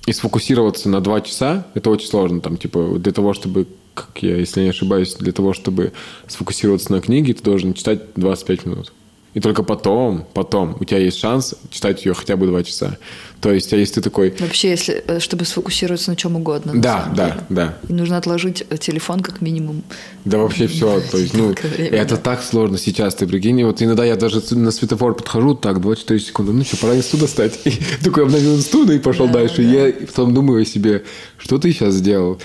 [0.06, 2.40] И сфокусироваться на два часа, это очень сложно.
[2.40, 5.92] Там, типа, для того, чтобы как я, если не ошибаюсь, для того, чтобы
[6.26, 8.92] сфокусироваться на книге, ты должен читать 25 минут.
[9.32, 12.98] И только потом, потом у тебя есть шанс читать ее хотя бы два часа.
[13.40, 14.34] То есть, а если ты такой...
[14.38, 16.72] Вообще, если, э, чтобы сфокусироваться на чем угодно.
[16.74, 17.44] Да, да, деле.
[17.48, 17.78] да.
[17.88, 19.82] И нужно отложить э, телефон как минимум.
[20.24, 21.00] Да вообще все.
[21.10, 23.64] То есть, ну, это так сложно сейчас, ты прикинь.
[23.64, 27.60] Вот иногда я даже на светофор подхожу, так, 24 секунды, ну что, пора инсту достать.
[27.64, 29.62] И такой обновил инсту, и пошел дальше.
[29.62, 31.04] Я потом думаю о себе,
[31.38, 32.40] что ты сейчас сделал?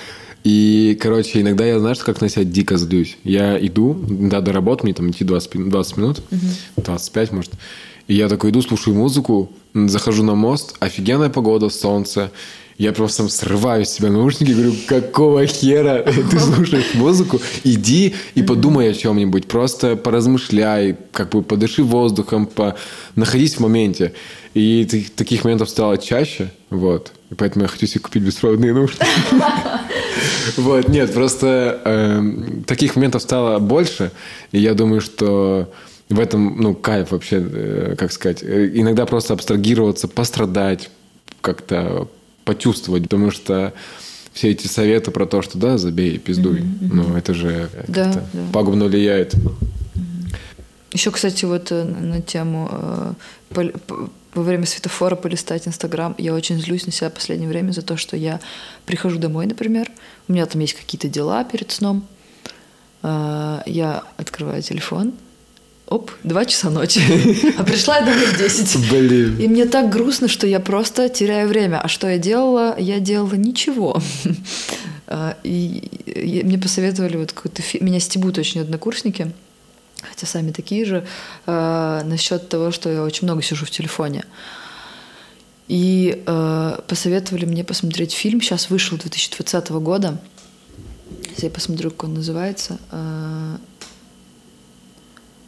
[0.45, 3.17] И, короче, иногда я, знаешь, как на себя дико злюсь.
[3.23, 6.83] Я иду, да, до работы, мне там идти 20, 20 минут, угу.
[6.83, 7.51] 25, может.
[8.07, 12.31] И я такой иду, слушаю музыку, захожу на мост, офигенная погода, солнце.
[12.77, 17.39] Я просто срываю с себя наушники говорю, какого хера ты слушаешь музыку?
[17.63, 19.47] Иди и подумай о чем-нибудь.
[19.47, 22.75] Просто поразмышляй, как бы подыши воздухом, по...
[23.15, 24.11] находись в моменте.
[24.53, 24.85] И
[25.15, 26.51] таких моментов стало чаще.
[26.69, 27.13] Вот.
[27.31, 29.05] И поэтому я хочу себе купить беспроводные наушники.
[30.57, 34.11] Вот, нет, просто эм, таких моментов стало больше.
[34.51, 35.71] И я думаю, что
[36.07, 38.43] в этом, ну, кайф вообще, э, как сказать.
[38.43, 40.89] Э, иногда просто абстрагироваться, пострадать,
[41.41, 42.07] как-то
[42.45, 43.73] почувствовать, потому что
[44.33, 46.89] все эти советы про то, что да, забей, пиздуй, mm-hmm.
[46.91, 48.23] ну, это же да, да.
[48.53, 49.35] пагубно влияет.
[50.91, 53.15] Еще, кстати, вот э, на тему
[53.49, 56.13] во время светофора полистать Инстаграм.
[56.17, 58.41] Я очень злюсь на себя в последнее время за то, что я
[58.85, 59.89] прихожу домой, например,
[60.27, 62.05] у меня там есть какие-то дела перед сном,
[63.01, 65.13] я открываю телефон,
[65.87, 67.01] оп, два часа ночи.
[67.57, 68.89] А пришла я домой в 10.
[68.89, 69.37] Блин.
[69.39, 71.79] И мне так грустно, что я просто теряю время.
[71.81, 72.75] А что я делала?
[72.77, 74.01] Я делала ничего.
[75.07, 77.85] А, и мне посоветовали вот какой-то фильм.
[77.85, 79.31] Меня стебут очень однокурсники,
[80.01, 81.05] хотя сами такие же,
[81.45, 84.23] а, насчет того, что я очень много сижу в телефоне.
[85.67, 88.41] И э, посоветовали мне посмотреть фильм.
[88.41, 90.19] Сейчас вышел 2020 года.
[91.23, 92.77] Сейчас я посмотрю, как он называется.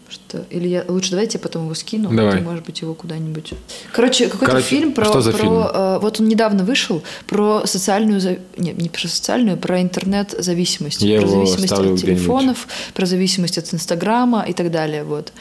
[0.10, 0.46] Что...
[0.50, 2.38] Или я лучше давайте я потом его скину, Давай.
[2.38, 3.54] ты, может быть, его куда-нибудь.
[3.92, 5.06] Короче, какой-то Короче, фильм про.
[5.06, 5.54] Что за про фильм?
[5.54, 8.22] Э, вот он недавно вышел про социальную
[8.58, 11.02] не, не про социальную, про интернет-зависимость.
[11.02, 15.04] Я про зависимость от телефонов, про зависимость от Инстаграма и так далее.
[15.04, 15.34] Вот.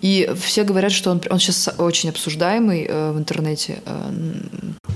[0.00, 3.82] И все говорят, что он, он сейчас очень обсуждаемый э, в интернете.
[3.86, 4.10] Э,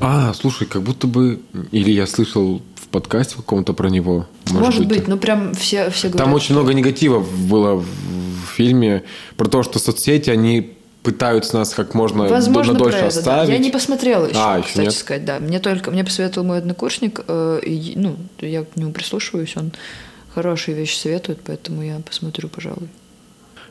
[0.00, 1.40] а, слушай, как будто бы.
[1.72, 4.26] Или я слышал в подкасте каком-то про него.
[4.46, 6.24] Может, может быть, быть, ну прям все, все говорят.
[6.24, 7.86] Там очень много негатива было в
[8.54, 9.02] фильме
[9.36, 13.48] про то, что соцсети, они пытаются нас как можно Возможно, дольше это, оставить.
[13.48, 13.52] Да.
[13.52, 14.94] Я не посмотрела еще, а, еще кстати нет?
[14.94, 15.38] сказать, да.
[15.38, 19.72] Мне только мне посоветовал мой однокурсник, э, и, ну, я к нему прислушиваюсь, он
[20.34, 22.88] хорошие вещи советует, поэтому я посмотрю, пожалуй.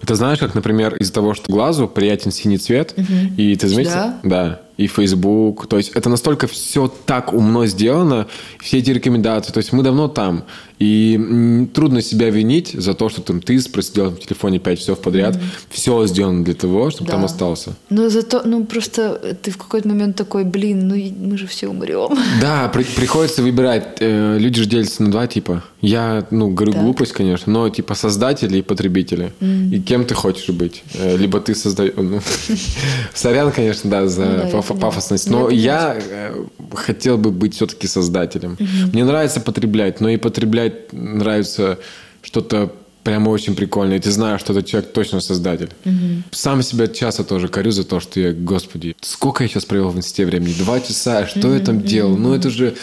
[0.02, 3.06] Это знаешь, как, например, из-за того, что глазу приятен синий цвет, угу.
[3.38, 3.92] и ты заметил?
[3.92, 4.20] Да.
[4.24, 5.68] да и Facebook.
[5.68, 8.28] То есть это настолько все так умно сделано,
[8.60, 9.52] все эти рекомендации.
[9.52, 10.44] То есть мы давно там.
[10.80, 15.36] И трудно себя винить за то, что там ты просидел в телефоне 5 часов подряд.
[15.36, 15.66] Mm-hmm.
[15.70, 17.14] Все сделано для того, чтобы да.
[17.14, 17.76] там остался.
[17.90, 22.18] Но зато, ну просто ты в какой-то момент такой, блин, ну мы же все умрем.
[22.42, 23.98] Да, при, приходится выбирать.
[24.00, 25.64] Э, люди же делятся на два типа.
[25.82, 26.82] Я, ну, говорю так.
[26.82, 29.32] глупость, конечно, но типа создатели и потребители.
[29.40, 29.76] Mm-hmm.
[29.76, 30.84] И кем ты хочешь быть?
[30.96, 31.94] Э, либо ты создаешь...
[31.96, 32.20] Ну,
[33.14, 35.30] сорян, конечно, да, за ну пафосность.
[35.30, 38.58] Но я э, хотел бы быть все-таки создателем.
[38.92, 41.80] Мне нравится потреблять, но и потреблять нравится
[42.22, 42.74] что-то
[43.04, 43.98] прямо очень прикольное.
[43.98, 45.70] И ты знаешь, что этот человек точно создатель.
[45.86, 46.24] Угу.
[46.32, 49.98] Сам себя часто тоже корю за то, что я, господи, сколько я сейчас провел в
[49.98, 50.54] инсте времени?
[50.58, 52.14] Два часа, что угу, я там делал?
[52.14, 52.22] Угу.
[52.22, 52.76] Ну это же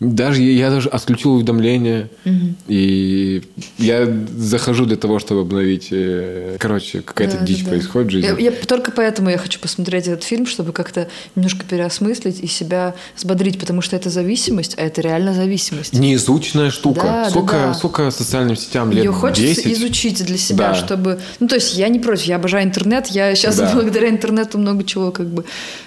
[0.00, 2.54] даже я даже отключил уведомления, угу.
[2.68, 3.42] и
[3.78, 4.06] я
[4.36, 5.88] захожу для того, чтобы обновить.
[5.90, 8.28] Э, короче, какая-то да, дичь да, происходит в жизни.
[8.28, 12.94] Я, я, только поэтому я хочу посмотреть этот фильм, чтобы как-то немножко переосмыслить и себя
[13.16, 15.94] взбодрить, потому что это зависимость, а это реально зависимость.
[15.94, 17.02] Неизученная штука.
[17.02, 17.74] Да, сколько, да, да.
[17.74, 19.04] сколько социальным сетям лет?
[19.04, 19.66] Ее хочется 10?
[19.78, 20.74] изучить для себя, да.
[20.74, 21.20] чтобы...
[21.40, 23.72] Ну, то есть я не против, я обожаю интернет, я сейчас да.
[23.74, 25.44] благодаря интернету много чего как бы...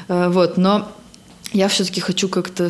[0.10, 0.92] Э, вот, но
[1.54, 2.70] я все-таки хочу как-то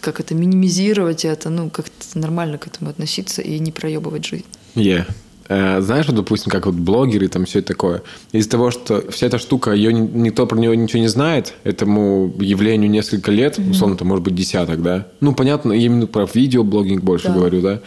[0.00, 4.46] как это минимизировать это, ну, как-то нормально к этому относиться и не проебывать жизнь.
[4.74, 5.06] Yeah.
[5.46, 8.02] Знаешь, вот, допустим, как вот блогеры, там все такое.
[8.32, 12.90] Из-за того, что вся эта штука, ее никто про нее ничего не знает, этому явлению
[12.90, 13.70] несколько лет, mm-hmm.
[13.72, 15.06] условно, это может быть десяток, да.
[15.20, 17.34] Ну, понятно, именно про видеоблогинг больше да.
[17.34, 17.80] говорю, да.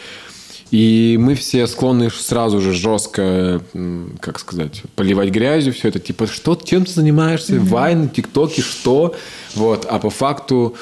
[0.70, 3.64] И мы все склонны сразу же жестко,
[4.20, 5.98] как сказать, поливать грязью все это.
[5.98, 7.54] Типа, что, чем ты занимаешься?
[7.54, 7.70] Mm-hmm.
[7.70, 9.16] Вайны, тиктоки, что?
[9.56, 9.88] Вот.
[9.90, 10.76] А по факту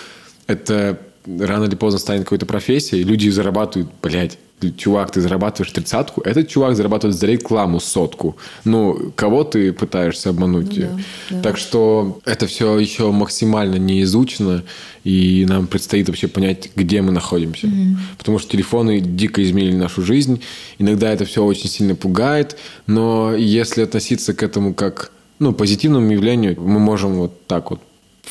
[0.46, 3.04] это рано или поздно станет какой-то профессией.
[3.04, 4.38] Люди зарабатывают, блядь,
[4.78, 8.38] чувак, ты зарабатываешь тридцатку, этот чувак зарабатывает за рекламу сотку.
[8.64, 10.78] Ну, кого ты пытаешься обмануть?
[10.78, 10.98] Ну, да,
[11.30, 11.42] да.
[11.42, 14.64] Так что это все еще максимально не изучено,
[15.04, 17.68] и нам предстоит вообще понять, где мы находимся.
[17.68, 17.96] Mm-hmm.
[18.18, 20.42] Потому что телефоны дико изменили нашу жизнь.
[20.80, 22.58] Иногда это все очень сильно пугает,
[22.88, 27.82] но если относиться к этому как ну, позитивному явлению, мы можем вот так вот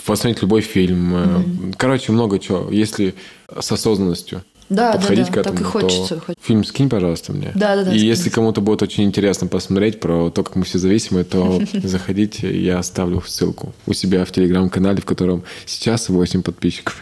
[0.04, 1.14] посмотреть любой фильм.
[1.14, 1.74] Mm-hmm.
[1.76, 3.14] Короче, много чего, если
[3.48, 6.16] с осознанностью да, подходить да, да, к этому, так и хочется.
[6.16, 7.52] То фильм скинь, пожалуйста, мне.
[7.54, 7.92] Да, да, да.
[7.92, 8.08] И скинь.
[8.08, 12.78] если кому-то будет очень интересно посмотреть про то, как мы все зависимы, то заходите, я
[12.78, 17.00] оставлю ссылку у себя в телеграм-канале, в котором сейчас 8 подписчиков.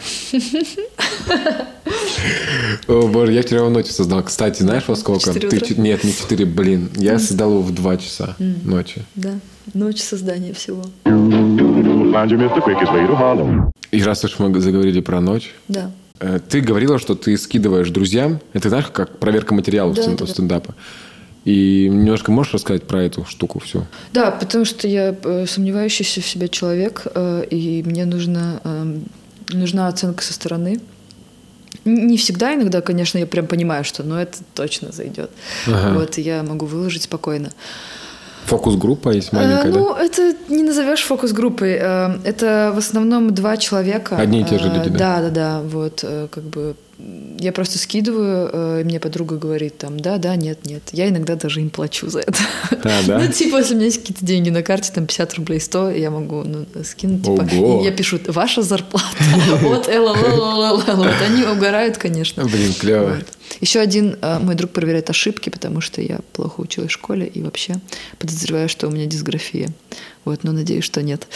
[2.89, 4.23] О, боже, я вчера в ночи создал.
[4.23, 5.33] Кстати, знаешь, во сколько?
[5.33, 6.91] Ты, нет, не 4, блин.
[6.97, 9.03] Я создал его в 2 часа ночи.
[9.15, 9.39] Да,
[9.75, 10.85] ночь создания всего.
[13.91, 15.91] И раз уж мы заговорили про ночь, да.
[16.23, 18.41] Э, ты говорила, что ты скидываешь друзьям.
[18.53, 20.75] Это знаешь, как проверка материалов да, да, стендапа.
[21.45, 23.85] И немножко можешь рассказать про эту штуку всю?
[24.13, 29.05] Да, потому что я э, сомневающийся в себе человек, э, и мне нужна, эм,
[29.49, 30.81] нужна оценка со стороны.
[31.85, 35.31] Не всегда, иногда, конечно, я прям понимаю, что ну это точно зайдет.
[35.67, 35.99] Ага.
[35.99, 37.51] Вот, я могу выложить спокойно.
[38.47, 41.73] Фокус-группа есть маленькая, а, Ну, это не назовешь фокус-группой.
[41.73, 44.17] Это в основном два человека.
[44.17, 44.99] Одни и те же люди, да?
[44.99, 45.61] Да, да, да.
[45.63, 46.75] Вот, как бы
[47.39, 50.83] я просто скидываю, э, и мне подруга говорит там, да, да, нет, нет.
[50.93, 52.39] Я иногда даже им плачу за это.
[52.71, 53.19] А, да?
[53.25, 56.11] ну, типа, если у меня есть какие-то деньги на карте, там 50 рублей 100, я
[56.11, 57.81] могу ну, скинуть, типа, Ого.
[57.81, 59.07] и я пишу, ваша зарплата,
[59.63, 62.45] вот, вот они угорают, конечно.
[62.45, 63.19] Блин, клево.
[63.61, 67.43] Еще один э, мой друг проверяет ошибки, потому что я плохо училась в школе и
[67.43, 67.75] вообще
[68.19, 69.71] подозреваю, что у меня дисграфия.
[70.25, 71.27] Вот, но надеюсь, что нет.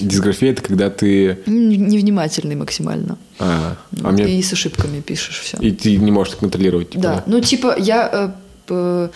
[0.00, 1.38] Дисграфия– это когда ты…
[1.46, 3.16] Невнимательный максимально.
[3.38, 4.38] А, а мне...
[4.38, 5.56] И с ошибками пишешь все.
[5.58, 6.90] И ты не можешь контролировать.
[6.90, 7.14] Типа, да.
[7.14, 8.34] да, ну типа я
[8.68, 9.08] э,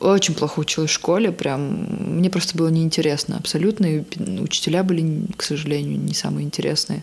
[0.00, 1.86] очень плохо училась в школе, прям
[2.18, 3.86] мне просто было неинтересно абсолютно.
[3.86, 4.04] И
[4.40, 7.02] учителя были, к сожалению, не самые интересные.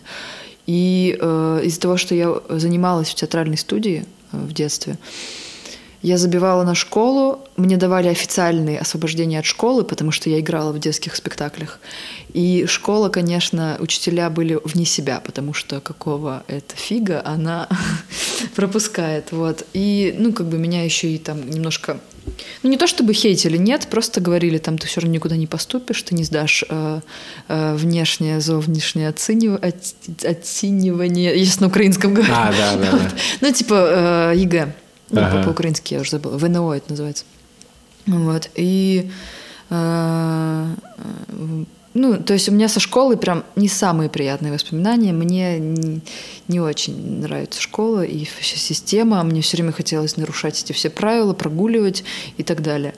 [0.66, 4.96] И э, из-за того, что я занималась в театральной студии э, в детстве,
[6.02, 10.78] я забивала на школу, мне давали официальные освобождения от школы, потому что я играла в
[10.78, 11.78] детских спектаклях.
[12.32, 17.68] И школа, конечно, учителя были вне себя, потому что какого это фига она
[18.56, 19.30] пропускает.
[19.30, 19.64] Вот.
[19.74, 22.00] И, ну, как бы меня еще и там немножко
[22.62, 26.02] ну, не то чтобы хейтили, нет, просто говорили, там, ты все равно никуда не поступишь,
[26.02, 27.00] ты не сдашь э,
[27.48, 29.58] э, внешнее, зовнішнє оцінюв...
[30.24, 32.32] оцінювання, если на украинском говорю.
[32.32, 33.12] А, да, да, да.
[33.40, 34.72] Ну, типа э, ЕГЭ.
[35.12, 35.42] Ну, ага.
[35.44, 36.36] по-украински я уже забыла.
[36.38, 37.24] ВНО это называется.
[38.06, 38.50] Вот.
[38.54, 39.10] И
[39.70, 40.66] э,
[41.94, 45.12] ну, то есть у меня со школы прям не самые приятные воспоминания.
[45.12, 46.00] Мне не,
[46.48, 49.22] не очень нравится школа и вся система.
[49.22, 52.04] Мне все время хотелось нарушать эти все правила, прогуливать
[52.38, 52.94] и так далее.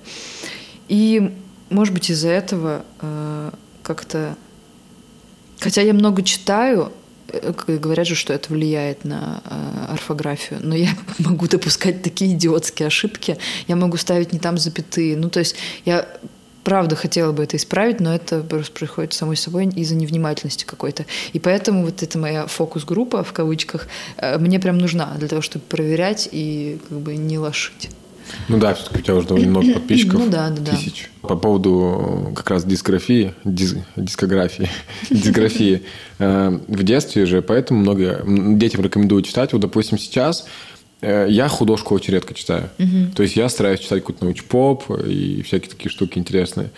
[0.89, 1.35] И,
[1.71, 3.51] может быть, из-за этого э,
[3.83, 4.37] как-то...
[5.59, 7.04] Хотя я много читаю, Э,
[7.67, 13.39] говорят же, что это влияет на э, орфографию, но я могу допускать такие идиотские ошибки,
[13.69, 15.17] я могу ставить не там запятые.
[15.17, 16.07] Ну, то есть я
[16.65, 21.05] правда хотела бы это исправить, но это просто происходит самой собой из-за невнимательности какой-то.
[21.33, 25.65] И поэтому вот эта моя фокус-группа, в кавычках, э, мне прям нужна для того, чтобы
[25.67, 27.91] проверять и как бы не лошить.
[28.49, 30.21] Ну да, все-таки у тебя уже довольно много подписчиков.
[30.21, 31.11] Ну да, да, тысяч.
[31.23, 31.29] Да.
[31.29, 34.69] По поводу как раз дискографии, дис, дискографии,
[35.11, 35.83] дисграфии.
[36.19, 39.53] Э, в детстве же, поэтому много детям рекомендую читать.
[39.53, 40.47] Вот, допустим, сейчас
[41.01, 42.71] э, я художку очень редко читаю.
[43.15, 46.71] То есть я стараюсь читать какой-то научпоп и всякие такие штуки интересные.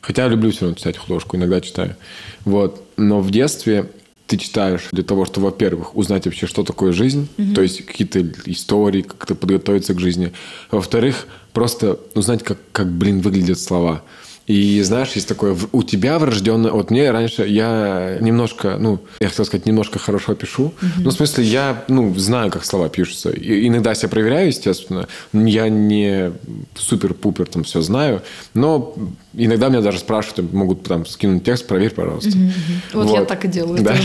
[0.00, 1.96] Хотя люблю все равно читать художку, иногда читаю.
[2.44, 2.82] Вот.
[2.96, 3.86] Но в детстве
[4.32, 7.54] ты читаешь для того, чтобы, во-первых, узнать вообще, что такое жизнь, mm-hmm.
[7.54, 10.32] то есть какие-то истории, как-то подготовиться к жизни.
[10.70, 14.02] Во-вторых, просто узнать, как, как, блин, выглядят слова.
[14.46, 16.72] И знаешь, есть такое, у тебя врожденное...
[16.72, 20.64] Вот мне раньше, я немножко, ну, я хотел сказать, немножко хорошо пишу.
[20.64, 20.86] Угу.
[20.98, 23.30] Ну, в смысле, я, ну, знаю, как слова пишутся.
[23.30, 25.06] И иногда себя проверяю, естественно.
[25.32, 26.32] Я не
[26.74, 28.22] супер-пупер там все знаю.
[28.54, 28.96] Но
[29.32, 32.30] иногда меня даже спрашивают, могут там скинуть текст, проверь, пожалуйста.
[32.30, 32.52] Угу.
[32.94, 33.82] Вот, вот я так и делаю.
[33.82, 33.96] Да.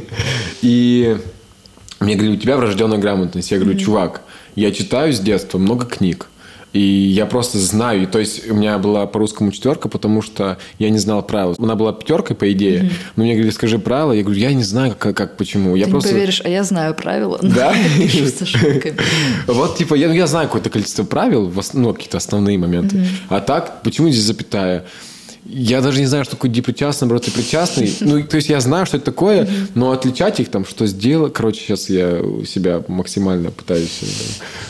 [0.62, 1.16] И
[1.98, 3.50] мне говорили, у тебя врожденная грамотность.
[3.50, 4.22] Я говорю, чувак,
[4.54, 6.28] я читаю с детства много книг.
[6.72, 10.88] И я просто знаю, то есть у меня была по русскому четверка, потому что я
[10.88, 11.54] не знал правил.
[11.58, 12.92] Она была пятеркой, по идее, mm-hmm.
[13.16, 14.12] но мне говорили, скажи правила.
[14.12, 15.76] Я говорю, я не знаю, как, как почему.
[15.76, 16.08] Я Ты просто...
[16.08, 17.38] не поверишь, а я знаю правила.
[17.42, 17.74] Да?
[19.46, 23.06] Вот, типа, я знаю какое-то количество правил, ну, какие-то основные моменты.
[23.28, 24.84] А так, почему здесь запятая?
[25.44, 27.92] Я даже не знаю, что такое депричастный, наоборот, причастный.
[28.00, 31.32] Ну, то есть я знаю, что это такое, но отличать их там, что сделать...
[31.32, 34.00] Короче, сейчас я себя максимально пытаюсь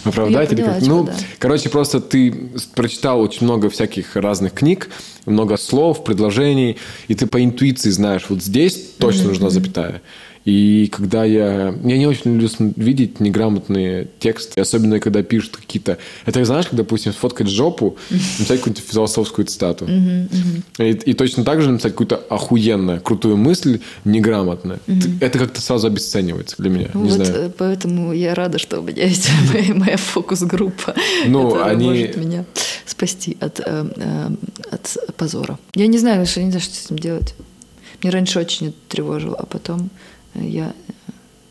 [0.05, 0.51] да, оправдать.
[0.51, 0.89] Я поняла, или как...
[0.89, 1.15] Ну, да.
[1.39, 4.89] короче, просто ты прочитал очень много всяких разных книг,
[5.27, 6.79] много слов, предложений,
[7.09, 10.01] и ты по интуиции знаешь, вот здесь точно нужна запятая.
[10.45, 11.75] И когда я...
[11.85, 15.99] Я не очень люблю видеть неграмотные тексты, особенно когда пишут какие-то...
[16.27, 19.87] Это знаешь, когда, допустим, сфоткать жопу, написать какую-то философскую цитату.
[20.79, 24.79] И, и точно так же написать какую-то охуенную, крутую мысль неграмотно.
[25.21, 26.89] Это как-то сразу обесценивается для меня.
[26.95, 27.53] Ну, не вот знаю.
[27.57, 30.95] поэтому я рада, что у меня есть моя, моя фокус-группа.
[31.27, 31.89] Ну, они...
[31.89, 32.45] может меня
[32.85, 34.29] спасти от, э, э,
[34.71, 35.59] от позора.
[35.75, 37.35] Я не знаю, что не знаю, что с этим делать.
[38.03, 39.91] Мне раньше очень это тревожило, а потом
[40.35, 40.93] я э,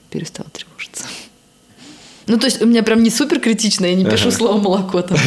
[0.10, 1.06] перестала тревожиться.
[2.28, 4.38] Ну, то есть у меня прям не супер критично, я не пишу ага.
[4.38, 5.18] слово молоко там.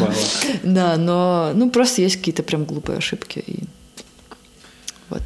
[0.62, 3.42] Да, но ну просто есть какие-то прям глупые ошибки.
[3.46, 3.60] И
[5.08, 5.22] вот.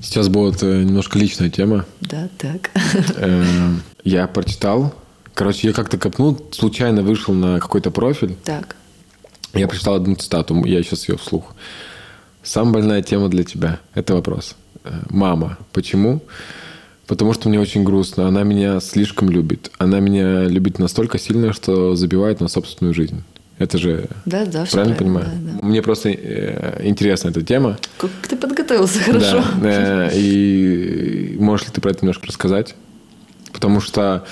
[0.00, 1.86] Сейчас будет э, немножко личная тема.
[2.00, 2.70] Да, так.
[3.16, 3.44] Э,
[4.04, 4.94] я прочитал.
[5.34, 8.36] Короче, я как-то копнул, случайно вышел на какой-то профиль.
[8.44, 8.76] Так.
[9.54, 11.54] Я прочитал одну цитату, я сейчас ее вслух.
[12.42, 14.56] Самая больная тема для тебя– это вопрос.
[15.10, 15.58] Мама.
[15.72, 16.22] Почему?
[17.06, 18.26] Потому что мне очень грустно.
[18.28, 19.70] Она меня слишком любит.
[19.78, 23.22] Она меня любит настолько сильно, что забивает на собственную жизнь.
[23.58, 25.26] Это же да, да, правильно, правильно понимаю?
[25.26, 25.66] Да, да.
[25.66, 27.78] Мне просто э, интересна эта тема.
[27.98, 29.44] Как ты подготовился хорошо.
[29.60, 32.74] Да, э, и можешь ли ты про это немножко рассказать?
[33.52, 34.24] Потому что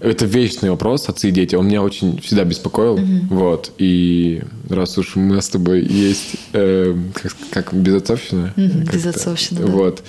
[0.00, 1.54] это вечный вопрос, отцы и дети.
[1.54, 2.94] Он меня очень всегда беспокоил.
[2.94, 3.26] Угу.
[3.30, 3.72] Вот.
[3.78, 8.52] И раз уж у нас с тобой есть э, как, как безотцовщина.
[8.56, 9.66] Угу, безотцовщина, да.
[9.66, 10.02] Вот.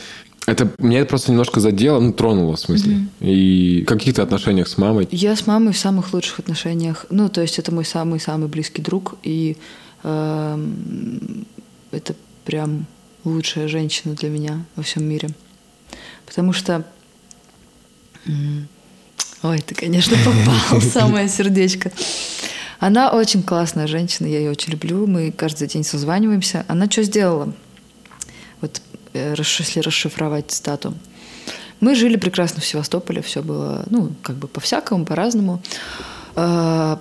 [0.46, 2.96] Это меня это просто немножко задело, ну, тронуло, в смысле.
[2.96, 3.30] Угу.
[3.30, 5.08] И в каких-то отношениях с мамой?
[5.12, 7.06] Я с мамой в самых лучших отношениях.
[7.10, 9.16] Ну, то есть это мой самый-самый близкий друг.
[9.24, 9.58] И
[10.04, 10.68] э,
[11.92, 12.86] это прям
[13.24, 15.30] лучшая женщина для меня во всем мире.
[16.26, 16.86] Потому что...
[19.44, 21.92] Ой, ты, конечно, попал самое сердечко.
[22.80, 25.08] Она очень классная женщина, я ее очень люблю.
[25.08, 26.66] Мы каждый день созваниваемся.
[26.68, 27.54] Она что сделала?
[28.62, 28.82] Вот
[29.14, 30.94] э, если расшифровать цитату.
[31.80, 35.62] Мы жили прекрасно в Севастополе, все было, ну, как бы по-всякому, по-разному.
[36.36, 37.00] А,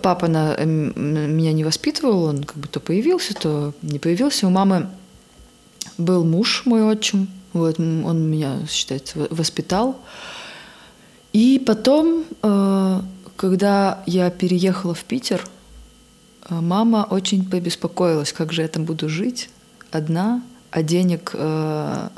[0.00, 4.46] папа на, меня не воспитывал, он как бы то появился, то не появился.
[4.46, 4.88] У мамы
[5.98, 9.98] был муж, мой отчим, вот, он меня, считается, воспитал.
[11.32, 13.00] И потом, э,
[13.36, 15.46] когда я переехала в Питер,
[16.48, 19.48] э, мама очень побеспокоилась, как же я там буду жить
[19.90, 22.08] одна, а денег, э,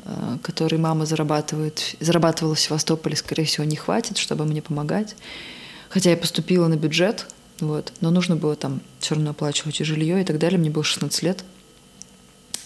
[0.43, 5.17] которые мама зарабатывает, зарабатывала в Севастополе, скорее всего, не хватит, чтобы мне помогать.
[5.89, 7.27] Хотя я поступила на бюджет,
[7.61, 10.59] вот, но нужно было там все равно оплачивать и жилье и так далее.
[10.59, 11.45] Мне было 16 лет.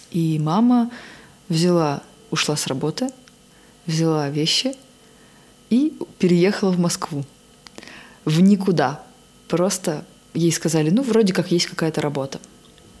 [0.09, 0.89] И мама
[1.47, 2.01] взяла,
[2.31, 3.09] ушла с работы,
[3.85, 4.73] взяла вещи–
[5.69, 7.23] и переехала в Москву.
[8.25, 9.01] В никуда.
[9.47, 12.39] Просто ей сказали, ну, вроде как есть какая-то работа.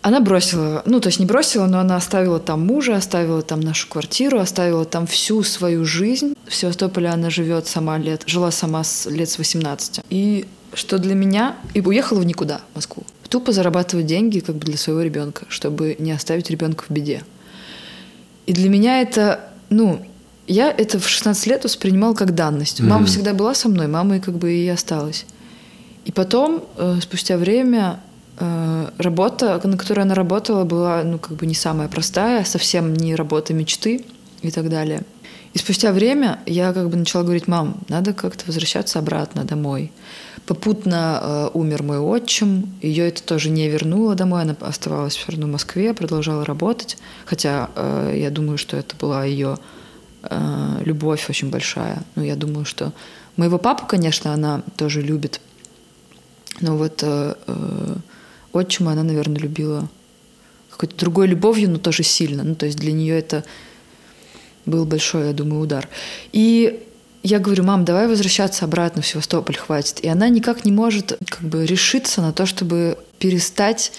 [0.01, 3.89] Она бросила, ну, то есть не бросила, но она оставила там мужа, оставила там нашу
[3.89, 6.35] квартиру, оставила там всю свою жизнь.
[6.47, 10.01] В Севастополе она живет сама лет, жила сама с лет с 18.
[10.09, 11.57] И что для меня...
[11.73, 13.03] И уехала в никуда, в Москву.
[13.27, 17.23] Тупо зарабатывать деньги как бы для своего ребенка, чтобы не оставить ребенка в беде.
[18.45, 20.05] И для меня это, ну,
[20.49, 22.81] я это в 16 лет воспринимала как данность.
[22.81, 23.07] Мама mm-hmm.
[23.07, 25.25] всегда была со мной, мама и как бы и осталась.
[26.05, 27.99] И потом, э, спустя время,
[28.39, 33.15] э, работа, на которой она работала, была, ну, как бы не самая простая, совсем не
[33.15, 34.03] работа мечты
[34.41, 35.03] и так далее.
[35.53, 39.91] И спустя время я как бы начала говорить, мам, надо как-то возвращаться обратно домой.
[40.47, 45.45] Попутно э, умер мой отчим, ее это тоже не вернуло домой, она оставалась все равно
[45.45, 49.59] в Москве, продолжала работать, хотя э, я думаю, что это была ее
[50.23, 52.03] э, любовь очень большая.
[52.15, 52.93] Ну, я думаю, что
[53.35, 55.41] моего папу, конечно, она тоже любит.
[56.61, 57.95] Но вот э, э,
[58.53, 59.87] отчима она, наверное, любила
[60.69, 62.43] какой-то другой любовью, но тоже сильно.
[62.43, 63.43] Ну, то есть для нее это
[64.65, 65.89] был большой, я думаю, удар.
[66.31, 66.85] И
[67.23, 69.99] я говорю, мам, давай возвращаться обратно в Севастополь, хватит.
[70.01, 73.91] И она никак не может как бы решиться на то, чтобы перестать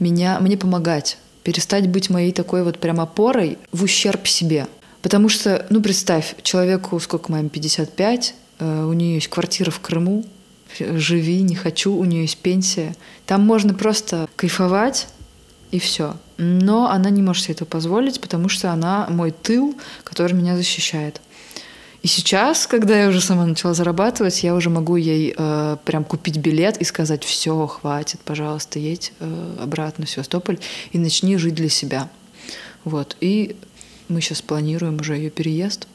[0.00, 4.66] меня, мне помогать, перестать быть моей такой вот прям опорой в ущерб себе.
[5.04, 10.24] Потому что, ну, представь, человеку, сколько маме, 55, э, у нее есть квартира в Крыму,
[10.78, 12.96] живи, не хочу, у нее есть пенсия.
[13.26, 15.08] Там можно просто кайфовать,
[15.70, 16.16] и все.
[16.38, 21.20] Но она не может себе это позволить, потому что она мой тыл, который меня защищает.
[22.00, 26.38] И сейчас, когда я уже сама начала зарабатывать, я уже могу ей э, прям купить
[26.38, 30.60] билет и сказать, все, хватит, пожалуйста, едь э, обратно в Севастополь
[30.92, 32.08] и начни жить для себя.
[32.84, 33.18] Вот.
[33.20, 33.56] И
[34.08, 35.88] мы сейчас планируем уже ее переезд.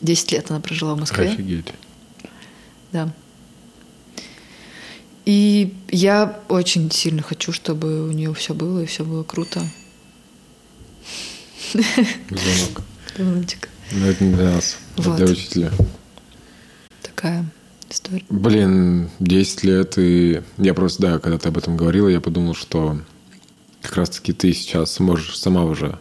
[0.00, 1.30] Десять лет она прожила в Москве.
[1.30, 1.72] Офигеть.
[2.92, 3.12] Да.
[5.26, 9.62] И я очень сильно хочу, чтобы у нее все было и все было круто.
[11.72, 12.82] Звонок.
[13.16, 13.68] Звоночек.
[13.92, 15.16] Но это не для нас, вот.
[15.16, 15.72] для учителя.
[17.02, 17.44] Такая
[17.88, 18.24] история.
[18.28, 23.00] Блин, 10 лет, и я просто, да, когда ты об этом говорила, я подумал, что
[23.82, 25.98] как раз-таки ты сейчас можешь сама уже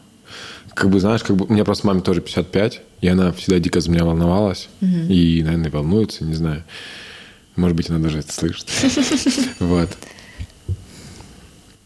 [0.79, 3.81] как бы, знаешь, как бы у меня просто маме тоже 55, и она всегда дико
[3.81, 4.89] за меня волновалась, угу.
[5.09, 6.63] и, наверное, волнуется, не знаю.
[7.57, 8.67] Может быть, она даже это слышит.
[9.59, 9.89] Вот.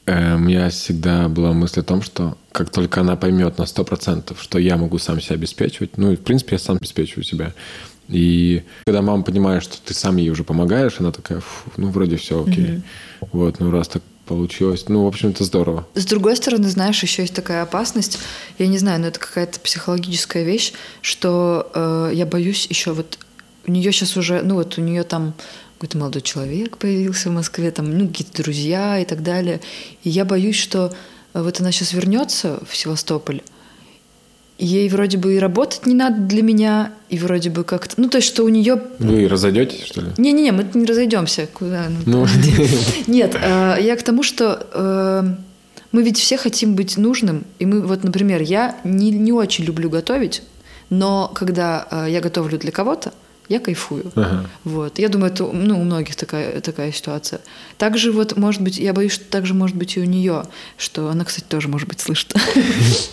[0.06, 3.84] Э, у меня всегда была мысль о том, что как только она поймет на сто
[3.84, 7.54] процентов, что я могу сам себя обеспечивать, ну, и, в принципе, я сам обеспечиваю себя.
[8.10, 11.42] И когда мама понимает, что ты сам ей уже помогаешь, она такая,
[11.78, 12.66] ну, вроде все окей.
[12.66, 12.84] Mm-hmm.
[13.32, 14.86] Вот, ну, раз так получилось.
[14.88, 15.86] Ну, в общем, это здорово.
[15.96, 18.20] С другой стороны, знаешь, еще есть такая опасность.
[18.58, 23.18] Я не знаю, но это какая-то психологическая вещь, что э, я боюсь еще вот
[23.66, 25.34] у нее сейчас уже, ну вот у нее там
[25.78, 29.60] какой-то молодой человек появился в Москве, там, ну, какие-то друзья и так далее.
[30.04, 30.94] И я боюсь, что
[31.34, 33.42] э, вот она сейчас вернется в Севастополь,
[34.58, 37.96] ей вроде бы и работать не надо для меня, и вроде бы как-то...
[37.98, 38.82] Ну, то есть, что у нее...
[39.00, 40.08] Вы разойдетесь, что ли?
[40.18, 41.48] Не-не-не, мы не разойдемся.
[41.54, 41.86] Куда?
[42.06, 42.28] Ну.
[43.08, 45.24] Нет, э, я к тому, что э,
[45.92, 49.90] мы ведь все хотим быть нужным, и мы, вот, например, я не, не очень люблю
[49.90, 50.44] готовить,
[50.90, 53.14] но когда я готовлю для кого-то,
[53.50, 54.12] я кайфую.
[54.16, 54.46] Ага.
[54.64, 55.00] Вот.
[55.00, 57.42] Я думаю, это ну, у многих такая, такая ситуация.
[57.78, 60.46] Также вот, может быть, я боюсь, что также может быть и у нее,
[60.78, 62.34] что она, кстати, тоже, может быть, слышит.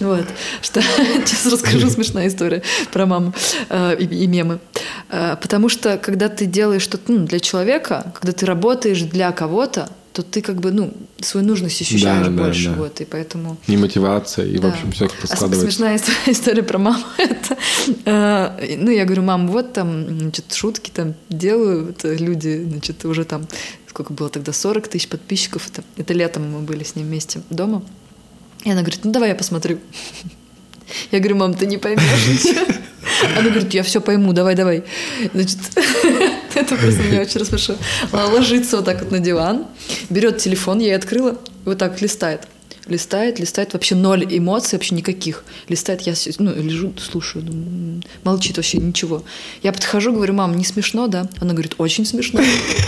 [0.01, 0.27] Вот.
[0.63, 0.81] Что
[1.25, 2.63] сейчас расскажу смешная история
[2.93, 3.35] про маму
[3.69, 4.61] э, и мемы.
[5.09, 9.91] Э, потому что, когда ты делаешь что-то ну, для человека, когда ты работаешь для кого-то,
[10.23, 12.79] то ты как бы, ну, свою нужность ощущаешь да, больше, да, да.
[12.79, 13.57] вот, и поэтому...
[13.67, 14.69] Не мотивация, и, да.
[14.69, 15.61] в общем, все а складывается.
[15.61, 17.57] смешная история про маму, это,
[18.05, 23.25] э, ну, я говорю, мам, вот там, значит, шутки там делаю, это люди, значит, уже
[23.25, 23.47] там,
[23.87, 27.83] сколько было тогда, 40 тысяч подписчиков, это, это летом мы были с ним вместе дома,
[28.65, 29.79] и она говорит, ну, давай я посмотрю.
[31.13, 32.67] Я говорю, мам, ты не поймешь ничего.
[33.37, 34.83] Она говорит, я все пойму, давай, давай.
[35.33, 35.59] Значит,
[36.61, 37.79] это просто меня очень рассмешило.
[38.13, 39.67] Она ложится вот так вот на диван,
[40.09, 42.43] берет телефон, я ей открыла, вот так листает
[42.91, 45.45] листает, листает, вообще ноль эмоций, вообще никаких.
[45.69, 49.23] Листает, я ну, лежу, слушаю, думаю, молчит вообще ничего.
[49.63, 51.29] Я подхожу, говорю, мам, не смешно, да?
[51.41, 52.41] Она говорит, очень смешно,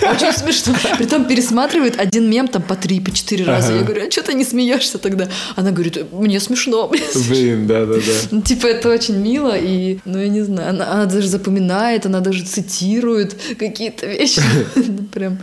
[0.03, 0.74] очень смешно.
[0.99, 3.73] Притом пересматривает один мем там по три, по четыре раза.
[3.74, 5.29] Я говорю, а что ты не смеешься тогда?
[5.57, 6.91] Она говорит, мне смешно.
[7.29, 8.12] Блин, да-да-да.
[8.31, 12.45] Ну, типа, это очень мило, и, ну, я не знаю, она даже запоминает, она даже
[12.45, 14.43] цитирует какие-то вещи.
[15.12, 15.39] Прям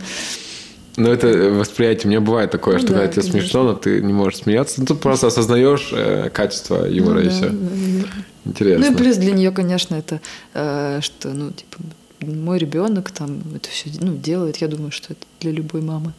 [1.00, 2.06] ну, это восприятие.
[2.06, 4.80] У меня бывает такое, ну, что да, когда тебе смешно, но ты не можешь смеяться.
[4.80, 7.48] Ну, тут просто осознаешь э, качество юмора ну, и да, все.
[7.48, 8.08] Да, да.
[8.44, 8.86] Интересно.
[8.86, 10.20] Ну и плюс для нее, конечно, это
[10.54, 11.78] э, что, ну, типа,
[12.20, 14.58] мой ребенок там это все ну, делает.
[14.58, 16.12] Я думаю, что это для любой мамы.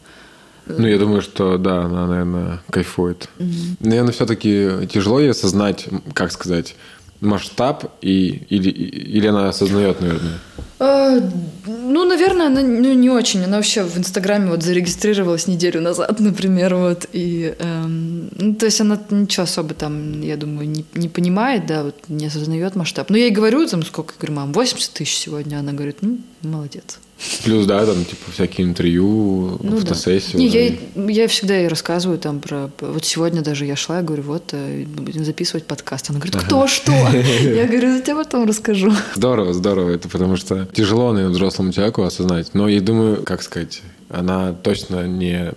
[0.66, 3.28] Ну, я думаю, что да, она, наверное, кайфует.
[3.38, 3.48] Угу.
[3.80, 6.76] Наверное, все-таки тяжело ей осознать, как сказать,
[7.22, 10.38] масштаб и, или, или она осознает, наверное?
[10.78, 11.20] А,
[11.66, 13.44] ну, наверное, она ну, не очень.
[13.44, 17.06] Она вообще в Инстаграме вот зарегистрировалась неделю назад, например, вот.
[17.12, 21.84] И, эм, ну, то есть она ничего особо там, я думаю, не, не понимает, да,
[21.84, 23.10] вот не осознает масштаб.
[23.10, 25.58] Но я ей говорю, там, сколько, я говорю, мам, 80 тысяч сегодня.
[25.58, 26.98] Она говорит, ну, молодец.
[27.44, 30.32] Плюс, да, там, типа, всякие интервью, ну, фотосессии.
[30.32, 30.38] Да.
[30.38, 32.70] Не, я, я всегда ей рассказываю там про...
[32.80, 36.10] Вот сегодня даже я шла, я говорю, вот, э, будем записывать подкаст.
[36.10, 36.92] Она говорит, кто, что?
[37.42, 38.92] Я говорю, я тебе потом расскажу.
[39.14, 39.90] Здорово, здорово.
[39.90, 42.54] Это потому что тяжело, наверное, взрослому человеку осознать.
[42.54, 45.52] Но я думаю, как сказать, она точно не...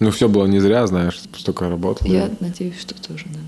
[0.00, 2.08] Ну, все было не зря, знаешь, столько работала.
[2.08, 3.40] Я надеюсь, что тоже, да.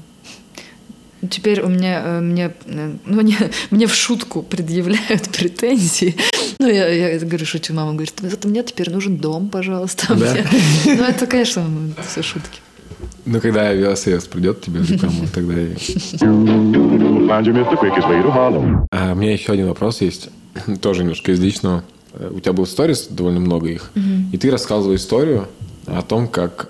[1.29, 3.37] Теперь у меня, э, мне, э, ну, не,
[3.71, 6.17] мне в шутку предъявляют претензии.
[6.59, 10.15] Ну, я, я говорю, шучу, мама говорит, это мне теперь нужен дом, пожалуйста.
[10.15, 10.33] Да?
[10.33, 10.47] Мне.
[10.87, 11.67] Ну, это, конечно,
[12.09, 12.61] все шутки.
[13.27, 15.75] Ну, когда велосипед придет тебе в рекламу, тогда и...
[18.91, 20.31] А, у меня еще один вопрос есть,
[20.81, 21.85] тоже немножко из личного.
[22.15, 23.91] Э, у тебя был сторис, довольно много их,
[24.33, 25.49] и ты рассказывал историю
[25.87, 26.69] о том, как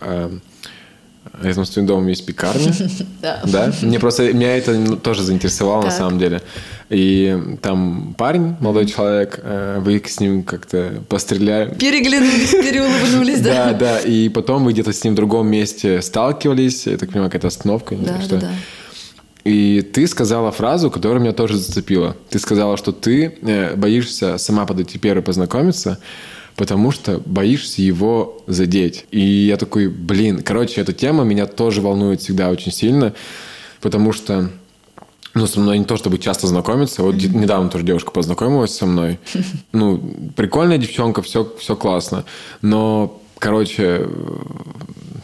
[1.43, 2.73] Рядом с твоим домом есть пекарня.
[3.21, 3.41] Да.
[3.45, 3.73] Да?
[3.83, 6.41] Мне просто, меня это тоже заинтересовало на самом деле.
[6.89, 11.75] И там парень, молодой человек, э, вы с ним как-то постреляли.
[11.75, 13.73] Переглянулись, переулыбнулись, да.
[13.73, 13.99] Да, да.
[14.01, 16.87] И потом вы где-то с ним в другом месте сталкивались.
[16.87, 17.95] Я так понимаю, какая-то остановка.
[17.95, 18.51] Да, да, да.
[19.45, 22.17] И ты сказала фразу, которая меня тоже зацепила.
[22.29, 25.99] Ты сказала, что ты э, боишься сама подойти первой познакомиться,
[26.61, 29.07] потому что боишься его задеть.
[29.11, 33.15] И я такой, блин, короче, эта тема меня тоже волнует всегда очень сильно,
[33.81, 34.51] потому что
[35.33, 37.03] ну, со мной не то чтобы часто знакомиться.
[37.03, 37.35] Вот mm-hmm.
[37.35, 39.19] недавно тоже девушка познакомилась со мной.
[39.73, 40.03] Ну,
[40.37, 42.27] прикольная девчонка, все, все классно.
[42.61, 44.07] Но, короче,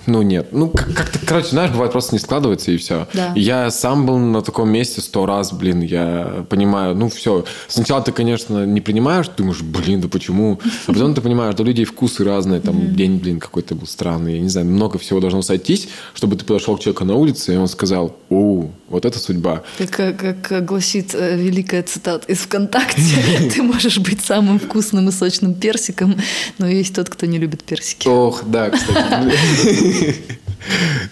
[0.07, 0.49] ну, нет.
[0.53, 3.09] Ну, как-то, короче, знаешь, бывает просто не складывается и все.
[3.13, 3.33] Да.
[3.35, 7.45] Я сам был на таком месте сто раз, блин, я понимаю, ну, все.
[7.67, 10.61] Сначала ты, конечно, не принимаешь, думаешь, блин, да почему?
[10.87, 12.95] А потом ты понимаешь, что у людей вкусы разные, там, mm-hmm.
[12.95, 16.77] день, блин, какой-то был странный, я не знаю, много всего должно сойтись, чтобы ты подошел
[16.77, 19.63] к человеку на улице, и он сказал, о, вот это судьба.
[19.91, 25.55] Как, как гласит э, великая цитата из ВКонтакте, ты можешь быть самым вкусным и сочным
[25.55, 26.17] персиком,
[26.59, 28.06] но есть тот, кто не любит персики.
[28.07, 30.15] Ох, да, кстати.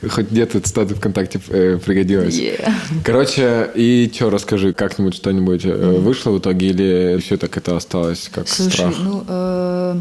[0.09, 2.35] Хоть где-то цитата ВКонтакте э, пригодилась.
[2.35, 2.73] Yeah.
[3.05, 6.01] Короче, и что, расскажи, как-нибудь что-нибудь mm.
[6.01, 8.95] вышло в итоге, или все так это осталось как Слушай, страх?
[8.99, 10.01] ну, э,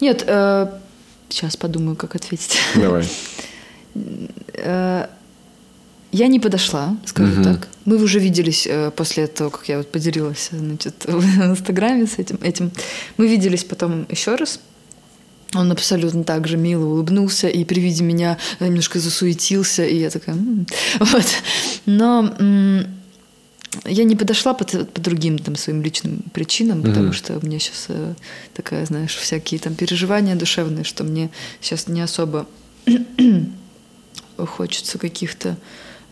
[0.00, 0.68] нет, э,
[1.28, 2.56] сейчас подумаю, как ответить.
[2.76, 3.04] Давай.
[4.54, 5.06] Э,
[6.12, 7.42] я не подошла, скажу угу.
[7.42, 7.68] так.
[7.84, 12.38] Мы уже виделись э, после того, как я вот поделилась значит, в Инстаграме с этим,
[12.42, 12.70] этим.
[13.16, 14.60] Мы виделись потом еще раз.
[15.54, 20.34] Он абсолютно так же мило улыбнулся и при виде меня немножко засуетился, и я такая...
[20.34, 20.66] М-м".
[21.00, 21.26] Вот.
[21.86, 22.86] Но м-
[23.84, 26.88] я не подошла по, по другим там своим личным причинам, mm-hmm.
[26.88, 28.14] потому что у меня сейчас э,
[28.54, 32.46] такая, знаешь, всякие там переживания душевные, что мне сейчас не особо
[34.36, 35.56] хочется каких-то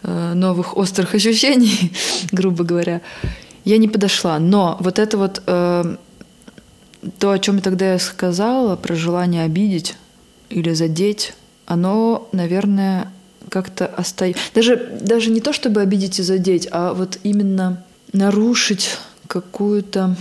[0.02, 1.92] э, новых острых ощущений,
[2.32, 3.00] грубо говоря.
[3.64, 5.96] Я не подошла, но вот это вот э,
[7.18, 9.96] то, о чем я тогда сказала, про желание обидеть
[10.50, 11.34] или задеть,
[11.66, 13.10] оно, наверное,
[13.48, 14.42] как-то остается.
[14.54, 20.16] Даже, даже не то, чтобы обидеть и задеть, а вот именно нарушить какую-то...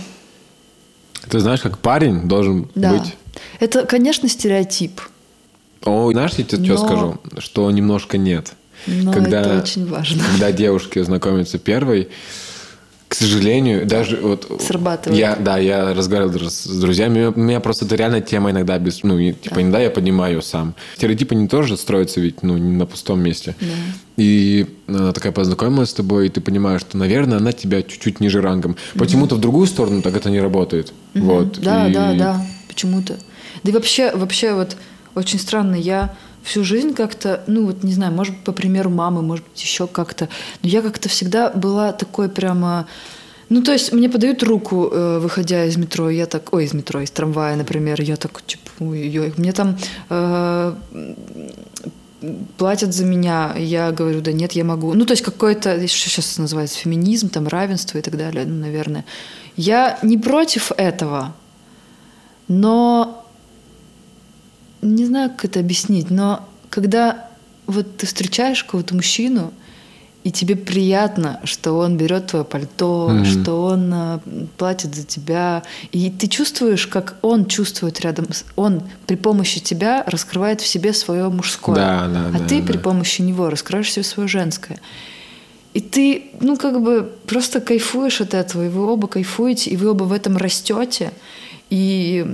[1.28, 2.92] Ты знаешь, как парень должен да.
[2.92, 3.16] быть...
[3.60, 5.00] Это, конечно, стереотип.
[5.84, 6.76] О, знаешь, я тебе Но...
[6.76, 7.20] что скажу?
[7.38, 8.52] Что немножко нет.
[8.86, 10.22] Но когда, это очень важно.
[10.30, 12.08] Когда девушки знакомятся первой,
[13.14, 14.60] к сожалению, даже вот...
[14.60, 15.18] Срабатывает.
[15.18, 19.04] Я, да, я разговаривал с друзьями, у меня просто это реально тема иногда без...
[19.04, 19.62] Ну, типа, да.
[19.62, 20.74] иногда я поднимаю сам.
[20.96, 23.54] Стереотипы не тоже строятся ведь, ну, не на пустом месте.
[23.60, 23.66] Да.
[24.16, 28.40] И она такая познакомилась с тобой, и ты понимаешь, что, наверное, она тебя чуть-чуть ниже
[28.40, 28.76] рангом.
[28.94, 30.92] Почему-то в другую сторону так это не работает.
[31.14, 31.24] Угу.
[31.24, 31.60] Вот.
[31.60, 31.92] Да, и...
[31.92, 33.16] да, да, почему-то.
[33.62, 34.76] Да и вообще, вообще вот
[35.14, 39.22] очень странно, я всю жизнь как-то, ну вот не знаю, может быть, по примеру мамы,
[39.22, 40.28] может быть, еще как-то,
[40.62, 42.86] но я как-то всегда была такой прямо...
[43.48, 47.00] Ну, то есть мне подают руку, э, выходя из метро, я так, ой, из метро,
[47.00, 49.76] из трамвая, например, я так, типа, ой-ой, мне там
[50.10, 50.74] э,
[52.56, 54.94] платят за меня, я говорю, да нет, я могу.
[54.94, 59.04] Ну, то есть какой-то, что сейчас называется, феминизм, там, равенство и так далее, ну, наверное.
[59.56, 61.34] Я не против этого,
[62.48, 63.23] но
[64.84, 67.28] не знаю, как это объяснить, но когда
[67.66, 69.52] вот ты встречаешь кого-то мужчину,
[70.24, 73.24] и тебе приятно, что он берет твое пальто, mm-hmm.
[73.24, 74.18] что он э,
[74.56, 75.62] платит за тебя,
[75.92, 80.94] и ты чувствуешь, как он чувствует рядом, с, он при помощи тебя раскрывает в себе
[80.94, 82.66] свое мужское, да, да, а да, ты да.
[82.66, 84.80] при помощи него раскрываешь себе свое женское.
[85.74, 89.90] И ты, ну, как бы просто кайфуешь от этого, и вы оба кайфуете, и вы
[89.90, 91.12] оба в этом растете.
[91.68, 92.24] И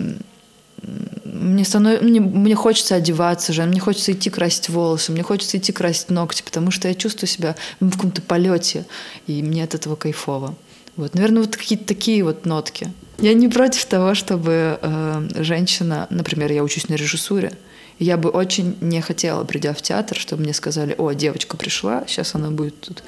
[1.24, 2.02] мне, станов...
[2.02, 6.42] мне, мне хочется одеваться же, мне хочется идти красить волосы, мне хочется идти красить ногти,
[6.42, 8.86] потому что я чувствую себя в каком-то полете,
[9.26, 10.54] и мне от этого кайфово.
[10.96, 12.92] Вот, наверное, вот какие-то такие вот нотки.
[13.18, 17.52] Я не против того, чтобы э, женщина, например, я учусь на режиссуре,
[17.98, 22.34] я бы очень не хотела, придя в театр, чтобы мне сказали, о, девочка пришла, сейчас
[22.34, 23.02] она будет тут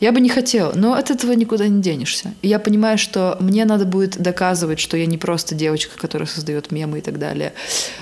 [0.00, 2.32] я бы не хотела, но от этого никуда не денешься.
[2.42, 6.70] И я понимаю, что мне надо будет доказывать, что я не просто девочка, которая создает
[6.70, 7.52] мемы и так далее.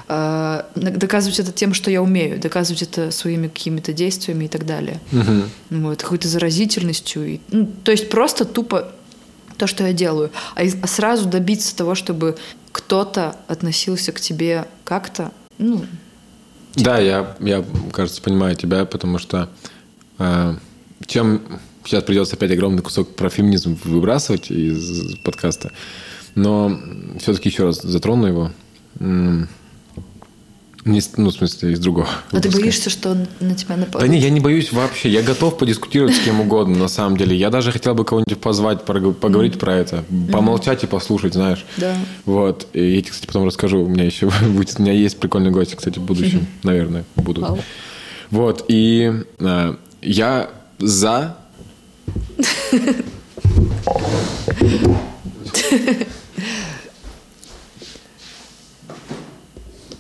[0.07, 5.01] А, доказывать это тем, что я умею, доказывать это своими какими-то действиями и так далее.
[5.13, 5.81] Угу.
[5.81, 7.41] Вот, какой-то заразительностью.
[7.51, 8.93] Ну, то есть просто тупо
[9.57, 10.31] то, что я делаю.
[10.55, 12.37] А, а сразу добиться того, чтобы
[12.73, 15.87] кто-то относился к тебе как-то, ну,
[16.75, 19.49] Да, я, я, кажется, понимаю тебя, потому что
[20.19, 20.55] э,
[21.07, 21.41] чем
[21.87, 25.73] сейчас придется опять огромный кусок про феминизм выбрасывать из подкаста,
[26.35, 26.79] но
[27.21, 28.53] все-таки еще раз затрону его.
[30.87, 32.07] Не, ну, в смысле, из другого.
[32.07, 32.49] А выпуска.
[32.49, 34.01] ты боишься, что он на тебя нападет?
[34.01, 35.09] Да не, я не боюсь вообще.
[35.09, 37.37] Я готов подискутировать с кем угодно, на самом деле.
[37.37, 39.59] Я даже хотел бы кого-нибудь позвать, поговорить mm-hmm.
[39.59, 40.05] про это.
[40.31, 40.87] Помолчать mm-hmm.
[40.87, 41.67] и послушать, знаешь.
[41.77, 41.97] Да.
[42.25, 42.69] Вот.
[42.73, 43.83] И я тебе, кстати, потом расскажу.
[43.83, 44.79] У меня еще будет...
[44.79, 46.47] У меня есть прикольный гость, кстати, в будущем.
[46.63, 47.45] Наверное, будут.
[47.45, 47.61] Wow.
[48.31, 48.65] Вот.
[48.69, 51.37] И э, я за...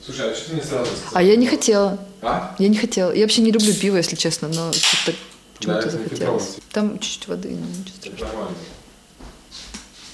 [0.04, 1.12] Слушай, а что ты мне сразу сказал?
[1.14, 1.98] А я не хотела.
[2.22, 2.54] А?
[2.58, 3.12] Я не хотела.
[3.12, 5.16] Я вообще не люблю пиво, если честно, но что-то
[5.56, 6.56] почему-то да, захотелось.
[6.72, 8.48] Там чуть-чуть воды, но ничего страшного.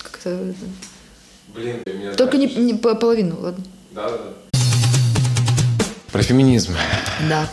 [0.02, 0.54] Как-то...
[1.54, 2.14] Блин, ты меня...
[2.14, 3.64] Только не, не половину, ладно?
[3.90, 4.60] Да, да, да.
[6.10, 6.74] Про феминизм.
[7.28, 7.48] Да.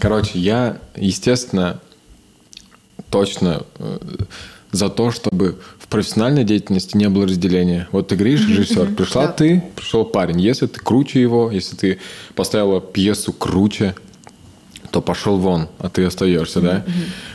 [0.00, 1.80] Короче, я, естественно,
[3.10, 3.98] точно э,
[4.72, 7.88] за то, чтобы в профессиональной деятельности не было разделения.
[7.92, 10.40] Вот ты говоришь, режиссер, пришла ты, пришел парень.
[10.40, 11.98] Если ты круче его, если ты
[12.34, 13.94] поставила пьесу круче,
[14.90, 16.84] то пошел вон, а ты остаешься, да?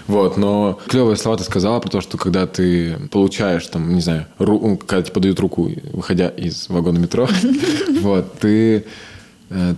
[0.07, 4.25] Вот, но клевые слова ты сказала про то, что когда ты получаешь, там, не знаю,
[4.39, 7.27] ру, когда тебе подают руку, выходя из вагона метро,
[8.01, 8.85] вот, ты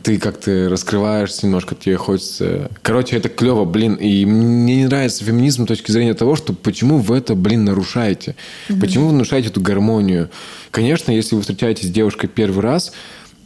[0.03, 2.69] ты как-то раскрываешься немножко, тебе хочется...
[2.81, 3.95] Короче, это клево, блин.
[3.95, 8.35] И мне не нравится феминизм с точки зрения того, что почему вы это, блин, нарушаете?
[8.69, 8.79] Mm-hmm.
[8.79, 10.29] Почему вы нарушаете эту гармонию?
[10.69, 12.93] Конечно, если вы встречаетесь с девушкой первый раз,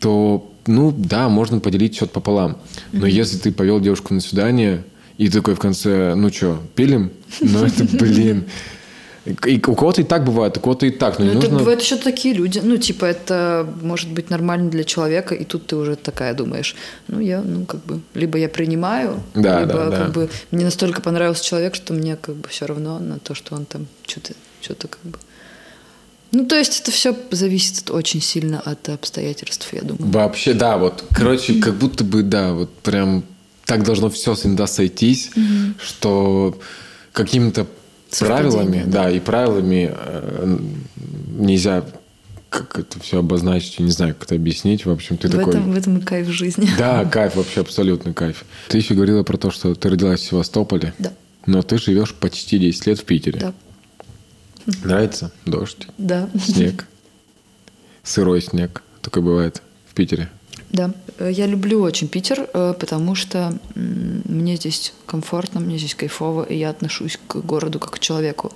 [0.02, 2.58] то, ну, да, можно поделить счет пополам.
[2.92, 3.12] Но mm-hmm.
[3.12, 4.84] если ты повел девушку на свидание,
[5.18, 7.12] и такой в конце, ну что, пилим?
[7.40, 8.46] Ну, это, блин...
[9.46, 11.20] И у кого-то и так бывает, у кого-то и так.
[11.20, 11.60] Но ну, нужно...
[11.60, 12.62] бывают еще такие люди.
[12.64, 16.76] Ну, типа, это может быть нормально для человека, и тут ты уже такая думаешь,
[17.08, 19.98] ну, я, ну, как бы, либо я принимаю, да, либо, да, да.
[19.98, 23.56] как бы, мне настолько понравился человек, что мне, как бы, все равно на то, что
[23.56, 25.18] он там что-то, что-то, как бы...
[26.32, 30.12] Ну, то есть это все зависит очень сильно от обстоятельств, я думаю.
[30.12, 33.24] Вообще, да, вот, короче, как будто бы, да, вот прям
[33.66, 35.32] так должно все всегда сойтись,
[35.82, 36.58] что
[37.12, 37.66] каким-то
[38.20, 39.10] правилами, да.
[39.10, 40.58] и правилами э,
[41.38, 41.86] нельзя
[42.50, 44.86] как это все обозначить, я не знаю, как это объяснить.
[44.86, 45.54] В общем, ты в такой...
[45.54, 46.70] Этом, в этом и кайф жизни.
[46.78, 48.46] Да, кайф, вообще абсолютный кайф.
[48.70, 50.94] Ты еще говорила про то, что ты родилась в Севастополе.
[50.98, 51.14] Да.
[51.46, 53.40] Но ты живешь почти 10 лет в Питере.
[53.40, 53.54] Да.
[54.84, 55.32] Нравится?
[55.46, 55.88] Дождь?
[55.98, 56.30] Да.
[56.42, 56.88] Снег?
[58.04, 58.84] Сырой снег.
[59.02, 60.30] Такой бывает в Питере.
[60.70, 66.58] Да, я люблю очень Питер, э, потому что мне здесь комфортно, мне здесь кайфово, и
[66.58, 68.54] я отношусь к городу как к человеку.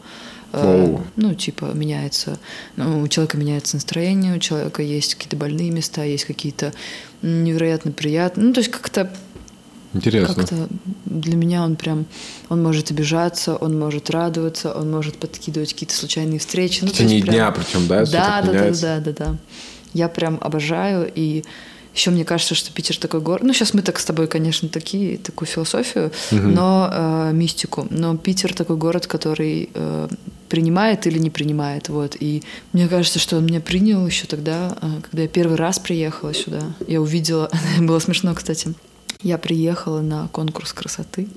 [0.54, 0.98] Оу.
[0.98, 2.38] Э, ну, типа, меняется,
[2.76, 6.74] ну, у человека меняется настроение, у человека есть какие-то больные места, есть какие-то
[7.22, 8.48] невероятно приятные.
[8.48, 9.12] Ну, то есть как-то
[9.94, 10.36] Интересно.
[10.36, 10.70] Как-то
[11.06, 12.06] для меня он прям,
[12.48, 16.80] он может обижаться, он может радоваться, он может подкидывать какие-то случайные встречи.
[16.84, 17.36] Ну, в течение прям...
[17.36, 18.06] дня причем, да?
[18.06, 19.38] Да, да, да, да, да, да.
[19.94, 21.44] Я прям обожаю и
[21.94, 23.44] еще мне кажется, что Питер такой город.
[23.44, 26.42] Ну, сейчас мы так с тобой, конечно, такие, такую философию, угу.
[26.42, 27.88] но э, мистику.
[27.90, 30.08] Но Питер такой город, который э,
[30.48, 31.90] принимает или не принимает.
[31.90, 32.16] Вот.
[32.20, 36.34] И мне кажется, что он меня принял еще тогда, э, когда я первый раз приехала
[36.34, 36.62] сюда.
[36.88, 37.50] Я увидела,
[37.80, 38.74] было смешно, кстати.
[39.22, 41.28] Я приехала на конкурс красоты.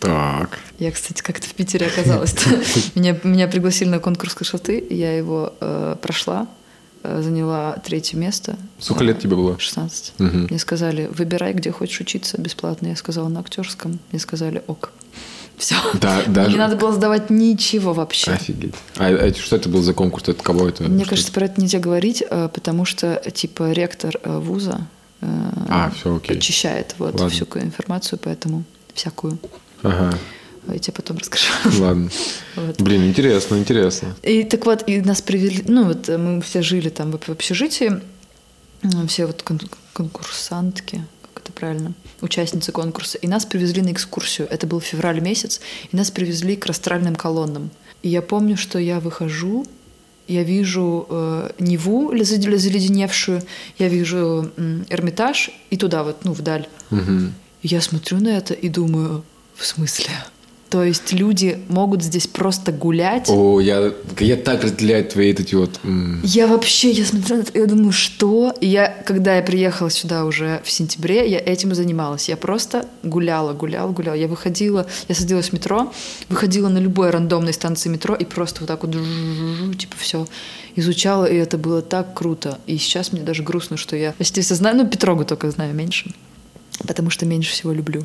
[0.00, 0.58] Так.
[0.78, 2.34] Я, кстати, как-то в Питере оказалась.
[2.94, 6.46] меня, меня пригласили на конкурс красоты, я его э, прошла.
[7.04, 8.56] Э, заняла третье место.
[8.78, 9.58] Сколько лет тебе было?
[9.58, 10.14] 16.
[10.18, 10.26] Угу.
[10.48, 12.86] Мне сказали, выбирай, где хочешь учиться бесплатно.
[12.88, 13.98] Я сказала, на актерском.
[14.10, 14.90] Мне сказали, ок.
[15.58, 15.76] Все.
[16.00, 16.52] Да, даже...
[16.52, 18.32] Не надо было сдавать ничего вообще.
[18.32, 18.74] Офигеть.
[18.96, 20.28] А, а что это был за конкурс?
[20.28, 20.84] Это кого это?
[20.84, 21.40] Мне кажется, это?
[21.40, 24.86] про это нельзя говорить, э, потому что, типа, ректор вуза
[25.20, 26.36] а, все, окей.
[26.36, 27.28] очищает вот Ладно.
[27.28, 28.64] всякую информацию, поэтому
[28.94, 29.38] всякую.
[29.82, 30.18] Ага.
[30.68, 31.46] Я тебе потом расскажу.
[31.80, 32.10] Ладно.
[32.56, 32.80] Вот.
[32.80, 34.14] Блин, интересно, интересно.
[34.22, 38.00] И так вот, и нас привели, ну вот мы все жили там в общежитии,
[39.08, 39.60] все вот кон-
[39.92, 44.46] конкурсантки, как это правильно, участницы конкурса, и нас привезли на экскурсию.
[44.50, 45.60] Это был февраль месяц,
[45.90, 47.70] и нас привезли к растральным колоннам.
[48.02, 49.66] И я помню, что я выхожу,
[50.28, 53.42] я вижу э, Неву заледеневшую,
[53.78, 56.68] я вижу э, Эрмитаж и туда вот, ну, вдаль.
[56.90, 57.32] Угу.
[57.62, 59.24] И я смотрю на это и думаю,
[59.54, 60.10] в смысле?
[60.70, 63.28] То есть люди могут здесь просто гулять.
[63.28, 65.78] О, я, я так разделяю твои эти вот...
[66.24, 68.52] Я вообще, я это, я думаю, что?
[68.60, 72.28] Я, когда я приехала сюда уже в сентябре, я этим занималась.
[72.28, 74.16] Я просто гуляла, гуляла, гуляла.
[74.16, 75.92] Я выходила, я садилась в метро,
[76.28, 78.96] выходила на любой рандомной станции метро и просто вот так вот,
[79.76, 80.26] типа, все
[80.76, 82.58] изучала, и это было так круто.
[82.66, 86.12] И сейчас мне даже грустно, что я почти все знаю, ну, Петрогу только знаю меньше.
[86.86, 88.04] потому что меньше всего люблю.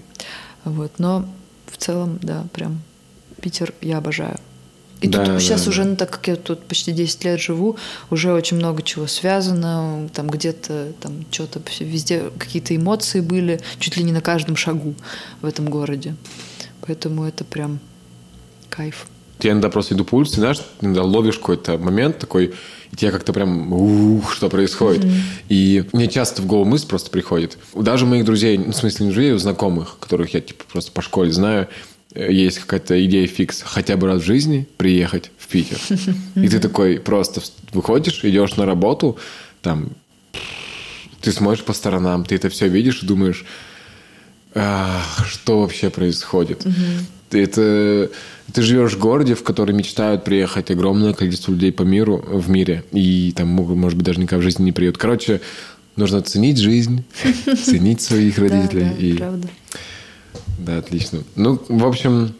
[0.65, 0.93] Вот.
[0.99, 1.25] Но
[1.71, 2.81] в целом, да, прям
[3.41, 4.37] Питер я обожаю.
[5.01, 5.69] И да, тут да, сейчас да.
[5.69, 7.77] уже, ну так как я тут почти 10 лет живу,
[8.09, 14.03] уже очень много чего связано, там где-то там что-то везде какие-то эмоции были, чуть ли
[14.03, 14.95] не на каждом шагу
[15.41, 16.15] в этом городе.
[16.81, 17.79] Поэтому это прям
[18.69, 19.07] кайф.
[19.41, 22.53] Я иногда просто иду по улице, знаешь, иногда ловишь какой-то момент такой,
[22.91, 25.03] и тебе как-то прям, ух, что происходит.
[25.03, 25.21] Mm-hmm.
[25.49, 27.57] И мне часто в голову мысль просто приходит.
[27.75, 31.01] Даже моих друзей, ну, в смысле не друзей, а знакомых, которых я типа просто по
[31.01, 31.67] школе знаю,
[32.13, 35.79] Э, есть какая-то идея фикс, хотя бы раз в жизни приехать в Питер.
[36.35, 37.41] И ты такой просто
[37.71, 39.17] выходишь, идешь на работу,
[39.61, 39.89] там,
[41.21, 43.45] ты смотришь по сторонам, ты это все видишь и думаешь,
[44.53, 46.59] что вообще происходит?
[46.59, 46.73] Ты,
[47.31, 48.09] это,
[48.53, 52.83] ты живешь в городе, в который мечтают приехать огромное количество людей по миру, в мире,
[52.91, 54.97] и там, может быть, даже никогда в жизни не приедут.
[54.97, 55.41] Короче,
[55.95, 57.03] нужно ценить жизнь,
[57.63, 58.89] ценить своих родителей.
[58.97, 59.13] и...
[59.13, 59.47] правда.
[60.59, 61.19] Да, отлично.
[61.35, 62.33] Ну, в общем,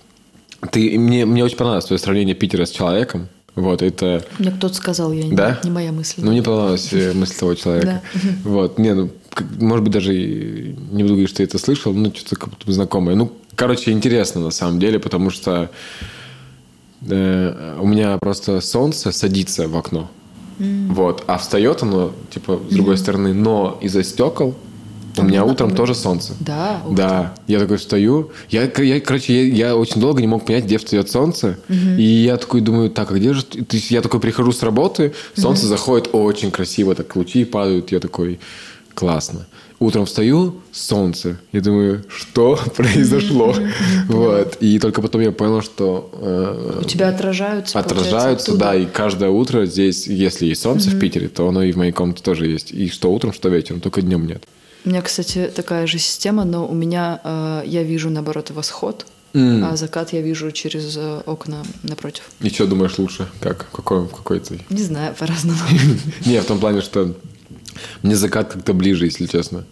[0.71, 3.29] ты, мне, мне очень понравилось твое сравнение Питера с человеком.
[3.55, 4.25] Вот, это...
[4.37, 5.59] Мне кто-то сказал, я да?
[5.63, 6.21] не, не моя мысль.
[6.21, 8.01] Ну, мне понравилась э, мысль того человека.
[8.13, 8.21] Да.
[8.43, 9.09] Вот, не, ну,
[9.59, 13.15] может быть, даже не буду говорить, что я это слышал, но что-то как будто знакомое.
[13.15, 15.69] Ну, короче, интересно на самом деле, потому что
[17.07, 20.09] э, у меня просто солнце садится в окно.
[20.59, 20.93] Mm.
[20.93, 22.97] Вот, а встает оно, типа, с другой mm.
[22.97, 24.55] стороны, но из-за стекол
[25.17, 26.33] у меня утром тоже солнце.
[26.39, 26.81] Да?
[26.89, 27.33] Да.
[27.47, 28.31] Я такой встаю.
[28.49, 31.59] Я, я короче, я, я очень долго не мог понять, где встает солнце.
[31.67, 31.97] Угу.
[31.97, 33.43] И я такой думаю, так, а где же...
[33.43, 35.69] То есть я такой прихожу с работы, солнце угу.
[35.69, 37.91] заходит очень красиво, так лучи падают.
[37.91, 38.39] Я такой,
[38.93, 39.47] классно.
[39.79, 41.39] Утром встаю, солнце.
[41.53, 43.55] Я думаю, что произошло?
[44.09, 44.57] Вот.
[44.59, 46.09] И только потом я понял, что...
[46.13, 48.75] Э, У тебя отражаются, Отражаются, да.
[48.75, 52.21] И каждое утро здесь, если есть солнце в Питере, то оно и в моей комнате
[52.21, 52.71] тоже есть.
[52.71, 54.43] И что утром, что вечером, только днем нет.
[54.83, 59.63] У меня, кстати, такая же система, но у меня э, я вижу, наоборот, восход, mm.
[59.65, 62.23] а закат я вижу через э, окна напротив.
[62.41, 63.29] И что думаешь лучше?
[63.39, 63.67] Как?
[63.71, 64.59] Какой, какой ты?
[64.69, 65.59] Не знаю, по-разному.
[66.25, 67.13] Не, в том плане, что
[68.01, 69.65] мне закат как-то ближе, если честно.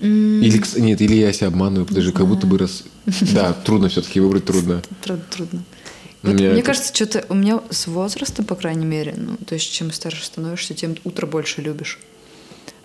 [0.00, 2.84] Или, нет, или я себя обманываю, подожди, как будто бы раз...
[3.32, 4.82] Да, трудно все-таки выбрать, трудно.
[5.02, 5.64] Трудно, трудно.
[6.22, 6.62] Вот мне это...
[6.62, 10.74] кажется, что-то у меня с возрастом, по крайней мере, ну, то есть чем старше становишься,
[10.74, 12.00] тем утро больше любишь.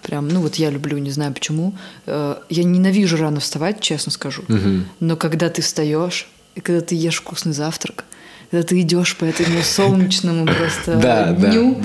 [0.02, 1.74] Прям, ну вот я люблю, не знаю почему.
[2.06, 4.44] Э, я ненавижу рано вставать, честно скажу.
[4.50, 4.84] Угу.
[5.00, 8.04] Но когда ты встаешь, и когда ты ешь вкусный завтрак,
[8.52, 11.78] когда ты идешь по этому солнечному просто дню.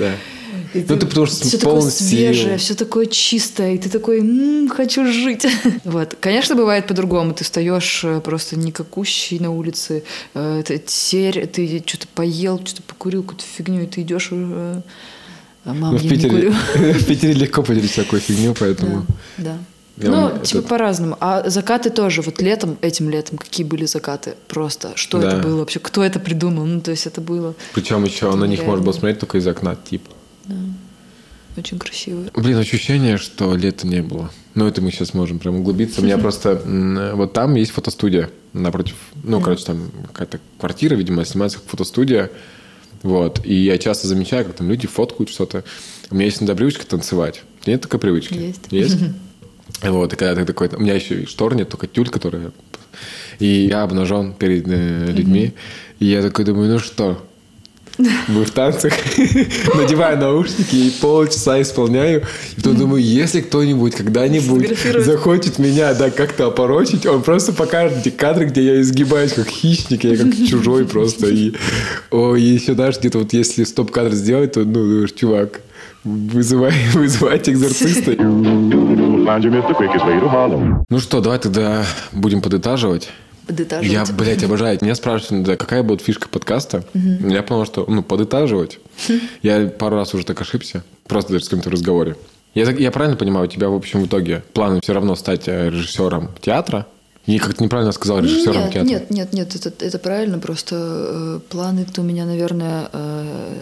[0.73, 4.69] И ну, ты, потому что все такое свежее, все такое чистое, и ты такой, м-м,
[4.69, 5.47] хочу жить.
[5.83, 6.15] вот.
[6.19, 7.33] Конечно, бывает по-другому.
[7.33, 10.03] Ты встаешь э, просто никакущий на улице,
[10.35, 14.83] э, серь, ты что-то поел, что-то покурил, какую-то фигню, и ты идешь уже
[15.65, 19.05] а мам, ну, в, Питере, в Питере легко поделить всякую фигню, поэтому...
[19.37, 19.57] Да,
[19.97, 20.09] да.
[20.09, 20.45] ну, это...
[20.45, 21.17] типа по-разному.
[21.19, 22.21] А закаты тоже.
[22.21, 24.35] Вот летом, этим летом, какие были закаты?
[24.47, 24.93] Просто.
[24.95, 25.27] Что да.
[25.27, 25.79] это было вообще?
[25.79, 26.65] Кто это придумал?
[26.65, 27.55] Ну, то есть это было...
[27.73, 30.11] Причем еще на них можно было смотреть только из окна, типа.
[30.49, 30.55] Да.
[31.57, 32.31] Очень красивые.
[32.35, 34.31] Блин, ощущение, что лета не было.
[34.55, 36.01] Ну, это мы сейчас можем прям углубиться.
[36.01, 36.61] У меня просто...
[37.15, 38.95] Вот там есть фотостудия напротив.
[39.23, 42.31] Ну, короче, там какая-то квартира, видимо, снимается как фотостудия.
[43.03, 43.45] Вот.
[43.45, 45.63] И я часто замечаю, как там люди фоткают что-то.
[46.09, 47.43] У меня есть иногда привычка танцевать.
[47.65, 48.33] Нет такой привычки?
[48.33, 48.61] Есть.
[48.71, 48.97] Есть?
[49.83, 50.67] Вот, и когда ты такой...
[50.69, 52.51] У меня еще и штор нет, только тюль, которая...
[53.37, 55.53] И я обнажен перед э, людьми.
[55.99, 57.23] И я такой думаю, ну что,
[58.27, 58.93] мы в танцах,
[59.75, 62.23] надеваю наушники и полчаса исполняю.
[62.53, 68.09] И потом думаю, если кто-нибудь когда-нибудь захочет меня да, как-то опорочить, он просто покажет эти
[68.09, 71.27] кадры, где я изгибаюсь как хищник, я как чужой просто.
[71.27, 71.53] И,
[72.11, 75.61] о, и еще знаешь, где-то вот если стоп-кадр сделать, то, ну, думаешь, чувак,
[76.03, 78.11] вызывай, вызывайте экзорциста.
[80.89, 83.09] Ну что, давай тогда будем подытаживать
[83.49, 83.91] подытаживать.
[83.91, 84.77] Я, блядь, обожаю.
[84.81, 86.85] Меня спрашивают, да, какая будет фишка подкаста.
[86.93, 87.29] Угу.
[87.29, 88.79] Я понял, что, ну, подытаживать.
[89.41, 90.83] Я пару раз уже так ошибся.
[91.07, 92.15] Просто даже с кем-то в разговоре.
[92.53, 95.69] Я, я правильно понимаю, у тебя, в общем, в итоге планы все равно стать э,
[95.69, 96.85] режиссером театра?
[97.25, 98.89] Я как-то неправильно сказал режиссером нет, театра.
[98.89, 100.39] Нет, нет, нет, это, это правильно.
[100.39, 103.53] Просто э, планы-то у меня, наверное, э,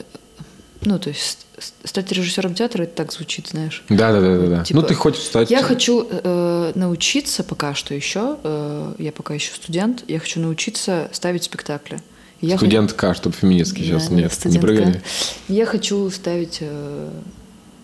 [0.82, 1.46] ну, то есть
[1.84, 3.84] стать режиссером театра, это так звучит, знаешь.
[3.90, 4.64] Да, да, да, да.
[4.64, 5.50] Типа, ну, ты хочешь стать.
[5.50, 8.38] Я хочу э, научиться пока что еще.
[8.44, 10.04] Э, я пока еще студент.
[10.08, 12.02] Я хочу научиться ставить спектакли.
[12.42, 13.22] Я Студентка, хочу...
[13.22, 14.68] чтобы феминистки сейчас да, нет, студентка.
[14.68, 15.02] не прыгали.
[15.48, 17.10] Я хочу ставить э,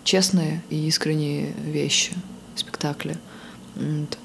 [0.04, 2.12] честные и искренние вещи,
[2.56, 3.18] спектакли.
[3.76, 4.18] Вот.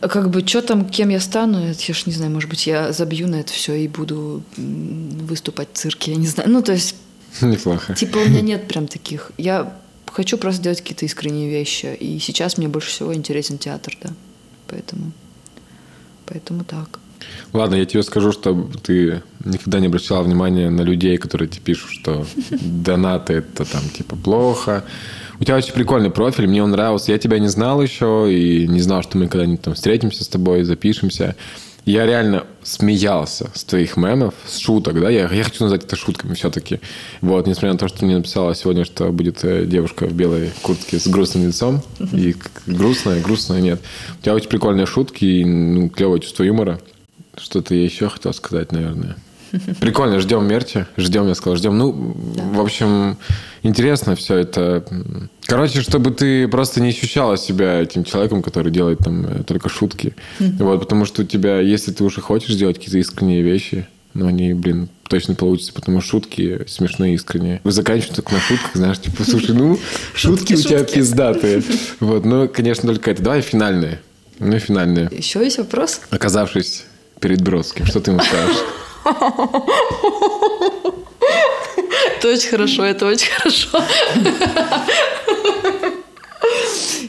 [0.00, 3.28] Как бы, что там, кем я стану, я ж не знаю, может быть, я забью
[3.28, 6.48] на это все и буду выступать в цирке, я не знаю.
[6.48, 6.94] Ну, то есть
[7.40, 7.94] Неплохо.
[7.94, 9.32] Типа у меня нет прям таких.
[9.38, 9.76] Я
[10.06, 11.94] хочу просто делать какие-то искренние вещи.
[11.98, 14.10] И сейчас мне больше всего интересен театр, да.
[14.66, 15.12] Поэтому,
[16.26, 16.98] поэтому так.
[17.52, 21.90] Ладно, я тебе скажу, что ты никогда не обращала внимания на людей, которые тебе пишут,
[21.90, 24.84] что донаты это там типа плохо.
[25.38, 27.12] У тебя очень прикольный профиль, мне он нравился.
[27.12, 30.64] Я тебя не знал еще и не знал, что мы когда-нибудь там встретимся с тобой,
[30.64, 31.34] запишемся.
[31.84, 36.34] Я реально смеялся с твоих мемов, с шуток, да, я, я хочу назвать это шутками
[36.34, 36.80] все-таки.
[37.20, 40.98] Вот, несмотря на то, что мне написала сегодня, что будет э, девушка в белой куртке
[40.98, 41.82] с грустным лицом,
[42.12, 42.34] и
[42.66, 43.80] грустная, грустная, нет.
[44.18, 46.80] У тебя очень прикольные шутки и ну, клевое чувство юмора.
[47.36, 49.16] Что-то я еще хотел сказать, наверное.
[49.80, 50.86] Прикольно, ждем мерча.
[50.96, 51.76] Ждем, я сказал, ждем.
[51.78, 52.42] Ну, да.
[52.58, 53.16] в общем,
[53.62, 54.84] интересно все это.
[55.46, 60.14] Короче, чтобы ты просто не ощущала себя этим человеком, который делает там э, только шутки.
[60.38, 64.54] Вот, потому что у тебя, если ты уже хочешь делать какие-то искренние вещи, но они,
[64.54, 67.60] блин, точно получится, потому что шутки смешные, искренние.
[67.64, 69.78] Вы заканчиваете только на шутках, знаешь, типа, слушай, ну,
[70.14, 71.62] шутки у тебя пиздатые.
[72.00, 73.22] Вот, ну, конечно, только это.
[73.22, 74.00] Давай финальные.
[74.38, 75.10] Ну, финальные.
[75.12, 76.00] Еще есть вопрос?
[76.10, 76.84] Оказавшись
[77.20, 78.56] перед Бродским, что ты ему скажешь?
[82.16, 83.82] Это очень хорошо, это очень хорошо.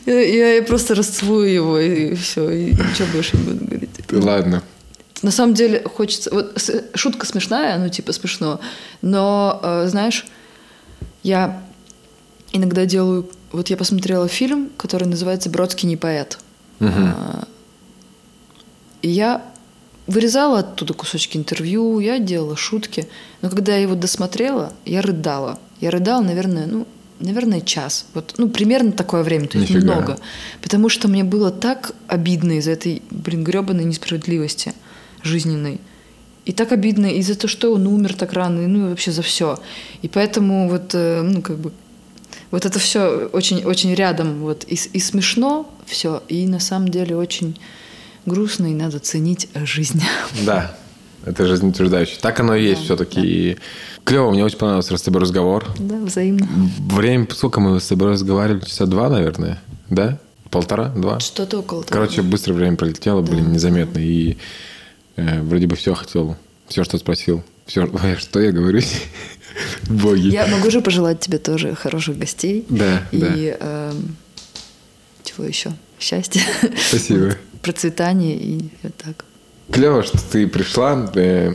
[0.05, 3.89] Я, я просто расцелую его, и все, и ничего больше не буду говорить.
[4.11, 4.63] Ладно.
[5.21, 6.29] На самом деле хочется...
[6.31, 6.57] Вот
[6.95, 8.59] шутка смешная, ну типа смешно,
[9.01, 10.25] но, э, знаешь,
[11.23, 11.61] я
[12.51, 13.29] иногда делаю...
[13.51, 16.39] Вот я посмотрела фильм, который называется «Бродский не поэт».
[16.79, 17.09] Угу.
[19.03, 19.43] И я
[20.11, 23.07] вырезала оттуда кусочки интервью, я делала шутки.
[23.41, 25.59] Но когда я его досмотрела, я рыдала.
[25.79, 26.87] Я рыдала, наверное, ну,
[27.19, 28.05] наверное, час.
[28.13, 29.95] Вот, ну, примерно такое время, то есть Нифига.
[29.95, 30.19] много.
[30.61, 34.73] Потому что мне было так обидно из-за этой, блин, гребаной несправедливости
[35.23, 35.79] жизненной.
[36.45, 39.59] И так обидно из-за того, что он умер так рано, ну и вообще за все.
[40.01, 41.71] И поэтому вот, э, ну, как бы,
[42.49, 44.41] вот это все очень, очень рядом.
[44.41, 47.57] Вот, и, и смешно все, и на самом деле очень
[48.25, 50.03] грустно, и надо ценить жизнь.
[50.45, 50.75] Да,
[51.25, 52.17] это жизнеутверждающе.
[52.21, 53.21] Так оно и есть да, все-таки.
[53.21, 53.27] Да.
[53.27, 53.57] И
[54.03, 55.67] клево, мне очень понравился с тобой разговор.
[55.77, 56.47] Да, взаимно.
[56.79, 58.65] Время, сколько мы с тобой разговаривали?
[58.65, 60.19] Часа два, наверное, да?
[60.49, 61.19] Полтора, два?
[61.19, 61.93] Что-то около того.
[61.93, 63.31] Короче, быстро время пролетело, да.
[63.31, 63.99] блин, незаметно.
[63.99, 64.37] И
[65.15, 66.35] э, вроде бы все хотел,
[66.67, 67.43] все, что спросил.
[67.65, 67.87] Все,
[68.19, 68.81] что я говорю?
[69.89, 70.27] Боги.
[70.27, 72.65] Я могу же пожелать тебе тоже хороших гостей.
[72.67, 73.33] Да, и, да.
[73.37, 73.93] Э,
[75.23, 75.71] чего еще?
[75.99, 76.41] Счастья.
[76.89, 79.25] Спасибо процветание и так.
[79.71, 81.11] Клево, что ты пришла.
[81.15, 81.53] Э,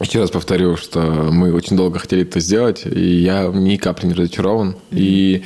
[0.00, 4.14] еще раз повторю, что мы очень долго хотели это сделать, и я ни капли не
[4.14, 4.70] разочарован.
[4.70, 4.98] Mm-hmm.
[4.98, 5.44] И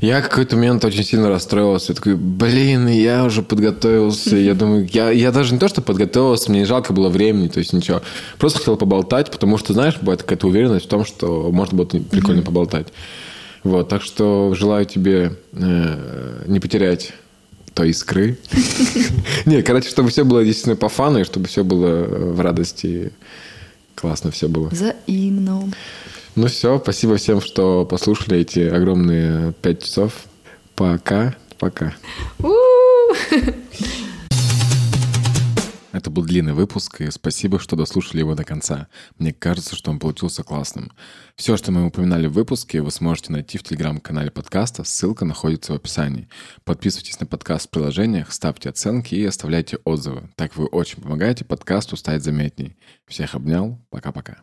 [0.00, 1.92] я какой-то момент очень сильно расстроился.
[1.92, 4.36] Я такой, блин, я уже подготовился.
[4.36, 7.58] Я думаю, я, я даже не то, что подготовился, мне не жалко было времени, то
[7.58, 8.02] есть ничего.
[8.38, 12.40] Просто хотел поболтать, потому что, знаешь, бывает какая-то уверенность в том, что можно будет прикольно
[12.40, 12.44] mm-hmm.
[12.44, 12.88] поболтать.
[13.64, 17.12] Вот, так что желаю тебе э, не потерять
[17.76, 18.38] той искры.
[19.44, 23.12] Не, короче, чтобы все было действительно по фану, и чтобы все было в радости.
[23.94, 24.68] Классно все было.
[24.68, 25.70] Взаимно.
[26.36, 30.24] Ну все, спасибо всем, что послушали эти огромные пять часов.
[30.74, 31.36] Пока.
[31.58, 31.94] Пока.
[35.96, 38.88] Это был длинный выпуск, и спасибо, что дослушали его до конца.
[39.18, 40.92] Мне кажется, что он получился классным.
[41.36, 45.76] Все, что мы упоминали в выпуске, вы сможете найти в телеграм-канале подкаста, ссылка находится в
[45.76, 46.28] описании.
[46.64, 50.28] Подписывайтесь на подкаст в приложениях, ставьте оценки и оставляйте отзывы.
[50.36, 52.76] Так вы очень помогаете подкасту стать заметней.
[53.06, 54.42] Всех обнял, пока-пока.